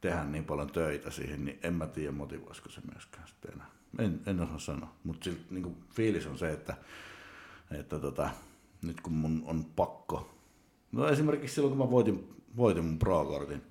tehdä 0.00 0.24
niin 0.24 0.44
paljon 0.44 0.70
töitä 0.70 1.10
siihen, 1.10 1.44
niin 1.44 1.58
en 1.62 1.74
mä 1.74 1.86
tiedä 1.86 2.12
motivoisiko 2.12 2.68
se 2.68 2.80
myöskään 2.92 3.28
sitten 3.28 3.52
enää. 3.54 3.70
En, 3.98 4.20
en 4.26 4.40
osaa 4.40 4.58
sanoa, 4.58 4.94
mutta 5.04 5.30
niin 5.50 5.76
fiilis 5.90 6.26
on 6.26 6.38
se, 6.38 6.52
että, 6.52 6.76
että 7.70 7.98
tota, 7.98 8.30
nyt 8.82 9.00
kun 9.00 9.12
mun 9.12 9.42
on 9.46 9.64
pakko 9.64 10.40
No 10.92 11.08
esimerkiksi 11.08 11.54
silloin, 11.54 11.76
kun 11.76 11.86
mä 11.86 11.90
voitin, 11.90 12.34
voitin 12.56 12.84
mun 12.84 12.98
pro-kortin, 12.98 13.62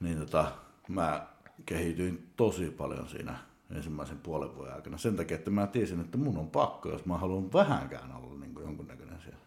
niin 0.00 0.18
tota, 0.18 0.52
mä 0.88 1.26
kehityin 1.66 2.28
tosi 2.36 2.70
paljon 2.70 3.08
siinä 3.08 3.38
ensimmäisen 3.76 4.18
puolen 4.18 4.56
vuoden 4.56 4.74
aikana. 4.74 4.98
Sen 4.98 5.16
takia, 5.16 5.34
että 5.34 5.50
mä 5.50 5.66
tiesin, 5.66 6.00
että 6.00 6.18
mun 6.18 6.38
on 6.38 6.50
pakko, 6.50 6.88
jos 6.88 7.04
mä 7.04 7.18
haluan 7.18 7.52
vähänkään 7.52 8.16
olla 8.16 8.40
niin 8.40 8.54
kuin 8.54 8.64
jonkunnäköinen 8.64 9.20
siellä. 9.20 9.40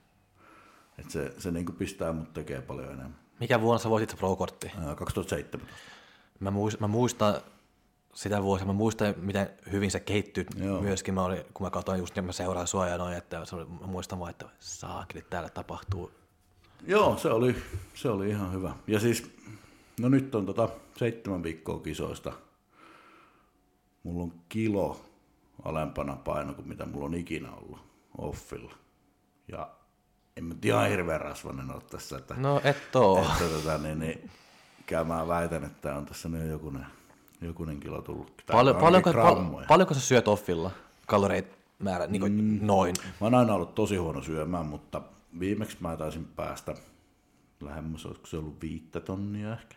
Et 0.98 1.10
se, 1.10 1.34
se 1.38 1.52
niin 1.52 1.66
kuin 1.66 1.76
pistää 1.76 2.14
mut 2.14 2.34
tekee 2.34 2.62
paljon 2.62 2.86
enemmän. 2.86 3.16
Mikä 3.40 3.62
vuonna 3.62 3.84
sä 3.84 3.90
voitit 3.90 4.10
se 4.10 4.18
pro-kortti? 4.18 4.68
Ää, 4.68 4.96
2017. 4.96 5.58
Mä, 6.40 6.52
muist, 6.52 6.80
mä 6.80 6.88
muistan 6.88 7.36
sitä 8.14 8.44
vuosia, 8.44 8.68
mä 8.68 8.74
muistan, 8.74 9.14
miten 9.18 9.50
hyvin 9.72 9.92
se 9.92 10.00
kehittyi 10.00 10.46
Joo. 10.58 10.82
myöskin. 10.82 11.14
Mä 11.14 11.24
olin, 11.24 11.42
kun 11.54 11.66
mä 11.66 11.70
katsoin 11.70 12.00
just, 12.00 12.16
niin 12.16 12.26
mä 12.26 12.32
seuraan 12.32 12.68
sua 12.68 12.88
ja 12.88 12.98
noin, 12.98 13.18
että 13.18 13.46
se 13.46 13.56
oli, 13.56 13.66
mä 13.66 13.88
muistan 13.88 14.20
vaan, 14.20 14.32
että 14.32 14.46
saakeli, 14.60 15.26
täällä 15.30 15.50
tapahtuu. 15.50 16.12
Joo, 16.88 17.18
se 17.18 17.30
oli, 17.30 17.56
se 17.94 18.10
oli 18.10 18.30
ihan 18.30 18.54
hyvä. 18.54 18.76
Ja 18.88 19.00
siis, 19.00 19.32
no 20.00 20.10
nyt 20.10 20.36
on 20.36 20.46
tota 20.46 20.70
seitsemän 20.98 21.44
viikkoa 21.44 21.80
kisoista. 21.80 22.34
Mulla 24.06 24.24
on 24.24 24.34
kilo 24.50 25.02
alempana 25.64 26.16
paino 26.16 26.54
kuin 26.54 26.68
mitä 26.68 26.86
mulla 26.86 27.06
on 27.06 27.14
ikinä 27.14 27.52
ollut 27.52 27.80
offilla. 28.18 28.74
Ja 29.48 29.70
en 30.38 30.44
mä 30.44 30.56
tiedä 30.62 30.78
ihan 30.78 30.90
hirveän 30.90 31.22
rasvanen 31.22 31.72
ole 31.72 31.82
tässä, 31.82 32.18
että, 32.18 32.36
No 32.38 32.62
et 32.64 32.96
oo. 32.96 33.22
että 33.22 33.50
tota, 33.50 33.78
niin, 33.78 34.00
niin, 34.00 34.32
mä 35.08 35.28
väitän, 35.28 35.64
että 35.64 35.96
on 35.96 36.06
tässä 36.06 36.30
nyt 36.30 36.50
jokunen, 36.50 36.86
jokunen 37.42 37.80
kilo 37.80 38.02
tullut. 38.02 38.44
Ainakin 38.50 38.82
paljonko, 38.82 39.14
pal, 39.14 39.66
paljonko 39.68 39.94
sä 39.94 40.00
syöt 40.00 40.28
offilla 40.28 40.72
kaloreit 41.08 41.58
määrä, 41.80 42.08
niin 42.08 42.20
kuin 42.20 42.34
mm. 42.34 42.60
noin? 42.62 42.96
Mä 43.22 43.26
oon 43.26 43.36
aina 43.36 43.54
ollut 43.54 43.76
tosi 43.76 43.96
huono 43.96 44.22
syömään, 44.22 44.66
mutta 44.66 45.02
viimeksi 45.40 45.78
mä 45.80 45.98
taisin 45.98 46.26
päästä 46.26 46.76
lähemmäs, 47.62 48.06
olisiko 48.06 48.28
se 48.28 48.38
ollut 48.38 48.62
viittä 48.62 49.00
tonnia 49.00 49.54
ehkä. 49.54 49.76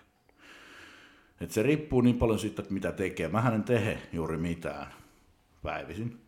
Et 1.40 1.50
se 1.50 1.62
riippuu 1.62 2.00
niin 2.00 2.18
paljon 2.18 2.38
siitä, 2.38 2.62
että 2.62 2.74
mitä 2.74 2.92
tekee. 2.92 3.28
Mähän 3.28 3.54
en 3.54 3.64
tehe 3.64 3.98
juuri 4.12 4.36
mitään 4.36 4.92
päivisin. 5.62 6.20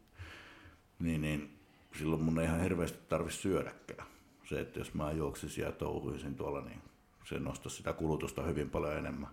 Niin, 0.98 1.22
niin 1.22 1.58
silloin 1.98 2.22
mun 2.22 2.38
ei 2.38 2.44
ihan 2.44 2.60
hirveästi 2.60 2.98
tarvi 3.08 3.30
syödäkään. 3.30 4.06
Se, 4.48 4.60
että 4.60 4.78
jos 4.78 4.94
mä 4.94 5.12
juoksisin 5.12 5.64
ja 5.64 5.72
touhuisin 5.72 6.34
tuolla, 6.34 6.60
niin 6.60 6.82
se 7.24 7.38
nostaisi 7.38 7.76
sitä 7.76 7.92
kulutusta 7.92 8.42
hyvin 8.42 8.70
paljon 8.70 8.96
enemmän. 8.96 9.30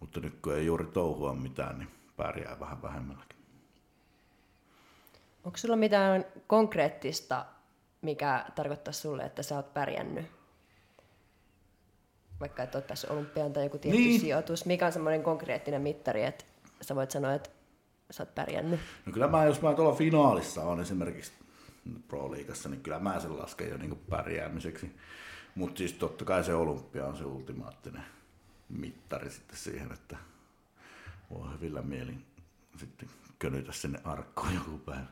Mutta 0.00 0.20
nyt 0.20 0.34
kun 0.42 0.54
ei 0.54 0.66
juuri 0.66 0.84
touhua 0.84 1.34
mitään, 1.34 1.78
niin 1.78 1.88
pärjää 2.16 2.60
vähän 2.60 2.82
vähemmälläkin. 2.82 3.36
Onko 5.44 5.58
sulla 5.58 5.76
mitään 5.76 6.24
konkreettista, 6.46 7.46
mikä 8.02 8.44
tarkoittaa 8.54 8.92
sulle, 8.92 9.22
että 9.22 9.42
sä 9.42 9.56
oot 9.56 9.74
pärjännyt? 9.74 10.26
Vaikka 12.42 12.62
et 12.62 12.74
ole 12.74 12.82
päässyt 12.82 13.10
olympiaan 13.10 13.52
tai 13.52 13.64
joku 13.64 13.78
tietty 13.78 13.98
Niin. 14.00 14.20
sijoitus. 14.20 14.66
Mikä 14.66 14.86
on 14.86 14.92
semmoinen 14.92 15.22
konkreettinen 15.22 15.82
mittari, 15.82 16.24
että 16.24 16.44
sä 16.80 16.94
voit 16.94 17.10
sanoa, 17.10 17.34
että 17.34 17.50
sä 18.10 18.22
oot 18.22 18.34
pärjännyt? 18.34 18.80
No 19.06 19.12
kyllä 19.12 19.28
mä, 19.28 19.44
jos 19.44 19.62
mä 19.62 19.74
tuolla 19.74 19.94
finaalissa 19.94 20.62
on 20.62 20.80
esimerkiksi 20.80 21.32
Pro-liigassa, 22.08 22.68
niin 22.68 22.80
kyllä 22.82 22.98
mä 22.98 23.20
sen 23.20 23.38
lasken 23.38 23.68
jo 23.70 23.76
niin 23.76 24.00
pärjäämiseksi. 24.10 24.96
Mutta 25.54 25.78
siis 25.78 25.92
totta 25.92 26.24
kai 26.24 26.44
se 26.44 26.54
olympia 26.54 27.06
on 27.06 27.16
se 27.16 27.24
ultimaattinen 27.24 28.02
mittari 28.68 29.30
sitten 29.30 29.56
siihen, 29.56 29.92
että 29.92 30.16
voi 31.30 31.48
hyvillä 31.54 31.82
mielin 31.82 32.24
sitten 32.76 33.08
könytä 33.38 33.72
sinne 33.72 33.98
arkkoon 34.04 34.54
joku 34.54 34.78
päivä. 34.78 35.06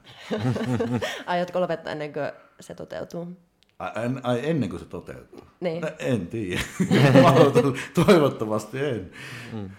Aiotko 1.27 1.61
lopettaa 1.61 1.93
ennen 1.93 2.13
kuin 2.13 2.33
se 2.61 2.75
toteutuu? 2.75 3.37
Ai, 3.81 4.05
en, 4.05 4.21
ai 4.23 4.41
ennen 4.51 4.71
kuin 4.71 4.81
se 4.81 4.87
toteutuu? 4.87 5.41
Niin. 5.61 5.81
No, 5.81 5.89
en 5.99 6.27
tiedä. 6.27 6.61
Toivottavasti 8.07 8.79
en. 8.79 9.11
Mm. 9.53 9.71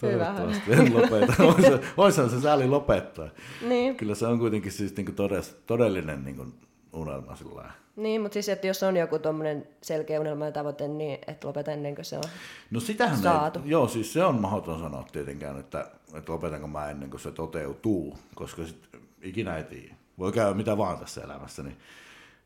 Toivottavasti 0.00 0.72
en 0.72 0.94
lopeta. 0.94 1.32
Voisihan- 1.96 2.30
se 2.30 2.40
sääli 2.40 2.66
lopettaa. 2.68 3.28
Niin, 3.68 3.96
Kyllä 3.96 4.14
se 4.14 4.26
on 4.26 4.38
kuitenkin 4.38 4.72
siis 4.72 4.96
niinku 4.96 5.12
todes, 5.12 5.56
todellinen 5.66 6.24
niinku 6.24 6.46
unelma 6.92 7.36
sillä 7.36 7.72
niin 7.96 8.20
mutta 8.20 8.32
siis 8.34 8.48
että 8.48 8.66
jos 8.66 8.82
on 8.82 8.96
joku 8.96 9.18
tuommoinen 9.18 9.68
selkeä 9.82 10.20
unelma 10.20 10.44
ja 10.44 10.52
tavoite, 10.52 10.88
niin 10.88 11.18
et 11.26 11.44
lopeta 11.44 11.72
ennen 11.72 11.94
kuin 11.94 12.04
se 12.04 12.16
on. 12.16 12.22
No 12.70 12.80
sitähän 12.80 13.18
Saatu. 13.18 13.58
ei, 13.58 13.70
joo, 13.70 13.88
siis 13.88 14.12
se 14.12 14.24
on 14.24 14.40
mahdoton 14.40 14.80
sanoa 14.80 15.06
tietenkään, 15.12 15.60
että, 15.60 15.90
että 16.14 16.32
lopetanko 16.32 16.66
mä 16.66 16.90
ennen 16.90 17.10
kuin 17.10 17.20
se 17.20 17.32
toteutuu, 17.32 18.18
koska 18.34 18.66
sit 18.66 18.88
ikinä 19.22 19.56
ei 19.56 19.64
tiedä. 19.64 19.94
Voi 20.18 20.32
käydä 20.32 20.54
mitä 20.54 20.76
vaan 20.76 20.98
tässä 20.98 21.22
elämässä, 21.22 21.62
niin, 21.62 21.76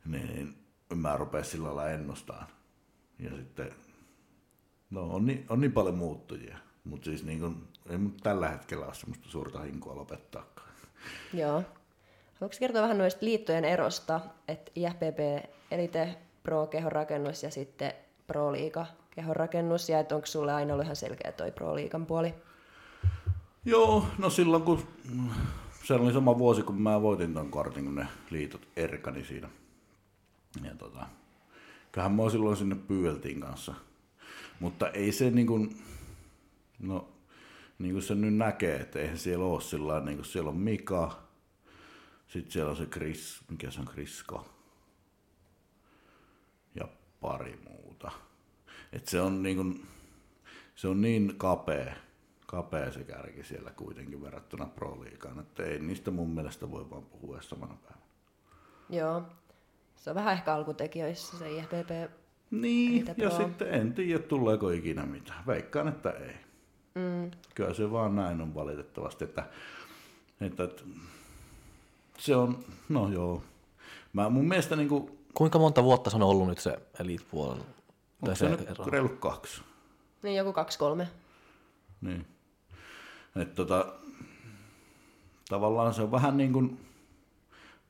niin 0.07 0.55
mä 0.95 1.17
rupean 1.17 1.45
sillä 1.45 1.67
lailla 1.67 1.91
ennustaan. 1.91 2.47
Ja 3.19 3.31
sitten, 3.37 3.71
no 4.91 5.03
on 5.03 5.27
niin, 5.27 5.47
on 5.49 5.61
niin 5.61 5.73
paljon 5.73 5.99
muuttujia, 5.99 6.59
mutta 6.85 7.05
siis 7.05 7.25
niin 7.25 7.41
kuin, 7.41 7.69
ei 7.91 7.99
tällä 8.23 8.49
hetkellä 8.49 8.87
ole 8.87 8.95
semmoista 8.95 9.29
suurta 9.29 9.61
hinkua 9.61 9.97
lopettaakaan. 9.97 10.71
Joo. 11.33 11.63
Haluatko 12.41 12.59
kertoa 12.61 12.83
vähän 12.83 12.99
noista 12.99 13.25
liittojen 13.27 13.65
erosta, 13.65 14.21
että 14.49 14.73
IFPP 14.75 15.51
Elite 15.71 16.17
Pro 16.43 16.67
kehonrakennus 16.67 17.43
ja 17.43 17.51
sitten 17.51 17.93
Pro 18.27 18.53
Liiga 18.53 18.87
kehonrakennus, 19.11 19.89
ja 19.89 19.99
että 19.99 20.15
onko 20.15 20.27
sulle 20.27 20.53
aina 20.53 20.73
ollut 20.73 20.85
ihan 20.85 20.97
selkeä 20.97 21.33
toi 21.33 21.53
Pro 21.53 21.75
Liigan 21.75 22.07
puoli? 22.07 22.35
Joo, 23.65 24.07
no 24.19 24.31
silloin 24.31 24.63
kun 24.63 24.89
se 25.85 25.95
oli 25.95 26.13
sama 26.13 26.39
vuosi, 26.39 26.63
kun 26.63 26.83
mä 26.83 27.03
voitin 27.03 27.35
ton 27.35 27.51
kortin, 27.51 27.85
kun 27.85 27.95
ne 27.95 28.07
liitot 28.31 28.69
erkani 28.77 29.25
siinä. 29.25 29.49
Ja 30.63 30.75
tota, 30.75 31.07
kyllähän 31.93 32.13
mua 32.13 32.31
silloin 32.31 32.57
sinne 32.57 32.75
pyydeltiin 32.75 33.41
kanssa. 33.41 33.75
Mutta 34.61 34.91
ei 34.91 35.13
se 35.13 35.31
niin 35.31 35.47
kuin, 35.47 35.83
no 36.79 37.09
niin 37.79 37.93
kuin 37.93 38.03
se 38.03 38.15
nyt 38.15 38.35
näkee, 38.35 38.81
että 38.81 38.99
eihän 38.99 39.19
siellä 39.19 39.45
ole 39.45 39.61
sillä 39.61 40.01
niin 40.01 40.17
kuin 40.17 40.27
siellä 40.27 40.51
on 40.51 40.57
Mika, 40.57 41.23
sitten 42.29 42.53
siellä 42.53 42.71
on 42.71 42.77
se 42.77 42.87
Chris, 42.87 43.41
mikä 43.51 43.71
se 43.71 43.81
on 43.81 43.87
Krisko, 43.87 44.49
ja 46.75 46.89
pari 47.21 47.61
muuta. 47.69 48.11
Et 48.93 49.09
se 49.09 49.21
on 49.21 49.43
niin 49.43 49.57
kuin, 49.57 49.87
se 50.75 50.89
on 50.89 51.01
niin 51.01 51.35
kapea, 51.37 51.95
kapea 52.47 52.93
se 52.93 53.05
kärki 53.05 53.45
siellä 53.45 53.71
kuitenkin 53.71 54.23
verrattuna 54.23 54.67
Pro 54.67 55.01
Liigaan, 55.01 55.39
että 55.39 55.63
ei 55.63 55.79
niistä 55.79 56.11
mun 56.11 56.31
mielestä 56.31 56.71
voi 56.71 56.91
vaan 56.91 57.03
puhua 57.03 57.43
samana 57.43 57.75
päivänä. 57.75 58.07
Joo. 58.91 59.23
Se 60.01 60.11
on 60.11 60.17
vähän 60.17 60.33
ehkä 60.33 60.55
alkutekijöissä 60.55 61.39
se 61.39 61.51
IFBB. 61.51 62.11
Niin, 62.51 63.07
ja 63.07 63.15
Pro. 63.15 63.37
sitten 63.37 63.75
en 63.75 63.95
tiedä 63.95 64.19
tuleeko 64.19 64.71
ikinä 64.71 65.07
mitään. 65.07 65.47
Veikkaan, 65.47 65.89
että 65.89 66.11
ei. 66.11 66.35
Mm. 66.95 67.31
Kyllä 67.55 67.75
se 67.75 67.91
vaan 67.91 68.17
näin 68.17 68.41
on 68.41 68.55
valitettavasti, 68.55 69.25
että, 69.25 69.47
että, 70.41 70.65
että 70.65 70.83
se 72.19 72.37
on, 72.37 72.65
no 72.89 73.13
joo. 73.13 73.43
Mä 74.13 74.29
mun 74.29 74.49
mielestä 74.49 74.77
niin 74.77 74.89
kuin, 74.89 75.19
Kuinka 75.35 75.59
monta 75.59 75.85
vuotta 75.85 76.11
se 76.11 76.17
on 76.17 76.23
ollut 76.23 76.49
nyt 76.49 76.59
se 76.59 76.79
Elite-puolella? 76.99 77.65
onko 78.23 78.35
se 78.35 78.49
nyt 78.49 78.79
reilu 78.87 79.09
kaksi? 79.09 79.63
Niin 80.23 80.37
joku 80.37 80.53
kaksi 80.53 80.79
kolme. 80.79 81.09
Niin. 82.01 82.27
Et 83.37 83.55
tota, 83.55 83.87
tavallaan 85.49 85.95
se 85.95 86.03
on 86.03 86.11
vähän 86.11 86.37
niin 86.37 86.53
kuin 86.53 86.81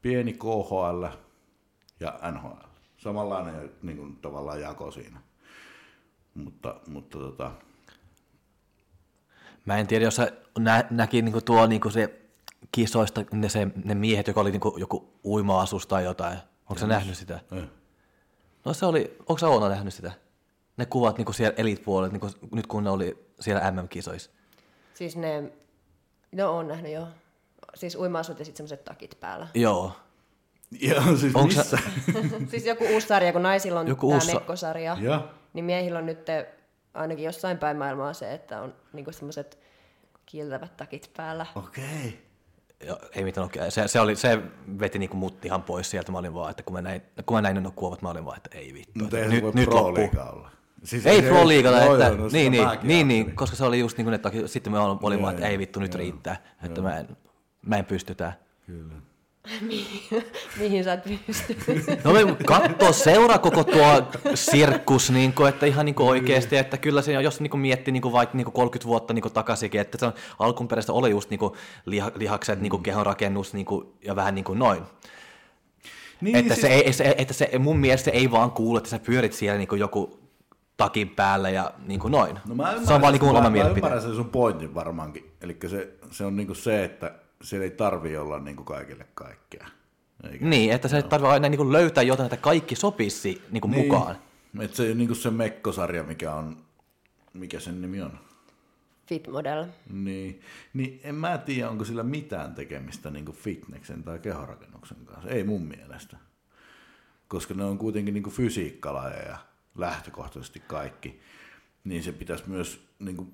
pieni 0.02 0.32
KHL 0.32 1.06
ja 2.00 2.18
NHL. 2.32 2.66
Samanlainen 2.96 3.70
niin 3.82 3.96
kuin 3.96 4.16
tavallaan 4.16 4.60
jako 4.60 4.90
siinä. 4.90 5.20
Mutta, 6.34 6.80
mutta 6.86 7.18
tota, 7.18 7.52
Mä 9.64 9.78
en 9.78 9.86
tiedä, 9.86 10.04
jos 10.04 10.16
sä 10.16 10.32
nä, 10.58 10.84
näki 10.90 11.22
niinku 11.22 11.40
tuo 11.40 11.66
niinku 11.66 11.90
se 11.90 12.20
kisoista 12.72 13.24
ne, 13.32 13.48
se, 13.48 13.66
ne 13.84 13.94
miehet, 13.94 14.26
joka 14.26 14.40
oli 14.40 14.50
niinku 14.50 14.74
joku 14.78 15.12
uima-asus 15.24 15.86
tai 15.86 16.04
jotain. 16.04 16.38
Onko 16.68 16.80
sä 16.80 16.86
nähnyt 16.86 17.16
sitä? 17.16 17.40
eh. 17.52 17.64
No 18.64 18.72
se 18.72 18.86
oli, 18.86 19.16
onko 19.18 19.38
sä 19.38 19.48
Oona 19.48 19.68
nähnyt 19.68 19.94
sitä? 19.94 20.12
Ne 20.76 20.86
kuvat 20.86 21.16
niinku 21.18 21.32
siellä 21.32 21.54
Elite-puolella, 21.56 22.12
niinku, 22.12 22.28
nyt 22.54 22.66
kun 22.66 22.84
ne 22.84 22.90
oli 22.90 23.26
siellä 23.40 23.70
MM-kisoissa. 23.70 24.30
Siis 24.94 25.16
ne, 25.16 25.52
no 26.32 26.56
on 26.56 26.68
nähnyt 26.68 26.92
joo. 26.92 27.08
Siis 27.74 27.96
uima-asut 27.96 28.38
ja 28.38 28.44
sitten 28.44 28.56
semmoiset 28.56 28.84
takit 28.84 29.20
päällä. 29.20 29.48
Joo. 29.54 29.92
Ja 30.88 31.16
siis 31.16 31.34
Onks 31.34 31.56
missä? 31.56 31.78
siis 32.50 32.66
joku 32.66 32.84
uusi 32.84 33.06
sarja, 33.06 33.32
kun 33.32 33.42
naisilla 33.42 33.80
on 33.80 33.88
Joku 33.88 34.06
tämä 34.06 34.14
uusi 34.14 34.34
mekkosarja, 34.34 34.96
ja, 35.00 35.28
niin 35.52 35.64
miehillä 35.64 35.98
on 35.98 36.06
nyt 36.06 36.26
ainakin 36.94 37.24
jossain 37.24 37.58
päin 37.58 37.76
maailmaa 37.76 38.12
se, 38.12 38.32
että 38.32 38.60
on 38.60 38.74
niinku 38.92 39.12
semmoiset 39.12 39.58
kiiltävät 40.26 40.76
takit 40.76 41.10
päällä. 41.16 41.46
okei. 41.54 41.84
Okay. 41.84 42.10
Joo, 42.86 42.98
ei 43.12 43.24
mitään 43.24 43.42
oikein. 43.44 43.72
Se, 43.72 43.88
se, 43.88 44.00
oli, 44.00 44.16
se 44.16 44.38
veti 44.80 44.98
niinku 44.98 45.16
mut 45.16 45.44
ihan 45.44 45.62
pois 45.62 45.90
sieltä. 45.90 46.12
Mä 46.12 46.18
olin 46.18 46.34
vaan, 46.34 46.50
että 46.50 46.62
kun 46.62 46.72
mä 46.72 46.82
näin, 46.82 47.02
kun 47.26 47.36
mä 47.36 47.40
näin 47.40 47.62
ne 47.62 47.70
kuvat, 47.74 48.02
mä 48.02 48.10
olin 48.10 48.24
vaan, 48.24 48.36
että 48.36 48.58
ei 48.58 48.74
vittu. 48.74 48.98
Mutta 48.98 49.18
eihän 49.18 49.32
se 49.32 49.42
voi 49.42 49.52
nyt, 49.54 49.54
nyt 49.54 49.68
Pro 49.70 49.80
olla. 49.80 50.50
Siis 50.84 51.06
Ei 51.06 51.22
Pro 51.22 51.48
Liigalla, 51.48 51.80
Joo, 51.80 51.94
että, 51.94 52.06
joo, 52.06 52.16
no 52.16 52.28
niin, 52.32 52.52
niin, 52.52 52.68
niin, 52.82 53.08
niin, 53.08 53.36
koska 53.36 53.56
se 53.56 53.64
oli 53.64 53.78
just 53.78 53.96
niin 53.96 54.04
kuin, 54.04 54.14
että 54.14 54.30
sitten 54.46 54.72
me 54.72 54.78
olin 54.78 54.98
Joo, 55.18 55.22
vaan, 55.22 55.34
että 55.34 55.46
joo, 55.46 55.50
ei 55.50 55.58
vittu, 55.58 55.80
nyt 55.80 55.94
joo. 55.94 55.98
riittää, 55.98 56.36
että 56.62 56.82
mä 56.82 56.98
en, 56.98 57.16
mä 57.66 57.76
en 57.76 57.84
pysty 57.84 58.14
tää. 58.14 58.32
Kyllä. 58.66 58.94
Mihin 60.58 60.84
sä 60.84 60.92
et 60.92 61.04
pysty? 61.26 61.56
No 62.04 62.12
me 62.12 62.36
katsoo 62.46 62.92
seura 62.92 63.38
koko 63.38 63.64
tuo 63.64 64.02
sirkus, 64.34 65.10
niin 65.10 65.32
kuin, 65.32 65.48
että 65.48 65.66
ihan 65.66 65.86
niin 65.86 65.94
kuin 65.94 66.08
oikeasti, 66.08 66.56
että 66.56 66.76
kyllä 66.76 67.02
se, 67.02 67.12
jos 67.12 67.40
niin 67.40 67.50
kuin 67.50 67.60
miettii 67.60 67.92
niin 67.92 68.02
kuin 68.02 68.12
vaikka 68.12 68.36
niin 68.36 68.44
kuin 68.44 68.54
30 68.54 68.86
vuotta 68.88 69.14
niin 69.14 69.22
kuin 69.22 69.32
takaisinkin, 69.32 69.80
että 69.80 69.98
se 69.98 70.06
on 70.06 70.12
alkunperäistä 70.38 70.92
oli 70.92 71.10
just 71.10 71.30
niin 71.30 71.38
kuin 71.38 71.52
liha, 71.86 72.12
lihakset, 72.14 72.60
niin 72.60 72.70
kuin 72.70 72.82
kehonrakennus 72.82 73.54
niin 73.54 73.66
kuin, 73.66 73.86
ja 74.04 74.16
vähän 74.16 74.34
niin 74.34 74.44
kuin 74.44 74.58
noin. 74.58 74.82
Niin, 76.20 76.36
että, 76.36 76.54
siis- 76.54 76.66
se 76.66 76.68
ei, 76.74 76.92
se, 76.92 77.14
että 77.18 77.34
se, 77.34 77.50
mun 77.58 77.78
mielestä 77.78 78.04
se 78.04 78.10
ei 78.10 78.30
vaan 78.30 78.50
kuulu, 78.50 78.78
että 78.78 78.90
sä 78.90 78.98
pyörit 78.98 79.32
siellä 79.32 79.58
niin 79.58 79.68
kuin 79.68 79.80
joku 79.80 80.20
takin 80.76 81.08
päällä 81.08 81.50
ja 81.50 81.72
niin 81.86 82.00
kuin 82.00 82.12
noin. 82.12 82.38
No 82.48 82.54
mä 82.54 82.74
se 82.84 82.92
on 82.92 83.00
vaan 83.00 83.12
niin 83.12 83.20
kuin 83.20 83.32
mä, 83.32 83.38
oma 83.38 83.42
mä 83.42 83.50
mielipide. 83.50 83.78
ymmärrän 83.78 84.02
sen 84.02 84.14
sun 84.14 84.28
pointin 84.28 84.74
varmaankin. 84.74 85.30
Eli 85.40 85.56
se, 85.66 85.88
se 86.10 86.24
on 86.24 86.36
niinku 86.36 86.54
se, 86.54 86.84
että 86.84 87.14
siellä 87.42 87.64
ei 87.64 87.70
tarvi 87.70 88.16
olla 88.16 88.38
niinku 88.38 88.64
kaikille 88.64 89.06
kaikkea. 89.14 89.66
Eikä? 90.30 90.44
Niin, 90.44 90.72
että 90.72 90.88
se 90.88 91.02
tarvitsee 91.02 91.32
aina 91.32 91.48
niin 91.48 91.58
kuin 91.58 91.72
löytää 91.72 92.02
jotain, 92.02 92.26
että 92.26 92.36
kaikki 92.36 92.76
sopisi 92.76 93.42
niin 93.50 93.60
kuin 93.60 93.74
mukaan. 93.74 94.16
Että 94.60 94.76
se 94.76 94.94
niinku 94.94 95.14
se 95.14 95.30
mekkosarja, 95.30 96.02
mikä 96.02 96.34
on, 96.34 96.56
mikä 97.34 97.60
sen 97.60 97.80
nimi 97.80 98.02
on. 98.02 98.18
Fit 99.06 99.28
model. 99.28 99.66
Niin, 99.92 100.40
niin 100.74 101.00
en 101.04 101.14
mä 101.14 101.38
tiedä, 101.38 101.70
onko 101.70 101.84
sillä 101.84 102.02
mitään 102.02 102.54
tekemistä 102.54 103.10
niinku 103.10 103.32
fitneksen 103.32 104.02
tai 104.02 104.18
kehorakennuksen 104.18 104.98
kanssa. 105.04 105.30
Ei 105.30 105.44
mun 105.44 105.62
mielestä. 105.62 106.16
Koska 107.28 107.54
ne 107.54 107.64
on 107.64 107.78
kuitenkin 107.78 108.14
niinku 108.14 108.30
fysiikkalajeja 108.30 109.38
lähtökohtaisesti 109.74 110.60
kaikki. 110.60 111.20
Niin 111.84 112.02
se 112.02 112.12
pitäisi 112.12 112.44
myös 112.46 112.86
niinku, 112.98 113.28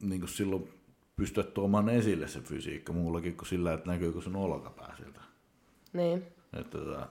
niinku 0.00 0.26
silloin 0.26 0.68
pystyä 1.16 1.44
tuomaan 1.44 1.88
esille 1.88 2.28
se 2.28 2.40
fysiikka 2.40 2.92
muullakin 2.92 3.36
kuin 3.36 3.48
sillä, 3.48 3.72
että 3.72 3.90
näkyykö 3.90 4.20
sun 4.20 4.36
olkapää 4.36 4.94
siltä. 4.96 5.20
Niin. 5.92 6.26
Että 6.52 6.78
tota, 6.78 7.08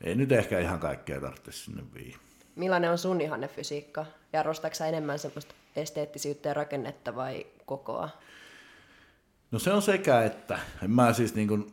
ei 0.00 0.14
nyt 0.14 0.32
ehkä 0.32 0.58
ihan 0.58 0.80
kaikkea 0.80 1.20
tarvitse 1.20 1.52
sinne 1.52 1.82
viihin. 1.94 2.20
Millainen 2.56 2.90
on 2.90 2.98
sun 2.98 3.20
ihanne 3.20 3.48
fysiikka? 3.48 4.06
Ja 4.32 4.40
arvostatko 4.40 4.74
sä 4.74 4.86
enemmän 4.86 5.18
semmoista 5.18 5.54
esteettisyyttä 5.76 6.48
ja 6.48 6.54
rakennetta 6.54 7.16
vai 7.16 7.46
kokoa? 7.66 8.08
No 9.50 9.58
se 9.58 9.72
on 9.72 9.82
sekä, 9.82 10.22
että 10.22 10.58
en 10.82 10.90
mä 10.90 11.12
siis 11.12 11.34
niin 11.34 11.48
kuin, 11.48 11.72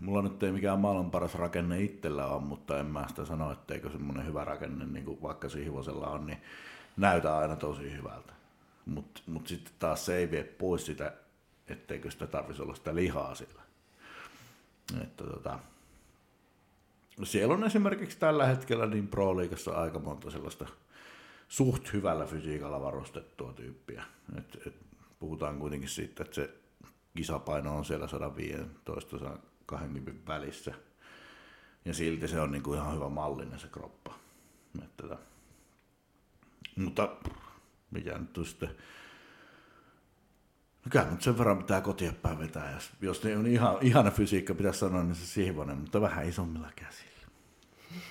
mulla 0.00 0.22
nyt 0.22 0.42
ei 0.42 0.52
mikään 0.52 0.78
maailman 0.78 1.10
paras 1.10 1.34
rakenne 1.34 1.82
itsellä 1.82 2.26
ole, 2.26 2.42
mutta 2.42 2.80
en 2.80 2.86
mä 2.86 3.04
sitä 3.08 3.24
sano, 3.24 3.52
etteikö 3.52 3.90
semmoinen 3.90 4.26
hyvä 4.26 4.44
rakenne, 4.44 4.86
niin 4.86 5.04
kuin 5.04 5.22
vaikka 5.22 5.48
Sihvosella 5.48 6.06
on, 6.06 6.26
niin 6.26 6.38
näytä 6.96 7.38
aina 7.38 7.56
tosi 7.56 7.96
hyvältä. 7.96 8.32
Mutta 8.86 9.22
mut 9.26 9.46
sitten 9.46 9.72
taas 9.78 10.06
se 10.06 10.16
ei 10.16 10.30
vie 10.30 10.44
pois 10.44 10.86
sitä, 10.86 11.12
etteikö 11.68 12.10
sitä 12.10 12.26
tarvitsisi 12.26 12.62
olla 12.62 12.74
sitä 12.74 12.94
lihaa 12.94 13.34
sillä. 13.34 13.62
Että 15.02 15.24
tota, 15.24 15.58
siellä 17.22 17.54
on 17.54 17.64
esimerkiksi 17.64 18.18
tällä 18.18 18.46
hetkellä 18.46 18.86
niin 18.86 19.08
Pro-liigassa 19.08 19.72
aika 19.72 19.98
monta 19.98 20.30
sellaista 20.30 20.66
suht 21.48 21.92
hyvällä 21.92 22.26
fysiikalla 22.26 22.80
varustettua 22.80 23.52
tyyppiä. 23.52 24.04
Et, 24.38 24.66
et 24.66 24.74
puhutaan 25.20 25.58
kuitenkin 25.58 25.88
siitä, 25.88 26.22
että 26.22 26.34
se 26.34 26.54
kisapaino 27.16 27.76
on 27.76 27.84
siellä 27.84 28.06
115-120 29.72 29.76
välissä. 30.26 30.74
Ja 31.84 31.94
silti 31.94 32.28
se 32.28 32.40
on 32.40 32.52
niinku 32.52 32.74
ihan 32.74 32.94
hyvä 32.94 33.08
mallinen 33.08 33.58
se 33.58 33.68
kroppa. 33.68 34.14
Et, 34.82 34.96
tota, 34.96 35.18
mutta 36.76 37.16
mikä 37.92 38.18
nyt 38.18 38.38
on 38.38 38.46
sitten... 38.46 38.68
No 40.84 40.88
kyllä 40.90 41.04
nyt 41.10 41.22
sen 41.22 41.38
verran 41.38 41.58
pitää 41.58 41.80
kotia 41.80 42.12
päin 42.22 42.38
vetää. 42.38 42.72
Jos, 42.72 42.90
jos 43.00 43.24
ne 43.24 43.36
on 43.36 43.46
ihan, 43.46 43.76
ihana 43.80 44.10
fysiikka, 44.10 44.54
pitäisi 44.54 44.78
sanoa, 44.78 45.02
niin 45.02 45.14
se 45.14 45.26
sihvonen, 45.26 45.78
mutta 45.78 46.00
vähän 46.00 46.28
isommilla 46.28 46.68
käsillä. 46.76 47.12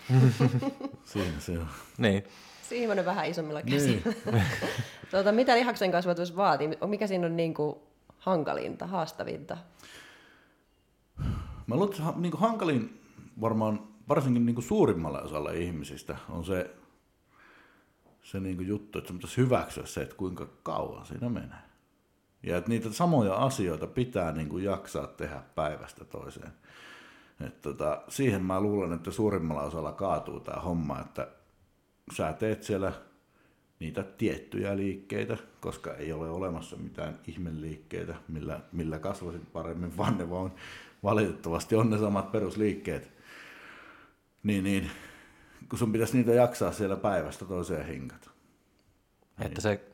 Siinä 1.03 1.39
se 1.39 1.59
on. 1.59 1.67
Niin. 1.97 2.23
Siivonen 2.69 3.05
vähän 3.05 3.25
isommilla 3.25 3.61
käsillä. 3.61 4.13
tuota, 5.11 5.31
mitä 5.31 5.55
lihaksen 5.55 5.91
kasvatus 5.91 6.35
vaatii? 6.35 6.69
Mikä 6.87 7.07
siinä 7.07 7.25
on 7.25 7.37
niin 7.37 7.53
kuin 7.53 7.75
hankalinta, 8.17 8.87
haastavinta? 8.87 9.57
Mä 11.67 11.75
luulen, 11.75 11.89
että 11.89 12.13
niin 12.17 12.33
hankalin 12.37 13.01
varmaan 13.41 13.87
varsinkin 14.09 14.45
niin 14.45 14.63
suurimmalle 14.63 15.21
osalle 15.21 15.57
ihmisistä 15.57 16.17
on 16.29 16.45
se, 16.45 16.69
se 18.21 18.39
niin 18.39 18.67
juttu, 18.67 18.97
että 18.97 19.07
sun 19.07 19.17
pitäisi 19.17 19.37
hyväksyä 19.37 19.85
se, 19.85 20.01
että 20.01 20.15
kuinka 20.15 20.47
kauan 20.63 21.05
siinä 21.05 21.29
menee. 21.29 21.57
Ja 22.43 22.57
että 22.57 22.69
niitä 22.69 22.93
samoja 22.93 23.33
asioita 23.33 23.87
pitää 23.87 24.31
niin 24.31 24.49
kuin 24.49 24.63
jaksaa 24.63 25.07
tehdä 25.07 25.43
päivästä 25.55 26.05
toiseen. 26.05 26.51
Et 27.45 27.61
tota, 27.61 28.01
siihen 28.07 28.43
mä 28.43 28.61
luulen, 28.61 28.93
että 28.93 29.11
suurimmalla 29.11 29.61
osalla 29.61 29.91
kaatuu 29.91 30.39
tämä 30.39 30.61
homma, 30.61 30.99
että 30.99 31.27
sä 32.17 32.33
teet 32.33 32.63
siellä 32.63 32.93
niitä 33.79 34.03
tiettyjä 34.03 34.77
liikkeitä, 34.77 35.37
koska 35.61 35.93
ei 35.93 36.13
ole 36.13 36.29
olemassa 36.29 36.75
mitään 36.75 37.19
ihmeliikkeitä, 37.27 38.15
millä, 38.27 38.59
millä 38.71 38.99
kasvasit 38.99 39.53
paremmin, 39.53 39.97
vaan 39.97 40.17
ne 40.17 40.29
vaan 40.29 40.51
valitettavasti 41.03 41.75
on 41.75 41.89
ne 41.89 41.97
samat 41.97 42.31
perusliikkeet. 42.31 43.11
Niin, 44.43 44.63
niin 44.63 44.91
kun 45.69 45.79
sun 45.79 45.91
pitäisi 45.91 46.17
niitä 46.17 46.31
jaksaa 46.31 46.71
siellä 46.71 46.95
päivästä 46.95 47.45
toiseen 47.45 47.87
hinkata. 47.87 48.29
Että 49.39 49.61
se 49.61 49.85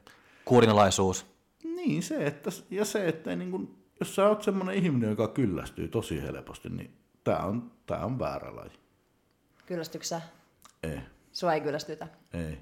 kuurinalaisuus. 0.45 1.26
Niin, 1.63 2.03
se, 2.03 2.28
että, 2.28 2.49
ja 2.70 2.86
se, 2.86 3.07
että 3.07 3.36
niin 3.36 3.51
kun, 3.51 3.78
jos 3.99 4.15
sä 4.15 4.28
oot 4.28 4.43
semmoinen 4.43 4.76
ihminen, 4.76 5.09
joka 5.09 5.28
kyllästyy 5.28 5.88
tosi 5.88 6.22
helposti, 6.22 6.70
niin 6.70 6.91
tää 7.24 7.45
on, 7.45 7.72
tää 7.86 8.05
on 8.05 8.20
väärä 8.20 8.55
laji. 8.55 8.80
Kyllästyksä 9.65 10.20
sä? 10.20 10.28
Ei, 10.84 10.99
Sua 11.32 11.53
ei 11.53 11.61
kyllästytä. 11.61 12.07
ei. 12.34 12.57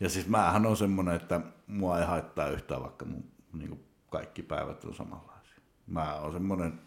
Ja 0.00 0.08
siis 0.08 0.28
määhän 0.28 0.66
on 0.66 0.76
semmoinen, 0.76 1.14
että 1.14 1.40
mua 1.66 1.98
ei 1.98 2.06
haittaa 2.06 2.48
yhtään, 2.48 2.82
vaikka 2.82 3.04
mun 3.04 3.24
niin 3.52 3.84
kaikki 4.10 4.42
päivät 4.42 4.84
on 4.84 4.94
samanlaisia. 4.94 5.56
Mä 5.86 6.14
oon 6.14 6.32
semmoinen, 6.32 6.80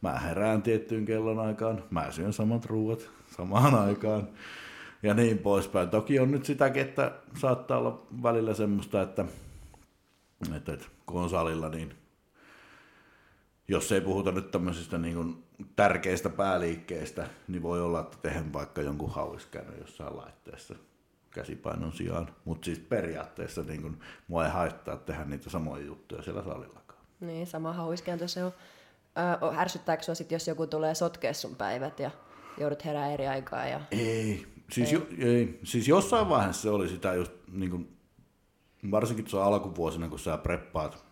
mä 0.00 0.18
herään 0.18 0.62
tiettyyn 0.62 1.04
kellon 1.04 1.38
aikaan, 1.38 1.84
mä 1.90 2.10
syön 2.10 2.32
samat 2.32 2.64
ruuat 2.64 3.10
samaan 3.36 3.74
aikaan 3.74 4.28
ja 5.04 5.14
niin 5.14 5.38
poispäin. 5.38 5.90
Toki 5.90 6.18
on 6.18 6.30
nyt 6.30 6.44
sitäkin, 6.44 6.82
että 6.82 7.12
saattaa 7.38 7.78
olla 7.78 8.06
välillä 8.22 8.54
semmoista, 8.54 9.02
että 9.02 9.24
että, 10.56 10.72
että 10.72 10.86
kun 11.06 11.22
on 11.22 11.30
salilla, 11.30 11.68
niin 11.68 11.94
jos 13.68 13.92
ei 13.92 14.00
puhuta 14.00 14.32
nyt 14.32 14.50
tämmöisistä 14.50 14.98
niin 14.98 15.14
kuin 15.14 15.44
tärkeistä 15.76 16.28
pääliikkeistä, 16.28 17.26
niin 17.48 17.62
voi 17.62 17.82
olla, 17.82 18.00
että 18.00 18.18
tehen 18.22 18.52
vaikka 18.52 18.82
jonkun 18.82 19.10
hauiskäännön 19.10 19.78
jossain 19.80 20.16
laitteessa 20.16 20.74
käsipainon 21.30 21.92
sijaan. 21.92 22.28
Mutta 22.44 22.64
siis 22.64 22.78
periaatteessa 22.78 23.62
niin 23.62 23.82
kun, 23.82 23.98
mua 24.28 24.44
ei 24.44 24.50
haittaa 24.50 24.96
tehdä 24.96 25.24
niitä 25.24 25.50
samoja 25.50 25.84
juttuja 25.84 26.22
siellä 26.22 26.42
salillakaan. 26.42 27.00
Niin, 27.20 27.46
sama 27.46 27.72
hauiskääntö 27.72 28.28
se 28.28 28.44
on. 28.44 28.52
Ö, 29.42 29.58
ärsyttääkö 29.58 30.02
sinua 30.02 30.14
sit, 30.14 30.32
jos 30.32 30.48
joku 30.48 30.66
tulee 30.66 30.94
sotkea 30.94 31.34
sun 31.34 31.56
päivät 31.56 31.98
ja 31.98 32.10
joudut 32.58 32.84
herää 32.84 33.12
eri 33.12 33.26
aikaa? 33.26 33.66
Ja... 33.66 33.80
Ei. 33.90 34.53
Siis, 34.70 34.92
ei. 34.92 34.94
Jo, 34.94 35.06
ei. 35.18 35.58
siis 35.64 35.88
jossain 35.88 36.28
vaiheessa 36.28 36.62
se 36.62 36.70
oli 36.70 36.88
sitä 36.88 37.14
just, 37.14 37.32
niin 37.52 37.70
kun, 37.70 37.88
varsinkin 38.90 39.24
tuossa 39.24 39.44
alkuvuosina, 39.44 40.08
kun 40.08 40.18
sä 40.18 40.38
preppaat 40.38 41.04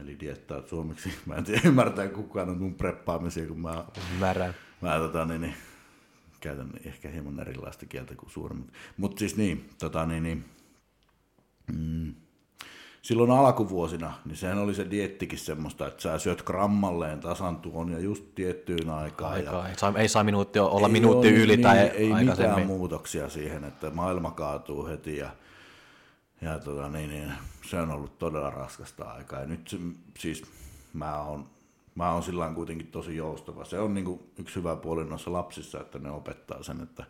Eli 0.00 0.20
diettaat 0.20 0.68
suomeksi. 0.68 1.12
Mä 1.26 1.34
en 1.34 1.44
tiedä, 1.44 1.60
ymmärtää 1.64 2.08
kukaan 2.08 2.48
on 2.48 2.58
mun 2.58 2.74
preppaamisia, 2.74 3.46
kun 3.46 3.60
mä, 3.60 3.84
Märän. 4.20 4.54
mä 4.80 4.98
tota, 4.98 5.24
niin, 5.24 5.40
niin, 5.40 5.54
käytän 6.40 6.70
ehkä 6.84 7.08
hieman 7.08 7.40
erilaista 7.40 7.86
kieltä 7.86 8.14
kuin 8.14 8.30
suuremmat. 8.30 8.72
Mutta 8.96 9.18
siis 9.18 9.36
niin, 9.36 9.68
tota, 9.78 10.06
niin, 10.06 10.22
niin 10.22 10.44
mm, 11.72 12.14
silloin 13.06 13.30
alkuvuosina, 13.30 14.12
niin 14.24 14.36
sehän 14.36 14.58
oli 14.58 14.74
se 14.74 14.90
diettikin 14.90 15.38
semmoista, 15.38 15.86
että 15.86 16.02
sä 16.02 16.18
syöt 16.18 16.42
grammalleen 16.42 17.20
tasan 17.20 17.56
tuon 17.56 17.92
ja 17.92 17.98
just 17.98 18.24
tiettyyn 18.34 18.90
aikaan. 18.90 19.32
Aikaa. 19.32 19.62
Ja 19.62 19.68
Ei 19.68 19.74
saa, 19.78 19.92
ei 19.96 20.08
saa 20.08 20.24
minuutti 20.24 20.58
olla 20.58 20.88
minuutti 20.88 21.28
ole, 21.28 21.36
yli 21.36 21.56
niin, 21.56 21.62
tai 21.62 21.78
Ei 21.78 22.24
mitään 22.24 22.66
muutoksia 22.66 23.28
siihen, 23.28 23.64
että 23.64 23.90
maailma 23.90 24.30
kaatuu 24.30 24.86
heti 24.86 25.16
ja, 25.16 25.30
ja 26.40 26.58
tota, 26.58 26.88
niin, 26.88 27.10
niin, 27.10 27.32
se 27.64 27.80
on 27.80 27.90
ollut 27.90 28.18
todella 28.18 28.50
raskasta 28.50 29.04
aikaa. 29.04 29.40
Ja 29.40 29.46
nyt 29.46 29.68
se, 29.68 29.78
siis 30.18 30.44
mä 30.92 31.22
oon, 31.22 31.46
mä 31.94 32.12
oon 32.12 32.22
sillä 32.22 32.52
kuitenkin 32.54 32.86
tosi 32.86 33.16
joustava. 33.16 33.64
Se 33.64 33.78
on 33.78 33.94
niin 33.94 34.04
kuin 34.04 34.20
yksi 34.38 34.56
hyvä 34.56 34.76
puoli 34.76 35.04
noissa 35.04 35.32
lapsissa, 35.32 35.80
että 35.80 35.98
ne 35.98 36.10
opettaa 36.10 36.62
sen, 36.62 36.80
että, 36.82 37.04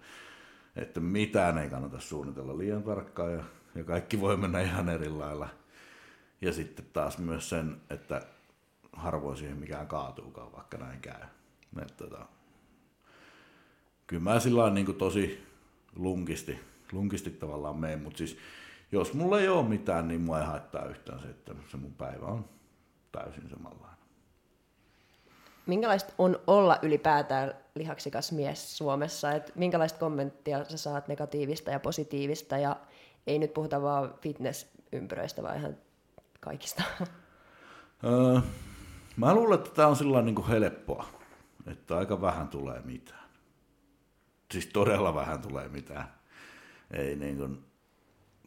että 0.77 1.01
mitään 1.01 1.59
ei 1.59 1.71
kannata 1.71 2.01
suunnitella 2.01 2.59
liian 2.59 2.83
tarkkaan 2.83 3.33
ja, 3.33 3.43
ja 3.75 3.85
kaikki 3.85 4.21
voi 4.21 4.37
mennä 4.37 4.61
ihan 4.61 4.89
eri 4.89 5.09
lailla. 5.09 5.49
Ja 6.41 6.53
sitten 6.53 6.87
taas 6.93 7.19
myös 7.19 7.49
sen, 7.49 7.81
että 7.91 8.23
harvoin 8.93 9.37
siihen 9.37 9.57
mikään 9.57 9.87
kaatuukaan, 9.87 10.53
vaikka 10.53 10.79
näin 10.79 11.01
käy. 11.01 11.23
Et, 11.83 11.97
tota, 11.97 12.27
kyllä 14.07 14.23
mä 14.23 14.41
sillä 14.41 14.71
niin 14.71 14.95
tosi 14.95 15.47
lunkisti, 15.97 16.59
lunkisti 16.93 17.31
tavallaan 17.31 17.77
meen, 17.77 18.03
mutta 18.03 18.19
siis 18.19 18.39
jos 18.93 19.15
mulla 19.15 19.41
ei 19.41 19.49
ole 19.49 19.69
mitään, 19.69 20.09
niin 20.09 20.21
mua 20.21 20.41
ei 20.41 20.47
haittaa 20.47 20.85
yhtään 20.85 21.21
se, 21.21 21.29
että 21.29 21.55
se 21.71 21.77
mun 21.77 21.95
päivä 21.95 22.27
on 22.27 22.45
täysin 23.13 23.51
samanlainen. 23.51 23.97
Minkälaista 25.67 26.13
on 26.19 26.39
olla 26.47 26.79
ylipäätään 26.83 27.55
lihaksikas 27.75 28.33
mies 28.33 28.79
Suomessa? 28.79 29.33
Et 29.33 29.53
minkälaista 29.55 29.99
kommenttia 29.99 30.65
sä 30.65 30.77
saat 30.77 31.09
negatiivista 31.09 31.71
ja 31.71 31.81
positiivista? 31.81 32.59
Ja 32.59 32.77
ei 33.27 33.39
nyt 33.39 33.55
puhuta 33.55 33.83
vaan 33.83 34.15
fitnessympyröistä, 34.23 35.43
vaan 35.43 35.57
ihan 35.57 35.77
kaikista. 36.41 36.83
Öö, 38.05 38.41
mä 39.17 39.35
luulen, 39.35 39.59
että 39.59 39.71
tämä 39.71 39.89
on 39.89 39.97
sillä 39.97 40.23
niin 40.23 40.35
kuin 40.35 40.49
helppoa, 40.49 41.07
että 41.67 41.97
aika 41.97 42.21
vähän 42.21 42.49
tulee 42.49 42.81
mitään. 42.85 43.27
Siis 44.53 44.67
todella 44.67 45.15
vähän 45.15 45.43
tulee 45.43 45.69
mitään. 45.69 46.09
Ei 46.91 47.17
niin 47.17 47.37
kuin, 47.37 47.65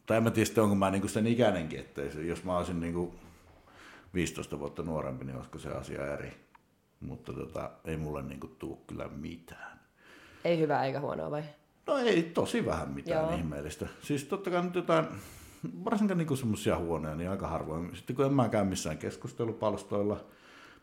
tai 0.05 0.17
en 0.17 0.23
mä 0.23 0.31
tiedä 0.31 0.45
sitten, 0.45 0.63
onko 0.63 0.75
mä 0.75 0.91
niin 0.91 1.01
kuin 1.01 1.11
sen 1.11 1.27
ikäinenkin, 1.27 1.79
että 1.79 2.01
jos 2.01 2.43
mä 2.43 2.57
olisin 2.57 2.79
niin 2.79 2.93
kuin 2.93 3.19
15 4.13 4.59
vuotta 4.59 4.83
nuorempi, 4.83 5.25
niin 5.25 5.35
olisiko 5.35 5.59
se 5.59 5.69
asia 5.69 6.13
eri. 6.13 6.49
Mutta 6.99 7.33
tota, 7.33 7.71
ei 7.85 7.97
mulle 7.97 8.21
niin 8.23 8.39
kuin 8.39 8.55
tuu 8.59 8.83
kyllä 8.87 9.07
mitään. 9.07 9.79
ei 10.45 10.59
hyvää 10.59 10.85
eikä 10.85 10.99
huonoa 10.99 11.31
vai? 11.31 11.43
No 11.87 11.97
ei 11.97 12.23
tosi 12.23 12.65
vähän 12.65 12.89
mitään. 12.89 13.25
Joo. 13.25 13.35
ihmeellistä. 13.35 13.87
Siis 14.01 14.23
totta 14.23 14.49
kai 14.51 14.63
nyt 14.63 14.75
jotain, 14.75 15.07
varsinkin 15.85 16.17
niinku 16.17 16.35
semmoisia 16.35 16.77
huoneja, 16.77 17.15
niin 17.15 17.29
aika 17.29 17.47
harvoin. 17.47 17.95
Sitten 17.95 18.15
kun 18.15 18.25
en 18.25 18.33
mä 18.33 18.49
käy 18.49 18.65
missään 18.65 18.97
keskustelupalstoilla, 18.97 20.25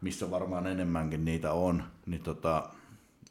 missä 0.00 0.30
varmaan 0.30 0.66
enemmänkin 0.66 1.24
niitä 1.24 1.52
on, 1.52 1.84
niin 2.06 2.22
tota, 2.22 2.70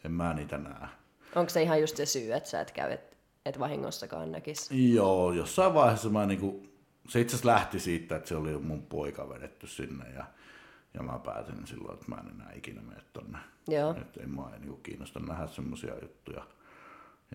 en 0.06 0.12
mä 0.12 0.34
niitä 0.34 0.58
näe. 0.58 0.88
Onko 1.36 1.50
se 1.50 1.64
ihan 1.64 1.82
just 1.82 1.98
se 1.98 2.06
syy, 2.06 2.34
että 2.34 2.50
sä 2.50 2.62
et 2.62 2.72
käy, 2.72 2.91
et, 2.91 3.18
et 3.46 3.60
vahingossakaan 3.60 4.32
näkisi? 4.32 4.93
Joo, 4.93 5.34
jossain 5.34 5.74
vaiheessa 5.74 6.10
mä 6.10 6.26
niinku, 6.26 6.64
se 7.10 7.22
itse 7.22 7.36
asiassa 7.36 7.50
lähti 7.50 7.80
siitä, 7.80 8.16
että 8.16 8.30
se 8.30 8.36
oli 8.36 8.58
mun 8.58 8.84
poika 8.84 9.30
vedetty 9.30 9.68
sinne 9.68 10.10
ja, 10.10 10.26
ja 10.93 11.04
mä 11.04 11.20
päätin 11.20 11.68
silloin, 11.68 11.93
että 11.93 12.06
mä 12.08 12.16
en 12.16 12.32
enää 12.36 12.52
ikinä 12.54 12.82
mene 12.82 13.02
tonne. 13.14 13.38
Joo. 13.68 13.91
Että 13.91 14.22
ei 14.22 14.28
mua 14.28 14.52
ei 14.54 14.60
niinku 14.60 14.78
kiinnosta 14.78 15.20
nähdä 15.20 15.48
semmoisia 15.48 15.93
juttuja. 16.02 16.48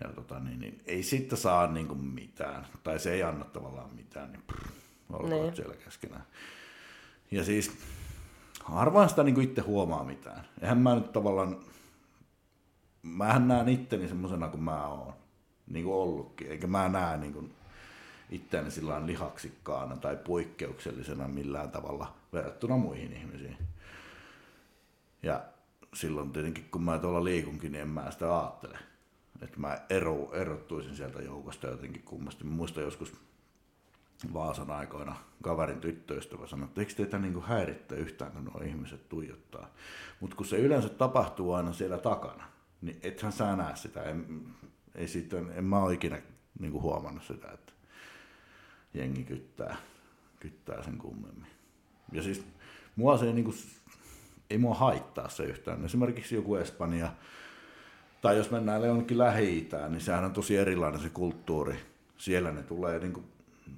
Ja 0.03 0.09
tota, 0.13 0.39
niin, 0.39 0.59
niin, 0.59 0.81
ei 0.85 1.03
siitä 1.03 1.35
saa 1.35 1.67
niinku 1.67 1.95
mitään, 1.95 2.67
tai 2.83 2.99
se 2.99 3.13
ei 3.13 3.23
anna 3.23 3.45
tavallaan 3.45 3.95
mitään, 3.95 4.31
niin 4.31 4.43
prr, 4.47 4.67
olkoon 5.09 5.29
Niin. 5.29 5.55
siellä 5.55 5.75
keskenään. 5.75 6.25
Ja 7.31 7.43
siis 7.43 7.71
harvoin 8.63 9.09
sitä 9.09 9.23
niinku 9.23 9.41
itse 9.41 9.61
huomaa 9.61 10.03
mitään. 10.03 10.45
Eihän 10.61 10.77
mä 10.77 10.95
nyt 10.95 11.11
tavallaan, 11.13 11.59
mähän 13.03 13.47
näen 13.47 13.69
itteni 13.69 14.07
semmoisena 14.07 14.47
kuin 14.47 14.63
mä 14.63 14.87
oon, 14.87 15.13
niin 15.67 15.85
kuin 15.85 15.95
ollutkin, 15.95 16.47
eikä 16.51 16.67
mä 16.67 16.89
näe 16.89 17.17
niin 17.17 17.33
kuin 17.33 17.53
itseäni 18.29 18.71
sillä 18.71 19.05
lihaksikkaana 19.05 19.97
tai 19.97 20.15
poikkeuksellisena 20.17 21.27
millään 21.27 21.71
tavalla 21.71 22.13
verrattuna 22.33 22.77
muihin 22.77 23.13
ihmisiin. 23.13 23.57
Ja 25.23 25.41
silloin 25.93 26.31
tietenkin, 26.31 26.67
kun 26.71 26.81
mä 26.83 26.99
tuolla 26.99 27.23
liikunkin, 27.23 27.71
niin 27.71 27.81
en 27.81 27.87
mä 27.87 28.11
sitä 28.11 28.39
ajattele. 28.39 28.77
Että 29.41 29.59
mä 29.59 29.77
ero, 29.89 30.29
erottuisin 30.33 30.95
sieltä 30.95 31.21
joukosta 31.21 31.67
jotenkin 31.67 32.03
kummasti. 32.03 32.43
Mä 32.43 32.51
muistan 32.51 32.83
joskus 32.83 33.13
Vaasan 34.33 34.71
aikoina 34.71 35.15
kaverin 35.43 35.79
tyttöystävä 35.79 36.47
sanoi, 36.47 36.65
että 36.65 36.81
eikö 36.81 36.93
teitä 36.93 37.19
niin 37.19 37.41
häirittä 37.41 37.95
yhtään, 37.95 38.31
kun 38.31 38.45
nuo 38.45 38.61
ihmiset 38.61 39.09
tuijottaa. 39.09 39.69
Mutta 40.19 40.35
kun 40.35 40.45
se 40.45 40.57
yleensä 40.57 40.89
tapahtuu 40.89 41.53
aina 41.53 41.73
siellä 41.73 41.97
takana, 41.97 42.43
niin 42.81 42.99
ethän 43.03 43.31
sä 43.31 43.55
näe 43.55 43.75
sitä. 43.75 44.03
En, 44.03 44.45
ei 44.95 45.07
siitä, 45.07 45.37
en 45.53 45.63
mä 45.63 45.79
ole 45.79 45.93
ikinä 45.93 46.21
niin 46.59 46.73
huomannut 46.73 47.23
sitä, 47.23 47.51
että 47.51 47.73
jengi 48.93 49.23
kyttää, 49.23 49.75
kyttää 50.39 50.83
sen 50.83 50.97
kummemmin. 50.97 51.51
Ja 52.11 52.23
siis 52.23 52.45
mua 52.95 53.17
se 53.17 53.25
ei, 53.25 53.33
niin 53.33 53.45
kuin, 53.45 53.57
ei 54.49 54.57
mua 54.57 54.75
haittaa 54.75 55.29
se 55.29 55.43
yhtään. 55.43 55.85
Esimerkiksi 55.85 56.35
joku 56.35 56.55
Espanja, 56.55 57.11
tai 58.21 58.37
jos 58.37 58.51
mennään 58.51 58.83
jonnekin 58.83 59.17
lähi 59.17 59.69
niin 59.89 60.01
sehän 60.01 60.25
on 60.25 60.33
tosi 60.33 60.57
erilainen 60.57 61.01
se 61.01 61.09
kulttuuri. 61.09 61.75
Siellä 62.17 62.51
ne 62.51 62.63
tulee, 62.63 62.99
niin 62.99 63.13
kuin, 63.13 63.25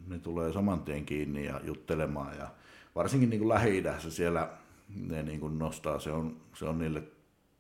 ne 0.08 0.20
tulee 0.20 0.54
saman 0.54 0.84
tien 0.84 1.06
kiinni 1.06 1.46
ja 1.46 1.62
juttelemaan. 1.64 2.38
Ja 2.38 2.48
varsinkin 2.96 3.30
niin 3.30 3.50
lähi 3.50 3.84
siellä 4.10 4.50
ne 4.96 5.24
niin 5.24 5.40
kuin 5.40 5.60
nostaa, 5.60 6.00
se 6.00 6.12
on, 6.12 6.38
se 6.56 6.66
on 6.66 6.80
niille 6.80 7.04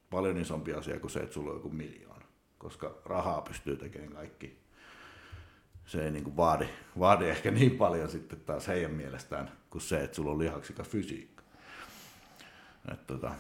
paljon 0.10 0.38
isompi 0.38 0.74
asia 0.74 1.00
kuin 1.00 1.12
se, 1.12 1.20
että 1.20 1.34
sulla 1.34 1.50
on 1.50 1.56
joku 1.56 1.70
miljoona. 1.70 2.26
Koska 2.58 2.96
rahaa 3.06 3.42
pystyy 3.42 3.78
tekemään 3.78 4.14
kaikki. 4.14 4.58
Se 5.86 6.06
ei 6.06 6.12
niin 6.12 6.24
kuin 6.24 6.38
vaadi, 6.38 6.68
vaadi 7.00 7.26
ehkä 7.26 7.52
niin 7.52 7.78
paljon 7.78 8.10
sitten 8.10 8.40
taas 8.40 8.68
heidän 8.68 8.92
mielestään 8.92 9.52
kuin 9.70 9.82
se, 9.82 10.04
että 10.04 10.16
sulla 10.16 10.32
on 10.32 10.40
lihaksikas 10.40 10.88
fysiikka. 10.88 11.44
Et 12.94 13.08
tota, 13.08 13.32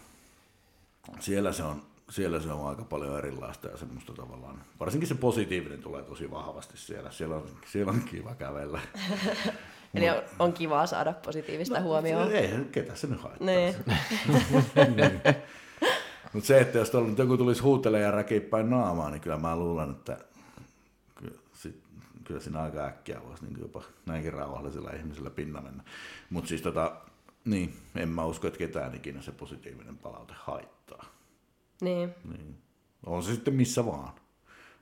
siellä 1.20 1.52
se 1.52 1.64
on, 1.64 1.82
siellä 2.10 2.39
se 2.39 2.51
on 2.51 2.70
aika 2.70 2.84
paljon 2.84 3.18
erilaista 3.18 3.68
ja 3.68 3.78
semmoista 3.78 4.14
tavallaan, 4.14 4.62
varsinkin 4.80 5.08
se 5.08 5.16
positiivinen 5.16 5.80
tulee 5.80 6.04
tosi 6.04 6.32
vahvasti 6.32 6.78
siellä, 6.78 7.12
siellä 7.12 7.36
on, 7.36 7.49
siellä 7.66 7.91
on 7.91 8.01
kiva 8.01 8.36
kävellä. 8.36 8.80
Eli 9.93 10.10
on, 10.10 10.22
on 10.39 10.54
kivaa 10.54 10.88
saada 10.88 11.14
positiivista 11.14 11.80
no, 11.80 11.84
huomioon. 11.84 12.32
Ei, 12.32 12.49
ketä 12.72 12.95
se 12.95 13.08
nyt 13.08 13.22
haittaa. 13.22 13.45
Niin. 13.45 13.76
Mutta 16.34 16.47
se, 16.47 16.62
että 16.62 16.78
jos 16.78 16.89
tuolla 16.89 17.08
nyt 17.08 17.18
joku 17.18 17.38
tulisi 17.38 17.62
huutelemaan 17.62 18.06
ja 18.06 18.12
räkiä 18.12 18.41
päin 18.41 18.70
naamaa, 18.70 19.10
niin 19.10 19.22
kyllä 19.22 19.38
mä 19.38 19.56
luulen, 19.56 19.91
että 19.91 20.18
kyllä, 21.16 21.38
sit, 21.54 21.84
kyllä 22.24 22.39
siinä 22.39 22.62
aika 22.62 22.86
äkkiä 22.86 23.22
voisi 23.28 23.45
niin 23.45 23.60
jopa 23.60 23.84
näinkin 24.06 24.34
rauhallisella 24.34 24.91
ihmisellä 24.91 25.30
pinna 25.30 25.62
mennä. 25.62 25.84
Mutta 26.30 26.47
siis 26.47 26.62
tota, 26.62 26.95
niin, 27.45 27.74
en 27.95 28.10
mä 28.10 28.26
usko, 28.26 28.47
että 28.47 28.58
ketään 28.58 28.95
ikinä 28.95 29.22
se 29.22 29.32
positiivinen 29.32 29.97
palaute 29.97 30.34
haittaa. 30.38 31.06
Niin. 31.84 32.10
Niin. 32.32 32.56
On 33.06 33.24
se 33.24 33.34
sitten 33.34 33.54
missä 33.54 33.86
vaan. 33.86 34.14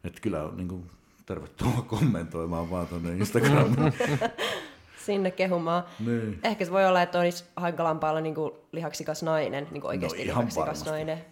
Että 0.04 0.22
kyllä 0.22 0.50
niin 0.56 0.68
kuin, 0.68 0.90
tervetuloa 1.26 1.82
kommentoimaan 1.98 2.70
vaan 2.70 2.88
tuonne 2.88 3.12
Instagramiin. 3.12 3.94
Sinne 5.06 5.32
kehumaan. 5.32 5.84
niin. 6.00 6.40
Ehkä 6.44 6.66
se 6.66 6.72
voi 6.72 6.86
olla, 6.86 7.02
että 7.02 7.20
olisi 7.20 7.44
hankalampaa 7.56 8.10
olla 8.10 8.22
niin 8.22 8.36
kuin 8.36 8.52
lihaksikas 8.72 9.24
nainen, 9.24 9.68
niin 9.72 9.82
kuin 9.82 9.90
oikeasti 9.90 10.18
No 10.18 10.24
ihan 10.24 10.38
lihaksikas 10.38 10.62
varmasti. 10.62 10.90
nainen. 10.90 11.26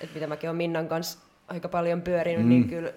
Et 0.00 0.14
mitä 0.14 0.26
mäkin 0.26 0.50
olen 0.50 0.56
Minnan 0.56 0.88
kanssa 0.88 1.18
aika 1.48 1.68
paljon 1.68 2.02
pyörinyt, 2.02 2.42
mm. 2.42 2.48
niin 2.48 2.68
kyllä, 2.68 2.92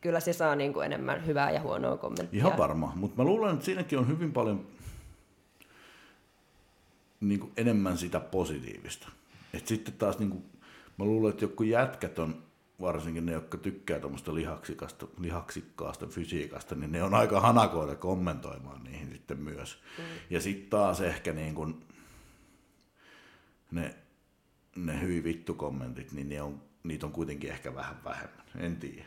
kyllä 0.00 0.20
se 0.20 0.32
saa 0.32 0.56
niin 0.56 0.72
kuin 0.72 0.86
enemmän 0.86 1.26
hyvää 1.26 1.50
ja 1.50 1.60
huonoa 1.60 1.96
kommenttia. 1.96 2.38
Ihan 2.38 2.58
varma, 2.58 2.92
mutta 2.96 3.22
mä 3.22 3.28
luulen, 3.28 3.52
että 3.54 3.64
siinäkin 3.64 3.98
on 3.98 4.08
hyvin 4.08 4.32
paljon, 4.32 4.66
niin 7.20 7.40
kuin 7.40 7.52
enemmän 7.56 7.98
sitä 7.98 8.20
positiivista. 8.20 9.08
Et 9.54 9.66
sitten 9.66 9.94
taas 9.94 10.18
niin 10.18 10.30
kuin, 10.30 10.44
mä 10.98 11.04
luulen, 11.04 11.30
että 11.30 11.44
joku 11.44 11.62
jätkät 11.62 12.18
on 12.18 12.42
varsinkin 12.80 13.26
ne, 13.26 13.32
jotka 13.32 13.58
tykkää 13.58 14.00
tuommoista 14.00 14.34
lihaksikasta, 14.34 15.06
lihaksikkaasta 15.18 16.06
fysiikasta, 16.06 16.74
niin 16.74 16.92
ne 16.92 17.02
on 17.02 17.14
aika 17.14 17.40
hanakoita 17.40 17.96
kommentoimaan 17.96 18.84
niihin 18.84 19.12
sitten 19.12 19.38
myös. 19.38 19.82
Mm. 19.98 20.04
Ja 20.30 20.40
sitten 20.40 20.70
taas 20.70 21.00
ehkä 21.00 21.32
niin 21.32 21.54
kuin 21.54 21.84
ne, 23.70 23.94
ne 24.76 25.00
hyi 25.00 25.24
vittu 25.24 25.54
kommentit, 25.54 26.12
niin 26.12 26.28
ne 26.28 26.42
on, 26.42 26.62
niitä 26.82 27.06
on 27.06 27.12
kuitenkin 27.12 27.50
ehkä 27.50 27.74
vähän 27.74 28.04
vähemmän, 28.04 28.44
en 28.56 28.76
tiedä. 28.76 29.04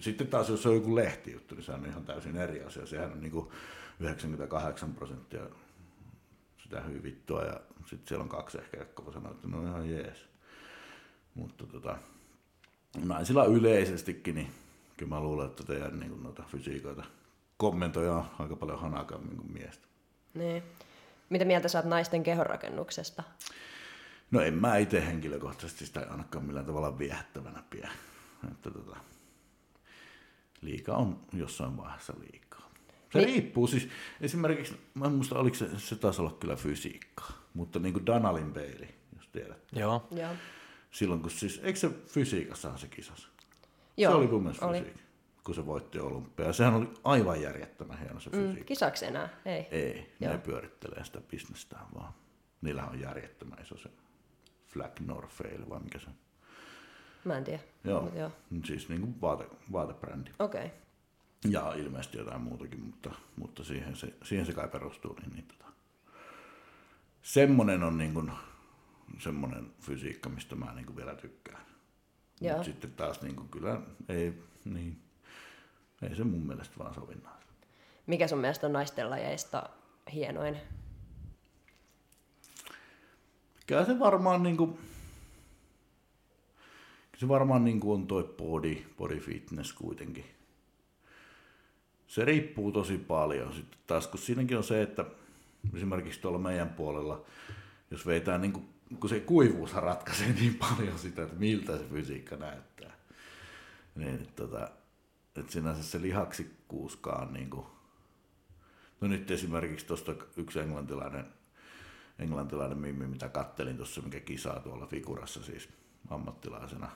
Sitten 0.00 0.26
taas 0.26 0.48
jos 0.48 0.62
se 0.62 0.68
on 0.68 0.74
joku 0.74 0.94
lehtijuttu, 0.94 1.54
niin 1.54 1.64
se 1.64 1.72
on 1.72 1.86
ihan 1.86 2.04
täysin 2.04 2.36
eri 2.36 2.62
asia. 2.62 2.86
Sehän 2.86 3.12
on 3.12 3.20
niin 3.20 3.32
kuin 3.32 3.48
98 4.00 4.94
prosenttia 4.94 5.46
sitä 6.62 6.80
hyi 6.80 7.02
vittua 7.02 7.42
ja 7.42 7.60
sitten 7.86 8.08
siellä 8.08 8.22
on 8.22 8.28
kaksi 8.28 8.58
ehkä, 8.58 8.76
jotka 8.76 9.04
voi 9.04 9.12
sanoa, 9.12 9.30
että 9.30 9.48
no 9.48 9.62
ihan 9.62 9.90
jees. 9.90 10.31
Mutta 11.34 11.66
tota, 11.66 11.98
naisilla 13.04 13.44
yleisestikin, 13.44 14.34
niin 14.34 14.50
kyllä 14.96 15.14
mä 15.14 15.20
luulen, 15.20 15.46
että 15.46 15.64
teidän 15.64 16.00
niin 16.00 16.22
noita 16.22 16.42
fysiikoita 16.42 17.04
kommentoja 17.56 18.24
aika 18.38 18.56
paljon 18.56 18.80
hanakammin 18.80 19.36
kuin 19.36 19.52
miestä. 19.52 19.86
Niin. 20.34 20.62
Mitä 21.30 21.44
mieltä 21.44 21.68
saat 21.68 21.84
naisten 21.84 22.22
kehonrakennuksesta? 22.22 23.22
No 24.30 24.40
en 24.40 24.54
mä 24.54 24.76
itse 24.76 25.06
henkilökohtaisesti 25.06 25.86
sitä 25.86 26.06
ainakaan 26.10 26.44
millään 26.44 26.66
tavalla 26.66 26.98
viehättävänä 26.98 27.62
pidä. 27.70 27.90
Että 28.52 28.70
tota, 28.70 28.96
liika 30.60 30.94
on 30.94 31.20
jossain 31.32 31.76
vaiheessa 31.76 32.14
liikaa. 32.20 32.70
Se 33.12 33.18
niin. 33.18 33.28
riippuu 33.28 33.66
siis, 33.66 33.88
esimerkiksi, 34.20 34.76
mä 34.94 35.06
en 35.06 35.12
muista, 35.12 35.38
oliko 35.38 35.56
se, 35.56 35.78
se 35.78 35.96
taisi 35.96 36.20
olla 36.20 36.36
kyllä 36.40 36.56
fysiikkaa, 36.56 37.32
mutta 37.54 37.78
niin 37.78 37.92
kuin 37.92 38.06
Danalin 38.06 38.52
peili, 38.52 38.88
jos 39.16 39.28
tiedät. 39.28 39.58
Joo. 39.72 40.06
Joo. 40.10 40.32
Silloin 40.92 41.20
kun 41.20 41.30
siis, 41.30 41.60
eikö 41.64 41.78
se 41.78 41.90
fysiikassa 42.06 42.76
se 42.76 42.88
kisas? 42.88 43.28
Joo, 43.96 44.12
se 44.12 44.16
oli 44.16 44.26
mun 44.26 44.42
mielestä 44.42 44.66
oli. 44.66 44.78
fysiikka, 44.78 45.02
kun 45.44 45.54
se 45.54 45.66
voitti 45.66 45.98
olympia. 45.98 46.52
Sehän 46.52 46.74
oli 46.74 46.94
aivan 47.04 47.42
järjettömän 47.42 47.98
hieno 47.98 48.20
se 48.20 48.30
fysiikka. 48.30 48.60
Mm, 48.60 48.64
kisaks 48.64 49.02
enää? 49.02 49.28
Ei. 49.44 49.66
Ei, 49.70 50.14
Joo. 50.20 50.32
ne 50.32 50.38
pyörittelee 50.38 51.04
sitä 51.04 51.20
bisnestään 51.20 51.86
vaan. 51.94 52.12
Niillähän 52.62 52.90
on 52.90 53.00
järjettömän 53.00 53.58
iso 53.62 53.76
se 53.78 53.90
Flag 54.68 55.00
Norfail, 55.00 55.68
vai 55.68 55.80
mikä 55.80 55.98
se 55.98 56.06
on. 56.06 56.14
Mä 57.24 57.38
en 57.38 57.44
tiedä. 57.44 57.62
Joo, 57.84 58.02
Mut 58.02 58.14
joo. 58.14 58.30
siis 58.64 58.88
niin 58.88 59.00
kuin 59.00 59.20
vaate, 59.20 59.46
vaatebrändi. 59.72 60.30
Okei. 60.38 60.66
Okay. 60.66 60.78
Ja 61.50 61.74
ilmeisesti 61.74 62.18
jotain 62.18 62.40
muutakin, 62.40 62.80
mutta, 62.80 63.10
mutta 63.36 63.64
siihen, 63.64 63.96
se, 63.96 64.14
siihen 64.24 64.46
se 64.46 64.52
kai 64.52 64.68
perustuu. 64.68 65.16
Niin, 65.20 65.32
niin 65.32 65.46
tota. 65.46 65.72
Semmonen 67.22 67.82
on 67.82 67.98
niin 67.98 68.14
kuin, 68.14 68.32
semmonen 69.18 69.72
fysiikka, 69.80 70.28
mistä 70.28 70.56
mä 70.56 70.72
niin 70.74 70.86
kuin 70.86 70.96
vielä 70.96 71.14
tykkään. 71.14 71.62
Joo. 72.40 72.56
Mut 72.56 72.66
sitten 72.66 72.92
taas 72.92 73.22
niin 73.22 73.36
kuin, 73.36 73.48
kyllä 73.48 73.80
ei, 74.08 74.42
niin, 74.64 75.02
ei 76.02 76.16
se 76.16 76.24
mun 76.24 76.46
mielestä 76.46 76.78
vaan 76.78 76.94
sovinnaa. 76.94 77.40
Mikä 78.06 78.28
sun 78.28 78.38
mielestä 78.38 78.66
on 78.66 78.72
naisten 78.72 79.10
lajeista 79.10 79.68
hienoin? 80.12 80.56
Kyllä 83.66 83.84
se 83.84 83.98
varmaan 83.98 84.42
niin 84.42 84.56
kuin, 84.56 84.78
se 87.18 87.28
varmaan 87.28 87.64
niin 87.64 87.80
kuin 87.80 88.00
on 88.00 88.06
toi 88.06 88.34
body, 88.38 88.84
body 88.98 89.20
fitness 89.20 89.72
kuitenkin. 89.72 90.24
Se 92.06 92.24
riippuu 92.24 92.72
tosi 92.72 92.98
paljon. 92.98 93.54
Sitten 93.54 93.78
taas 93.86 94.06
kun 94.06 94.20
siinäkin 94.20 94.56
on 94.56 94.64
se, 94.64 94.82
että 94.82 95.04
esimerkiksi 95.74 96.20
tuolla 96.20 96.38
meidän 96.38 96.68
puolella, 96.68 97.24
jos 97.90 98.06
veitään 98.06 98.40
niin 98.40 98.52
kuin, 98.52 98.68
kun 99.00 99.10
se 99.10 99.20
kuivuus 99.20 99.74
ratkaisee 99.74 100.32
niin 100.40 100.54
paljon 100.54 100.98
sitä, 100.98 101.22
että 101.22 101.36
miltä 101.36 101.78
se 101.78 101.84
fysiikka 101.84 102.36
näyttää. 102.36 102.92
Niin, 103.94 104.28
tota, 104.36 104.70
että 105.36 105.52
sinänsä 105.52 105.82
se 105.82 106.02
lihaksikkuuskaan 106.02 107.32
niin 107.32 107.50
kuin, 107.50 107.66
no 109.00 109.08
nyt 109.08 109.30
esimerkiksi 109.30 109.86
tuosta 109.86 110.14
yksi 110.36 110.60
englantilainen 110.60 111.26
englantilainen 112.18 112.78
mimmi, 112.78 113.06
mitä 113.06 113.28
kattelin 113.28 113.76
tuossa, 113.76 114.02
mikä 114.02 114.20
kisaa 114.20 114.60
tuolla 114.60 114.86
figurassa 114.86 115.42
siis 115.42 115.68
ammattilaisena, 116.10 116.90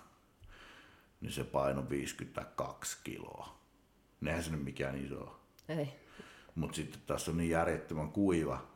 niin 1.21 1.33
se 1.33 1.45
paino 1.45 1.91
52 1.91 2.99
kiloa. 3.05 3.59
Nehän 4.21 4.43
se 4.43 4.51
nyt 4.51 4.65
mikään 4.65 5.05
iso. 5.05 5.41
Ei. 5.69 5.89
Mutta 6.55 6.77
sitten 6.77 7.01
tässä 7.07 7.31
on 7.31 7.37
niin 7.37 7.51
järjettömän 7.51 8.13
kuiva, 8.13 8.67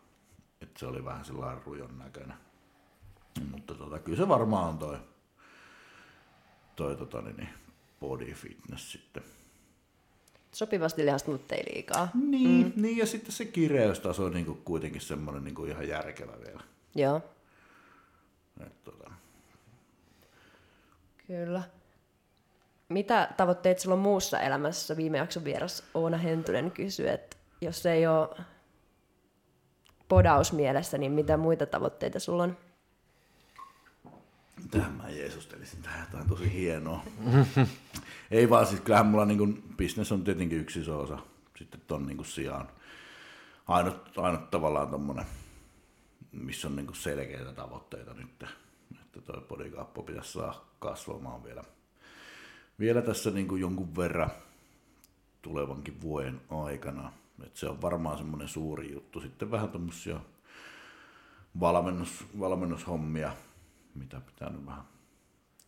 että 0.61 0.81
se 0.81 0.87
oli 0.87 1.05
vähän 1.05 1.25
sellainen 1.25 1.63
rujon 1.65 1.99
näköinen. 1.99 2.37
Mutta 3.51 3.75
tota, 3.75 3.99
kyllä 3.99 4.19
se 4.19 4.29
varmaan 4.29 4.69
on 4.69 4.79
toi, 4.79 4.99
toi 6.77 6.97
tota, 6.97 7.23
niin, 7.23 7.37
niin, 7.37 7.49
body 8.01 8.33
fitness 8.35 8.93
sitten. 8.93 9.23
Sopivasti 10.53 11.05
lihasta, 11.05 11.31
mutta 11.31 11.55
ei 11.55 11.65
liikaa. 11.75 12.09
Niin, 12.15 12.67
mm. 12.67 12.83
niin 12.83 12.97
ja 12.97 13.07
sitten 13.07 13.33
se 13.33 13.45
kireystaso 13.45 14.25
on 14.25 14.33
niinku 14.33 14.55
kuitenkin 14.55 15.01
semmoinen 15.01 15.45
niinku 15.45 15.65
ihan 15.65 15.89
järkevä 15.89 16.33
vielä. 16.47 16.61
Joo, 16.95 17.23
Et, 18.67 18.85
tota, 18.85 19.11
kyllä. 21.27 21.63
Mitä 22.89 23.29
tavoitteita 23.37 23.81
sulla 23.81 23.95
on 23.95 24.01
muussa 24.01 24.41
elämässä? 24.41 24.97
Viime 24.97 25.19
jakson 25.19 25.45
vieras 25.45 25.85
Oona 25.95 26.17
Hentunen 26.17 26.71
kysyi, 26.71 27.09
että 27.09 27.37
jos 27.61 27.87
ei 27.87 28.07
ole 28.07 28.29
podaus 30.09 30.53
mielessä, 30.53 30.99
niin 30.99 31.13
mitä 31.13 31.37
muita 31.37 31.67
tavoitteita 31.67 32.21
sulla 32.21 32.43
on? 32.43 32.57
Tähän 34.71 34.93
mä 34.93 35.09
jeesustelisin, 35.09 35.83
tähän 35.83 36.07
jotain 36.11 36.29
tosi 36.29 36.53
hienoa. 36.53 37.05
Ei 38.31 38.51
vaan, 38.51 38.67
siis 38.67 38.81
kyllähän 38.81 39.07
mulla 39.07 39.25
niinku, 39.25 39.49
business 39.77 40.13
on 40.13 40.25
tietenkin 40.25 40.61
yksi 40.61 40.81
iso 40.81 41.01
osa 41.01 41.19
sitten 41.61 41.81
ton 41.87 42.07
niinku 42.07 42.25
sijaan. 42.25 42.69
Ainut, 43.69 44.19
ainut 44.19 44.51
tavallaan 44.51 44.89
tommonen, 44.89 45.25
missä 46.33 46.69
on 46.69 46.77
niinku 46.77 46.95
selkeitä 46.95 47.53
tavoitteita 47.53 48.15
nyt, 48.15 48.45
että 49.01 49.21
toi 49.21 49.41
podikaappo 49.49 50.03
pitäisi 50.03 50.33
saada 50.33 50.55
kasvamaan 50.79 51.45
vielä, 51.45 51.65
vielä 52.79 53.03
tässä 53.03 53.31
niinku 53.31 53.57
jonkun 53.57 53.97
verran 53.97 54.31
tulevankin 55.43 56.01
vuoden 56.01 56.41
aikana. 56.51 57.13
Et 57.45 57.57
se 57.57 57.69
on 57.69 57.83
varmaan 57.83 58.19
semmoinen 58.19 58.49
suuri 58.49 58.93
juttu. 58.93 59.21
Sitten 59.21 59.51
vähän 59.51 59.69
tommosia 59.69 60.21
valmennus, 61.61 62.25
valmennushommia, 62.39 63.33
mitä 64.01 64.21
pitää 64.21 64.51
nyt 64.51 64.67
vähän 64.67 64.85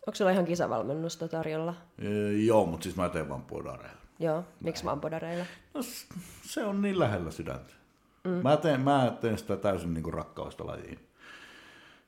Onko 0.07 0.15
sulla 0.15 0.31
ihan 0.31 0.45
kisavalmennusta 0.45 1.29
tarjolla? 1.29 1.75
Ee, 1.99 2.33
joo, 2.33 2.67
mutta 2.67 2.85
siis 2.85 2.97
mä 2.97 3.09
teen 3.09 3.29
vaan 3.29 3.43
podareilla. 3.43 4.03
Joo, 4.19 4.45
miksi 4.61 4.85
vaan 4.85 5.01
podareilla? 5.01 5.45
No, 5.75 5.81
se 6.43 6.65
on 6.65 6.83
niin 6.83 6.99
lähellä 6.99 7.31
sydäntä. 7.31 7.75
Mm. 8.25 8.31
Mä, 8.31 8.57
teen, 8.57 8.81
mä 8.81 9.17
teen 9.21 9.39
sitä 9.39 9.57
täysin 9.57 9.95
niin 9.95 10.03
kuin 10.03 10.15
rakkaudesta 10.15 10.67
lajiin. 10.67 11.09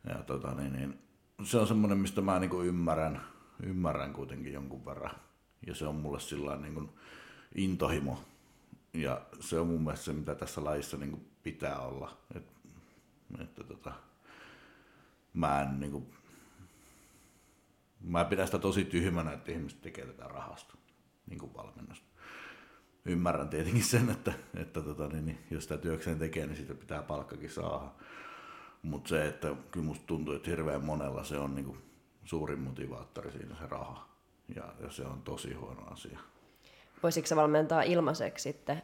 Ja 0.08 0.14
tota, 0.14 0.54
niin, 0.54 0.72
niin, 0.72 0.98
se 1.42 1.58
on 1.58 1.66
semmoinen, 1.66 1.98
mistä 1.98 2.20
mä 2.20 2.38
niin 2.38 2.50
kuin 2.50 2.68
ymmärrän, 2.68 3.20
ymmärrän 3.62 4.12
kuitenkin 4.12 4.52
jonkun 4.52 4.84
verran. 4.84 5.14
Ja 5.66 5.74
se 5.74 5.86
on 5.86 5.94
mulle 5.94 6.20
sillä 6.20 6.56
niin 6.56 6.74
kuin 6.74 6.90
intohimo. 7.54 8.18
Ja 8.94 9.20
se 9.40 9.60
on 9.60 9.66
mun 9.66 9.80
mielestä 9.80 10.04
se, 10.04 10.12
mitä 10.12 10.34
tässä 10.34 10.64
lajissa 10.64 10.96
niin 10.96 11.10
kuin 11.10 11.28
pitää 11.42 11.78
olla. 11.78 12.16
Et, 12.34 12.44
että 13.40 13.64
tota, 13.64 13.92
mä 15.34 15.62
en 15.62 15.80
niin 15.80 15.92
kuin, 15.92 16.14
mä 18.00 18.24
pidän 18.24 18.46
sitä 18.46 18.58
tosi 18.58 18.84
tyhmänä, 18.84 19.32
että 19.32 19.52
ihmiset 19.52 19.82
tekee 19.82 20.06
tätä 20.06 20.28
rahasta, 20.28 20.74
niin 21.26 21.38
kuin 21.38 21.54
valmennusta. 21.54 22.06
Ymmärrän 23.04 23.48
tietenkin 23.48 23.84
sen, 23.84 24.10
että, 24.10 24.32
että 24.56 24.80
tota, 24.80 25.08
niin, 25.08 25.26
niin, 25.26 25.38
jos 25.50 25.62
sitä 25.62 25.78
työkseen 25.78 26.18
tekee, 26.18 26.46
niin 26.46 26.56
siitä 26.56 26.74
pitää 26.74 27.02
palkkakin 27.02 27.50
saada. 27.50 27.90
Mutta 28.82 29.08
se, 29.08 29.26
että 29.26 29.56
kyllä 29.70 29.86
musta 29.86 30.06
tuntuu, 30.06 30.34
että 30.34 30.50
hirveän 30.50 30.84
monella 30.84 31.24
se 31.24 31.38
on 31.38 31.54
niin 31.54 31.64
kuin 31.64 31.78
suurin 32.24 32.60
motivaattori 32.60 33.32
siinä 33.32 33.56
se 33.56 33.66
raha. 33.66 34.08
Ja, 34.56 34.74
ja 34.80 34.90
se 34.90 35.02
on 35.02 35.22
tosi 35.22 35.54
huono 35.54 35.86
asia. 35.86 36.18
Voisitko 37.02 37.36
valmentaa 37.36 37.82
ilmaiseksi 37.82 38.42
sitten, 38.42 38.82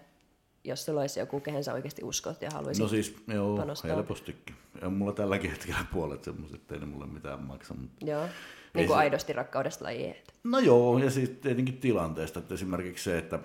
jos 0.64 0.84
sulla 0.84 1.00
olisi 1.00 1.20
joku, 1.20 1.40
kehen 1.40 1.64
sä 1.64 1.72
oikeasti 1.72 2.04
uskot 2.04 2.42
ja 2.42 2.50
haluaisit? 2.54 2.82
No 2.82 2.88
siis, 2.88 3.16
joo, 3.28 3.56
panostaa. 3.56 3.90
helpostikin. 3.90 4.56
Ja 4.82 4.90
mulla 4.90 5.12
tälläkin 5.12 5.50
hetkellä 5.50 5.84
puolet 5.92 6.24
semmoiset, 6.24 6.60
että 6.60 6.74
ei 6.74 6.80
ne 6.80 6.86
mulle 6.86 7.06
mitään 7.06 7.42
maksa. 7.42 7.74
Mutta 7.74 8.06
Joo, 8.06 8.22
niin 8.74 8.86
kuin 8.86 8.88
se- 8.88 8.94
aidosti 8.94 9.32
rakkaudesta 9.32 9.84
lajiin. 9.84 10.16
No 10.44 10.58
joo, 10.58 10.98
ja 10.98 11.10
siis 11.10 11.30
tietenkin 11.30 11.78
tilanteesta, 11.78 12.38
että 12.38 12.54
esimerkiksi 12.54 13.04
se, 13.04 13.18
että 13.18 13.38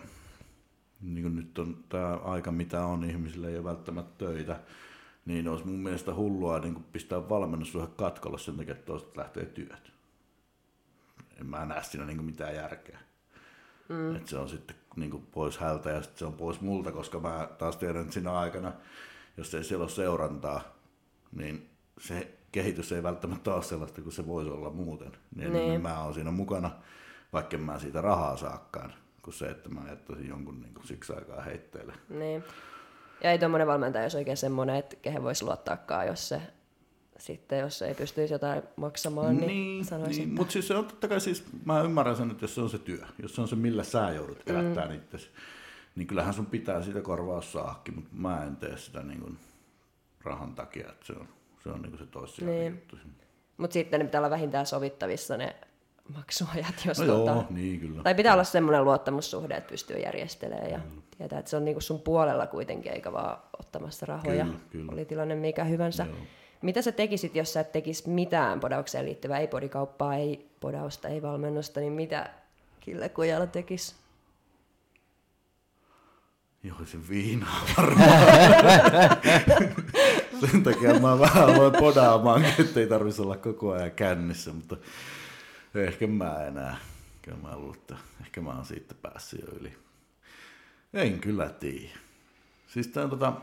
niin 1.01 1.21
kuin 1.23 1.35
nyt 1.35 1.59
on 1.59 1.83
tämä 1.89 2.15
aika, 2.15 2.51
mitä 2.51 2.85
on, 2.85 3.03
ihmisille 3.03 3.49
ei 3.49 3.55
ole 3.55 3.63
välttämättä 3.63 4.25
töitä, 4.25 4.59
niin 5.25 5.47
olisi 5.47 5.65
mun 5.67 5.79
mielestä 5.79 6.13
hullua 6.13 6.59
niin 6.59 6.73
kuin 6.73 6.85
pistää 6.91 7.29
valmennussuhde 7.29 7.87
katkolla 7.95 8.37
sen 8.37 8.57
takia, 8.57 8.73
että 8.73 8.85
toiset 8.85 9.17
lähtee 9.17 9.45
työt. 9.45 9.91
En 11.39 11.45
mä 11.45 11.65
näe 11.65 11.83
siinä 11.83 12.05
niin 12.05 12.17
kuin 12.17 12.25
mitään 12.25 12.55
järkeä. 12.55 12.99
Mm. 13.89 14.15
Että 14.15 14.29
se 14.29 14.37
on 14.37 14.49
sitten 14.49 14.75
niin 14.95 15.11
kuin 15.11 15.27
pois 15.31 15.57
hältä 15.57 15.89
ja 15.89 16.01
sitten 16.01 16.19
se 16.19 16.25
on 16.25 16.33
pois 16.33 16.61
multa, 16.61 16.91
koska 16.91 17.19
mä 17.19 17.47
taas 17.57 17.77
tiedän, 17.77 18.01
että 18.01 18.13
siinä 18.13 18.31
aikana, 18.39 18.71
jos 19.37 19.53
ei 19.53 19.63
siellä 19.63 19.83
ole 19.83 19.89
seurantaa, 19.91 20.61
niin 21.31 21.69
se 21.99 22.33
kehitys 22.51 22.91
ei 22.91 23.03
välttämättä 23.03 23.53
ole 23.53 23.63
sellaista 23.63 24.01
kuin 24.01 24.13
se 24.13 24.27
voisi 24.27 24.49
olla 24.51 24.69
muuten. 24.69 25.11
Niin, 25.35 25.53
Niin. 25.53 25.69
niin. 25.69 25.81
mä 25.81 26.03
oon 26.03 26.13
siinä 26.13 26.31
mukana, 26.31 26.71
vaikka 27.33 27.57
mä 27.57 27.79
siitä 27.79 28.01
rahaa 28.01 28.37
saakkaan, 28.37 28.93
kuin 29.21 29.33
se, 29.33 29.45
että 29.47 29.69
mä 29.69 29.81
jättäisin 29.89 30.27
jonkun 30.27 30.61
niin 30.61 30.73
kuin 30.73 30.87
siksi 30.87 31.13
aikaa 31.13 31.41
heitteille. 31.41 31.93
Niin. 32.09 32.43
Ja 33.23 33.31
ei 33.31 33.39
tuommoinen 33.39 33.67
valmentaja 33.67 34.03
olisi 34.03 34.17
oikein 34.17 34.37
semmoinen, 34.37 34.75
että 34.75 34.95
kehen 34.95 35.23
voisi 35.23 35.45
luottaakaan, 35.45 36.07
jos 36.07 36.29
se 36.29 36.41
sitten, 37.19 37.59
jos 37.59 37.81
ei 37.81 37.95
pystyisi 37.95 38.33
jotain 38.33 38.63
maksamaan, 38.75 39.37
niin, 39.37 39.47
niin 39.47 39.85
sanoisin, 39.85 40.25
niin 40.25 40.35
mutta 40.35 40.51
siis 40.51 40.67
se 40.67 40.75
on 40.75 40.85
totta 40.85 41.07
kai 41.07 41.21
siis, 41.21 41.43
mä 41.65 41.81
ymmärrän 41.81 42.15
sen, 42.15 42.31
että 42.31 42.43
jos 42.43 42.55
se 42.55 42.61
on 42.61 42.69
se 42.69 42.77
työ, 42.77 43.05
jos 43.21 43.35
se 43.35 43.41
on 43.41 43.47
se 43.47 43.55
millä 43.55 43.83
sä 43.83 44.09
joudut 44.09 44.49
elättämään 44.49 44.89
mm. 44.89 44.95
itsesi, 44.95 45.29
niin 45.95 46.07
kyllähän 46.07 46.33
sun 46.33 46.45
pitää 46.45 46.81
siitä 46.81 47.01
korvaus 47.01 47.51
saakki, 47.51 47.91
mutta 47.91 48.09
mä 48.13 48.43
en 48.43 48.55
tee 48.55 48.77
sitä 48.77 49.03
niin 49.03 49.19
kuin 49.19 49.37
rahan 50.23 50.55
takia, 50.55 50.89
että 50.89 51.05
se 51.05 51.13
on 51.13 51.27
se, 51.63 51.69
on 51.69 51.81
niin 51.81 51.91
kuin 51.91 51.99
se 51.99 52.05
toissijainen 52.05 52.59
Niin. 52.59 52.73
juttu. 52.73 52.97
Mutta 53.57 53.73
sitten 53.73 53.99
ne 53.99 54.05
pitää 54.05 54.21
olla 54.21 54.29
vähintään 54.29 54.65
sovittavissa 54.65 55.37
ne 55.37 55.55
maksuajat, 56.15 56.85
jos 56.85 56.99
No 56.99 57.05
tota... 57.05 57.31
joo, 57.31 57.45
niin 57.49 57.79
kyllä. 57.79 58.03
Tai 58.03 58.15
pitää 58.15 58.33
olla 58.33 58.43
semmoinen 58.43 58.85
luottamussuhde, 58.85 59.55
että 59.55 59.69
pystyy 59.69 59.97
järjestelemään 59.97 60.71
ja 60.71 60.79
tietää, 61.17 61.39
että 61.39 61.49
se 61.51 61.57
on 61.57 61.65
niinku 61.65 61.81
sun 61.81 62.01
puolella 62.01 62.47
kuitenkin, 62.47 62.91
eikä 62.91 63.11
vaan 63.11 63.37
ottamassa 63.59 64.05
rahoja. 64.05 64.45
Kyllä, 64.45 64.59
kyllä. 64.69 64.91
Oli 64.91 65.05
tilanne 65.05 65.35
mikä 65.35 65.63
hyvänsä. 65.63 66.05
Joo. 66.05 66.17
Mitä 66.65 66.81
sä 66.81 66.91
tekisit, 66.91 67.35
jos 67.35 67.53
sä 67.53 67.59
et 67.59 67.71
tekisi 67.71 68.09
mitään 68.09 68.59
podaukseen 68.59 69.05
liittyvää, 69.05 69.39
ei 69.39 69.47
podikauppaa, 69.47 70.15
ei 70.15 70.49
podausta, 70.59 71.07
ei 71.07 71.21
valmennusta, 71.21 71.79
niin 71.79 71.93
mitä 71.93 72.29
Kille 72.79 73.09
Kujala 73.09 73.47
tekisi? 73.47 73.95
Joisin 76.63 77.09
viinaa 77.09 77.61
varmaan. 77.77 78.09
Sen 80.39 80.63
takia 80.63 80.99
mä 80.99 81.19
vähän 81.19 81.43
aloin 81.43 81.73
podaamaan, 81.79 82.45
ettei 82.59 82.87
tarvitsisi 82.87 83.21
olla 83.21 83.37
koko 83.37 83.71
ajan 83.71 83.91
kännissä, 83.91 84.53
mutta 84.53 84.77
ehkä 85.75 86.07
mä 86.07 86.45
enää. 86.45 86.77
Kyllä 87.21 87.37
mä 87.37 87.57
luulen, 87.57 87.77
että 87.77 87.95
ehkä 88.21 88.41
mä 88.41 88.49
oon 88.49 88.65
siitä 88.65 88.95
päässyt 89.01 89.41
jo 89.41 89.47
yli. 89.59 89.73
En 90.93 91.19
kyllä 91.19 91.49
tiedä. 91.49 91.97
Siis 92.67 92.87
tää 92.87 93.07
tota, 93.07 93.33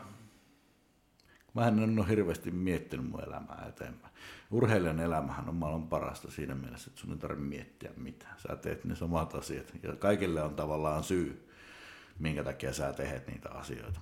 mä 1.53 1.67
en 1.67 1.99
ole 1.99 2.09
hirveästi 2.09 2.51
miettinyt 2.51 3.09
mun 3.09 3.23
elämää 3.23 3.65
eteenpäin. 3.69 4.13
Urheilijan 4.51 4.99
elämähän 4.99 5.49
on 5.49 5.55
maailman 5.55 5.87
parasta 5.87 6.31
siinä 6.31 6.55
mielessä, 6.55 6.89
että 6.89 7.01
sun 7.01 7.11
ei 7.11 7.17
tarvitse 7.17 7.49
miettiä 7.49 7.91
mitään. 7.97 8.39
Sä 8.39 8.55
teet 8.55 8.85
ne 8.85 8.95
samat 8.95 9.35
asiat 9.35 9.73
ja 9.83 9.95
kaikille 9.95 10.43
on 10.43 10.55
tavallaan 10.55 11.03
syy, 11.03 11.49
minkä 12.19 12.43
takia 12.43 12.73
sä 12.73 12.93
teet 12.93 13.27
niitä 13.27 13.49
asioita. 13.49 13.99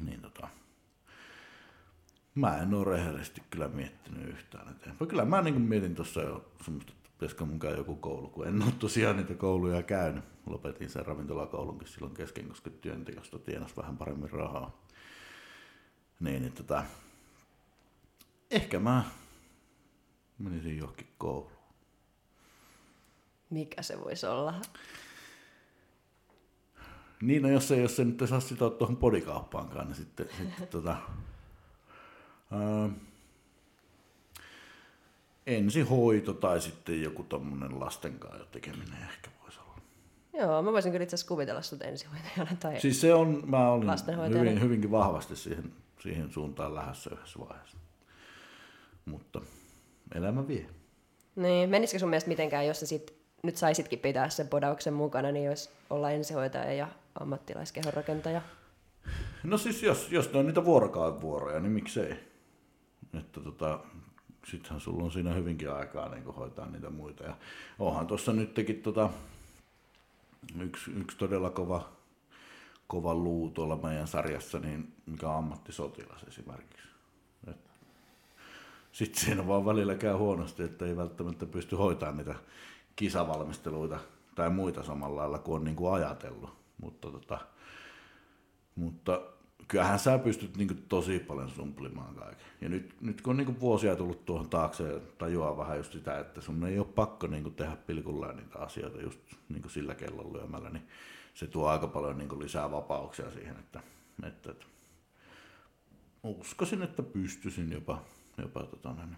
Niin 0.00 0.20
tota, 0.20 0.48
mä 2.34 2.58
en 2.58 2.74
ole 2.74 2.96
rehellisesti 2.96 3.42
kyllä 3.50 3.68
miettinyt 3.68 4.28
yhtään 4.28 4.68
eteenpäin. 4.68 5.08
Kyllä 5.08 5.24
mä 5.24 5.42
niin 5.42 5.60
mietin 5.60 5.94
tuossa 5.94 6.20
jo 6.20 6.50
semmoista, 6.64 6.92
että 6.92 7.10
pitäisikö 7.12 7.44
käydä 7.60 7.76
joku 7.76 7.96
koulu, 7.96 8.28
kun 8.28 8.46
en 8.46 8.62
ole 8.62 8.72
tosiaan 8.78 9.16
niitä 9.16 9.34
kouluja 9.34 9.82
käynyt. 9.82 10.24
Lopetin 10.46 10.90
sen 10.90 11.06
ravintolakoulunkin 11.06 11.88
silloin 11.88 12.14
kesken, 12.14 12.48
koska 12.48 12.70
työntekosta 12.70 13.38
tienas 13.38 13.76
vähän 13.76 13.96
paremmin 13.96 14.30
rahaa. 14.30 14.85
Niin, 16.20 16.42
niin 16.42 16.52
tota, 16.52 16.84
ehkä 18.50 18.78
mä 18.78 19.04
menisin 20.38 20.78
johonkin 20.78 21.06
kouluun. 21.18 21.52
Mikä 23.50 23.82
se 23.82 24.00
voisi 24.00 24.26
olla? 24.26 24.54
Niin, 27.22 27.42
no 27.42 27.48
jos 27.48 27.70
ei, 27.70 27.82
jos 27.82 27.98
ei 27.98 28.04
nyt 28.04 28.22
saa 28.28 28.40
sitoa 28.40 28.70
tuohon 28.70 28.96
podikauppaankaan, 28.96 29.86
niin 29.86 29.96
sitten, 29.96 30.28
sitten 30.38 30.68
tota, 30.68 30.96
ää, 32.52 32.90
ensihoito 35.46 36.32
tai 36.32 36.60
sitten 36.60 37.02
joku 37.02 37.22
tommonen 37.22 37.80
lasten 37.80 38.18
kanssa 38.18 38.38
jo 38.38 38.44
tekeminen 38.44 39.02
ehkä 39.02 39.30
voisi 39.42 39.58
olla. 39.60 39.80
Joo, 40.32 40.62
mä 40.62 40.72
voisin 40.72 40.92
kyllä 40.92 41.02
itse 41.02 41.14
asiassa 41.14 41.28
kuvitella 41.28 41.62
sut 41.62 41.82
ensihoitajana. 41.82 42.56
Tai... 42.60 42.80
Siis 42.80 43.00
se 43.00 43.14
on, 43.14 43.42
mä 43.46 43.70
olin 43.70 43.88
hyvin, 44.38 44.60
hyvinkin 44.60 44.90
vahvasti 44.90 45.36
siihen, 45.36 45.72
siihen 46.06 46.32
suuntaan 46.32 46.74
lähdössä 46.74 47.10
yhdessä 47.12 47.38
vaiheessa. 47.38 47.76
Mutta 49.04 49.40
elämä 50.14 50.48
vie. 50.48 50.66
Niin, 51.36 51.70
menisikö 51.70 51.98
sun 51.98 52.08
mielestä 52.08 52.28
mitenkään, 52.28 52.66
jos 52.66 52.80
sä 52.80 52.86
sit, 52.86 53.14
nyt 53.42 53.56
saisitkin 53.56 53.98
pitää 53.98 54.28
sen 54.28 54.48
podauksen 54.48 54.94
mukana, 54.94 55.32
niin 55.32 55.44
jos 55.44 55.70
olla 55.90 56.10
ensihoitaja 56.10 56.72
ja 56.72 56.88
ammattilaiskehonrakentaja? 57.20 58.42
No 59.44 59.58
siis 59.58 59.82
jos, 59.82 60.12
jos 60.12 60.32
ne 60.32 60.38
on 60.38 60.46
niitä 60.46 60.64
vuorokauden 60.64 61.20
vuoroja, 61.20 61.60
niin 61.60 61.72
miksei. 61.72 62.16
Että 63.18 63.40
tota, 63.40 63.80
sittenhän 64.46 64.80
sulla 64.80 65.04
on 65.04 65.12
siinä 65.12 65.34
hyvinkin 65.34 65.72
aikaa 65.72 66.08
niin 66.08 66.24
hoitaa 66.24 66.66
niitä 66.66 66.90
muita. 66.90 67.24
Ja 67.24 67.36
onhan 67.78 68.06
tuossa 68.06 68.32
nytkin 68.32 68.82
tota, 68.82 69.10
yksi, 70.60 70.90
yksi 70.90 71.18
todella 71.18 71.50
kova, 71.50 71.95
kova 72.86 73.14
luu 73.14 73.50
tuolla 73.50 73.76
meidän 73.76 74.08
sarjassa, 74.08 74.58
niin 74.58 74.92
mikä 75.06 75.28
on 75.28 75.36
ammattisotilas 75.36 76.22
esimerkiksi. 76.28 76.86
Sitten 78.92 79.24
siinä 79.24 79.46
vaan 79.46 79.66
välillä 79.66 79.94
käy 79.94 80.14
huonosti, 80.14 80.62
että 80.62 80.86
ei 80.86 80.96
välttämättä 80.96 81.46
pysty 81.46 81.76
hoitamaan 81.76 82.16
niitä 82.16 82.34
kisavalmisteluita 82.96 83.98
tai 84.34 84.50
muita 84.50 84.82
samalla 84.82 85.20
lailla 85.20 85.38
kuin 85.38 85.56
on 85.56 85.64
niin 85.64 85.76
kuin 85.76 85.94
ajatellut. 85.94 86.50
Mutta, 86.78 87.10
tota, 87.10 87.38
mutta 88.74 89.20
kyllähän 89.68 89.98
sä 89.98 90.18
pystyt 90.18 90.56
niin 90.56 90.68
kuin 90.68 90.84
tosi 90.88 91.18
paljon 91.18 91.50
sumplimaan 91.50 92.14
kaiken. 92.14 92.46
Ja 92.60 92.68
nyt, 92.68 92.94
nyt 93.00 93.20
kun 93.20 93.30
on 93.30 93.36
niin 93.36 93.46
kuin 93.46 93.60
vuosia 93.60 93.96
tullut 93.96 94.24
tuohon 94.24 94.48
taakse 94.48 95.00
tajuaa 95.18 95.56
vähän 95.56 95.76
just 95.76 95.92
sitä, 95.92 96.18
että 96.18 96.40
sun 96.40 96.66
ei 96.66 96.78
ole 96.78 96.86
pakko 96.94 97.26
niin 97.26 97.42
kuin 97.42 97.54
tehdä 97.54 97.76
pilkulleen 97.76 98.36
niitä 98.36 98.58
asioita 98.58 99.02
just 99.02 99.20
niin 99.48 99.62
kuin 99.62 99.72
sillä 99.72 99.94
kellon 99.94 100.32
lyömällä, 100.32 100.70
niin 100.70 100.88
se 101.36 101.46
tuo 101.46 101.68
aika 101.68 101.86
paljon 101.86 102.18
niin 102.18 102.38
lisää 102.38 102.70
vapauksia 102.70 103.30
siihen, 103.30 103.56
että, 103.58 103.80
että, 104.26 104.50
että 104.50 104.66
uskoisin, 106.22 106.82
että 106.82 107.02
pystyisin 107.02 107.72
jopa, 107.72 108.02
jopa 108.38 108.62
tota, 108.62 108.94
näin, 108.94 109.16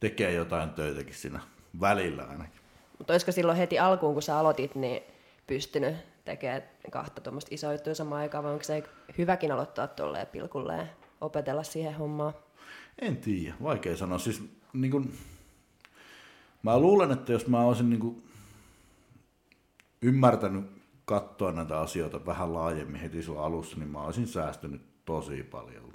tekemään 0.00 0.34
jotain 0.34 0.70
töitäkin 0.70 1.14
siinä 1.14 1.40
välillä 1.80 2.22
ainakin. 2.22 2.60
Mutta 2.98 3.12
olisiko 3.12 3.32
silloin 3.32 3.58
heti 3.58 3.78
alkuun, 3.78 4.12
kun 4.12 4.22
sä 4.22 4.38
aloitit, 4.38 4.74
niin 4.74 5.02
pystynyt 5.46 5.94
tekemään 6.24 6.62
kahta 6.90 7.20
tuommoista 7.20 7.54
isoa 7.54 7.72
juttua 7.72 7.94
samaan 7.94 8.20
aikaan, 8.20 8.44
vai 8.44 8.52
onko 8.52 8.64
se 8.64 8.82
hyväkin 9.18 9.52
aloittaa 9.52 9.86
tuolleen 9.86 10.26
pilkulleen, 10.26 10.90
opetella 11.20 11.62
siihen 11.62 11.94
hommaan? 11.94 12.34
En 12.98 13.16
tiedä, 13.16 13.54
vaikea 13.62 13.96
sanoa. 13.96 14.18
Siis, 14.18 14.42
niin 14.72 14.90
kun, 14.90 15.12
mä 16.62 16.78
luulen, 16.78 17.10
että 17.10 17.32
jos 17.32 17.46
mä 17.46 17.60
olisin 17.64 17.90
niin 17.90 18.00
kun, 18.00 18.22
ymmärtänyt 20.02 20.81
katsoa 21.12 21.52
näitä 21.52 21.80
asioita 21.80 22.26
vähän 22.26 22.54
laajemmin 22.54 23.00
heti 23.00 23.22
silloin 23.22 23.44
alussa, 23.44 23.76
niin 23.76 23.88
mä 23.88 24.02
olisin 24.02 24.26
säästynyt 24.26 24.82
tosi 25.04 25.42
paljon. 25.42 25.92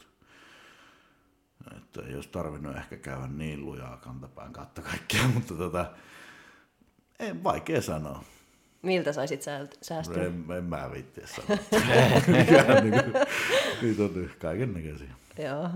Että 1.78 2.02
ei 2.08 2.16
olisi 2.16 2.30
tarvinnut 2.30 2.78
ehkä 2.78 2.98
käydä 2.98 3.28
niin 3.28 3.66
lujaa 3.66 3.98
kantapään 3.98 4.54
kautta 4.54 4.82
kaikkea, 4.82 5.28
mutta 5.34 5.54
tota, 5.54 5.86
en 7.20 7.44
vaikea 7.44 7.82
sanoa. 7.82 8.24
Miltä 8.82 9.14
saisit 9.14 9.42
sä 9.42 9.68
säästyä? 9.82 10.24
En, 10.24 10.46
en 10.58 10.64
mä 10.64 10.92
viittiä 10.92 11.28
sanoa. 11.28 11.58
Niin 12.84 12.94
kuin, 13.04 13.14
niitä 13.82 14.04
on 14.04 14.30
kaiken 14.40 14.74
näköisiä. 14.74 15.14
Joo. 15.38 15.70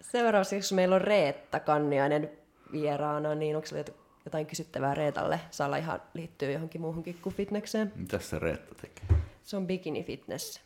Seuraavaksi, 0.00 0.74
meillä 0.74 0.94
on 0.94 1.00
Reetta 1.00 1.60
Kanniainen 1.60 2.30
vieraana, 2.72 3.34
niin 3.34 3.56
onko 3.56 3.66
sinulla 3.66 4.07
jotain 4.28 4.46
kysyttävää 4.46 4.94
Reetalle? 4.94 5.40
Saa 5.50 5.66
olla 5.66 5.76
ihan 5.76 6.02
liittyy 6.14 6.52
johonkin 6.52 6.80
muuhunkin 6.80 7.18
kuin 7.22 7.34
fitnekseen. 7.34 7.92
Mitä 7.96 8.18
se 8.18 8.38
Reetta 8.38 8.74
tekee? 8.74 9.04
Se 9.42 9.56
on 9.56 9.66
Bikini 9.66 10.04
Fitness, 10.04 10.60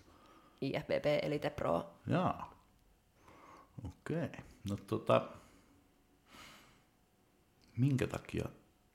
IFBB 0.60 1.06
Elite 1.22 1.50
Pro. 1.50 1.90
Jaa. 2.06 2.64
Okei. 3.84 4.28
No 4.70 4.76
tota, 4.86 5.28
minkä 7.76 8.06
takia 8.06 8.44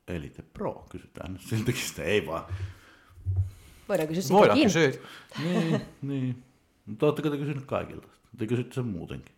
Elite 0.08 0.42
Pro? 0.54 0.86
Kysytään 0.90 1.34
nyt 1.34 1.42
siltäkin 1.42 1.82
sitä, 1.82 2.04
ei 2.04 2.26
vaan. 2.28 2.54
Voidaan 3.90 4.08
kysyä 4.08 4.38
Voidaan 4.38 4.70
sitäkin. 4.70 4.92
kysyä. 4.92 5.08
Niin, 5.44 5.82
niin. 6.02 6.44
Mutta 6.86 7.06
ootteko 7.06 7.30
te 7.30 7.38
kysynyt 7.38 7.66
kaikilta? 7.66 8.08
Te 8.38 8.48
kysytte 8.48 8.74
sen 8.76 8.86
muutenkin. 8.86 9.36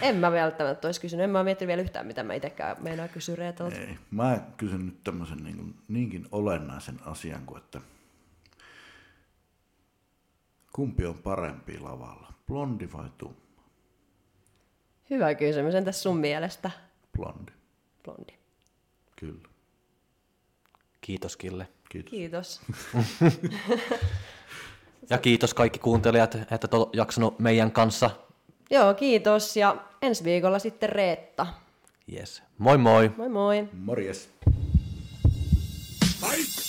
En 0.00 0.16
mä 0.16 0.32
välttämättä 0.32 0.88
olisi 0.88 1.00
kysynyt. 1.00 1.24
En 1.24 1.30
mä 1.30 1.44
miettinyt 1.44 1.68
vielä 1.68 1.82
yhtään, 1.82 2.06
mitä 2.06 2.22
mä 2.22 2.34
itsekään 2.34 2.76
meinaa 2.80 3.08
kysyä 3.08 3.36
Reetalta. 3.36 3.76
Ei. 3.76 3.98
Mä 4.10 4.40
kysyn 4.56 4.86
nyt 4.86 5.04
tämmöisen 5.04 5.38
niin 5.38 5.56
kuin, 5.56 5.74
niinkin 5.88 6.28
olennaisen 6.32 6.98
asian 7.04 7.46
kuin, 7.46 7.58
että 7.58 7.80
kumpi 10.72 11.06
on 11.06 11.18
parempi 11.18 11.78
lavalla, 11.78 12.32
blondi 12.46 12.88
vai 12.92 13.08
tumma? 13.18 13.36
Hyvä 15.10 15.34
kysymys. 15.34 15.74
Entäs 15.74 16.02
sun 16.02 16.16
mielestä? 16.16 16.70
Blondi, 17.16 17.52
Blondi. 18.04 18.32
kyllä. 19.16 19.48
Kiitos 21.00 21.36
Kille. 21.36 21.68
Kiitos. 21.88 22.10
Kiitos. 22.10 22.60
Ja 25.10 25.18
kiitos 25.18 25.54
kaikki 25.54 25.78
kuuntelijat, 25.78 26.34
että 26.34 26.68
olet 26.72 26.88
jaksanut 26.94 27.38
meidän 27.38 27.72
kanssa 27.72 28.10
Joo, 28.70 28.94
kiitos 28.94 29.56
ja 29.56 29.76
ensi 30.02 30.24
viikolla 30.24 30.58
sitten 30.58 30.88
Reetta. 30.88 31.46
Yes. 32.12 32.42
Moi 32.58 32.78
moi! 32.78 33.10
Moi 33.16 33.28
moi! 33.28 33.68
Morjes. 33.72 34.30
Fight! 36.20 36.67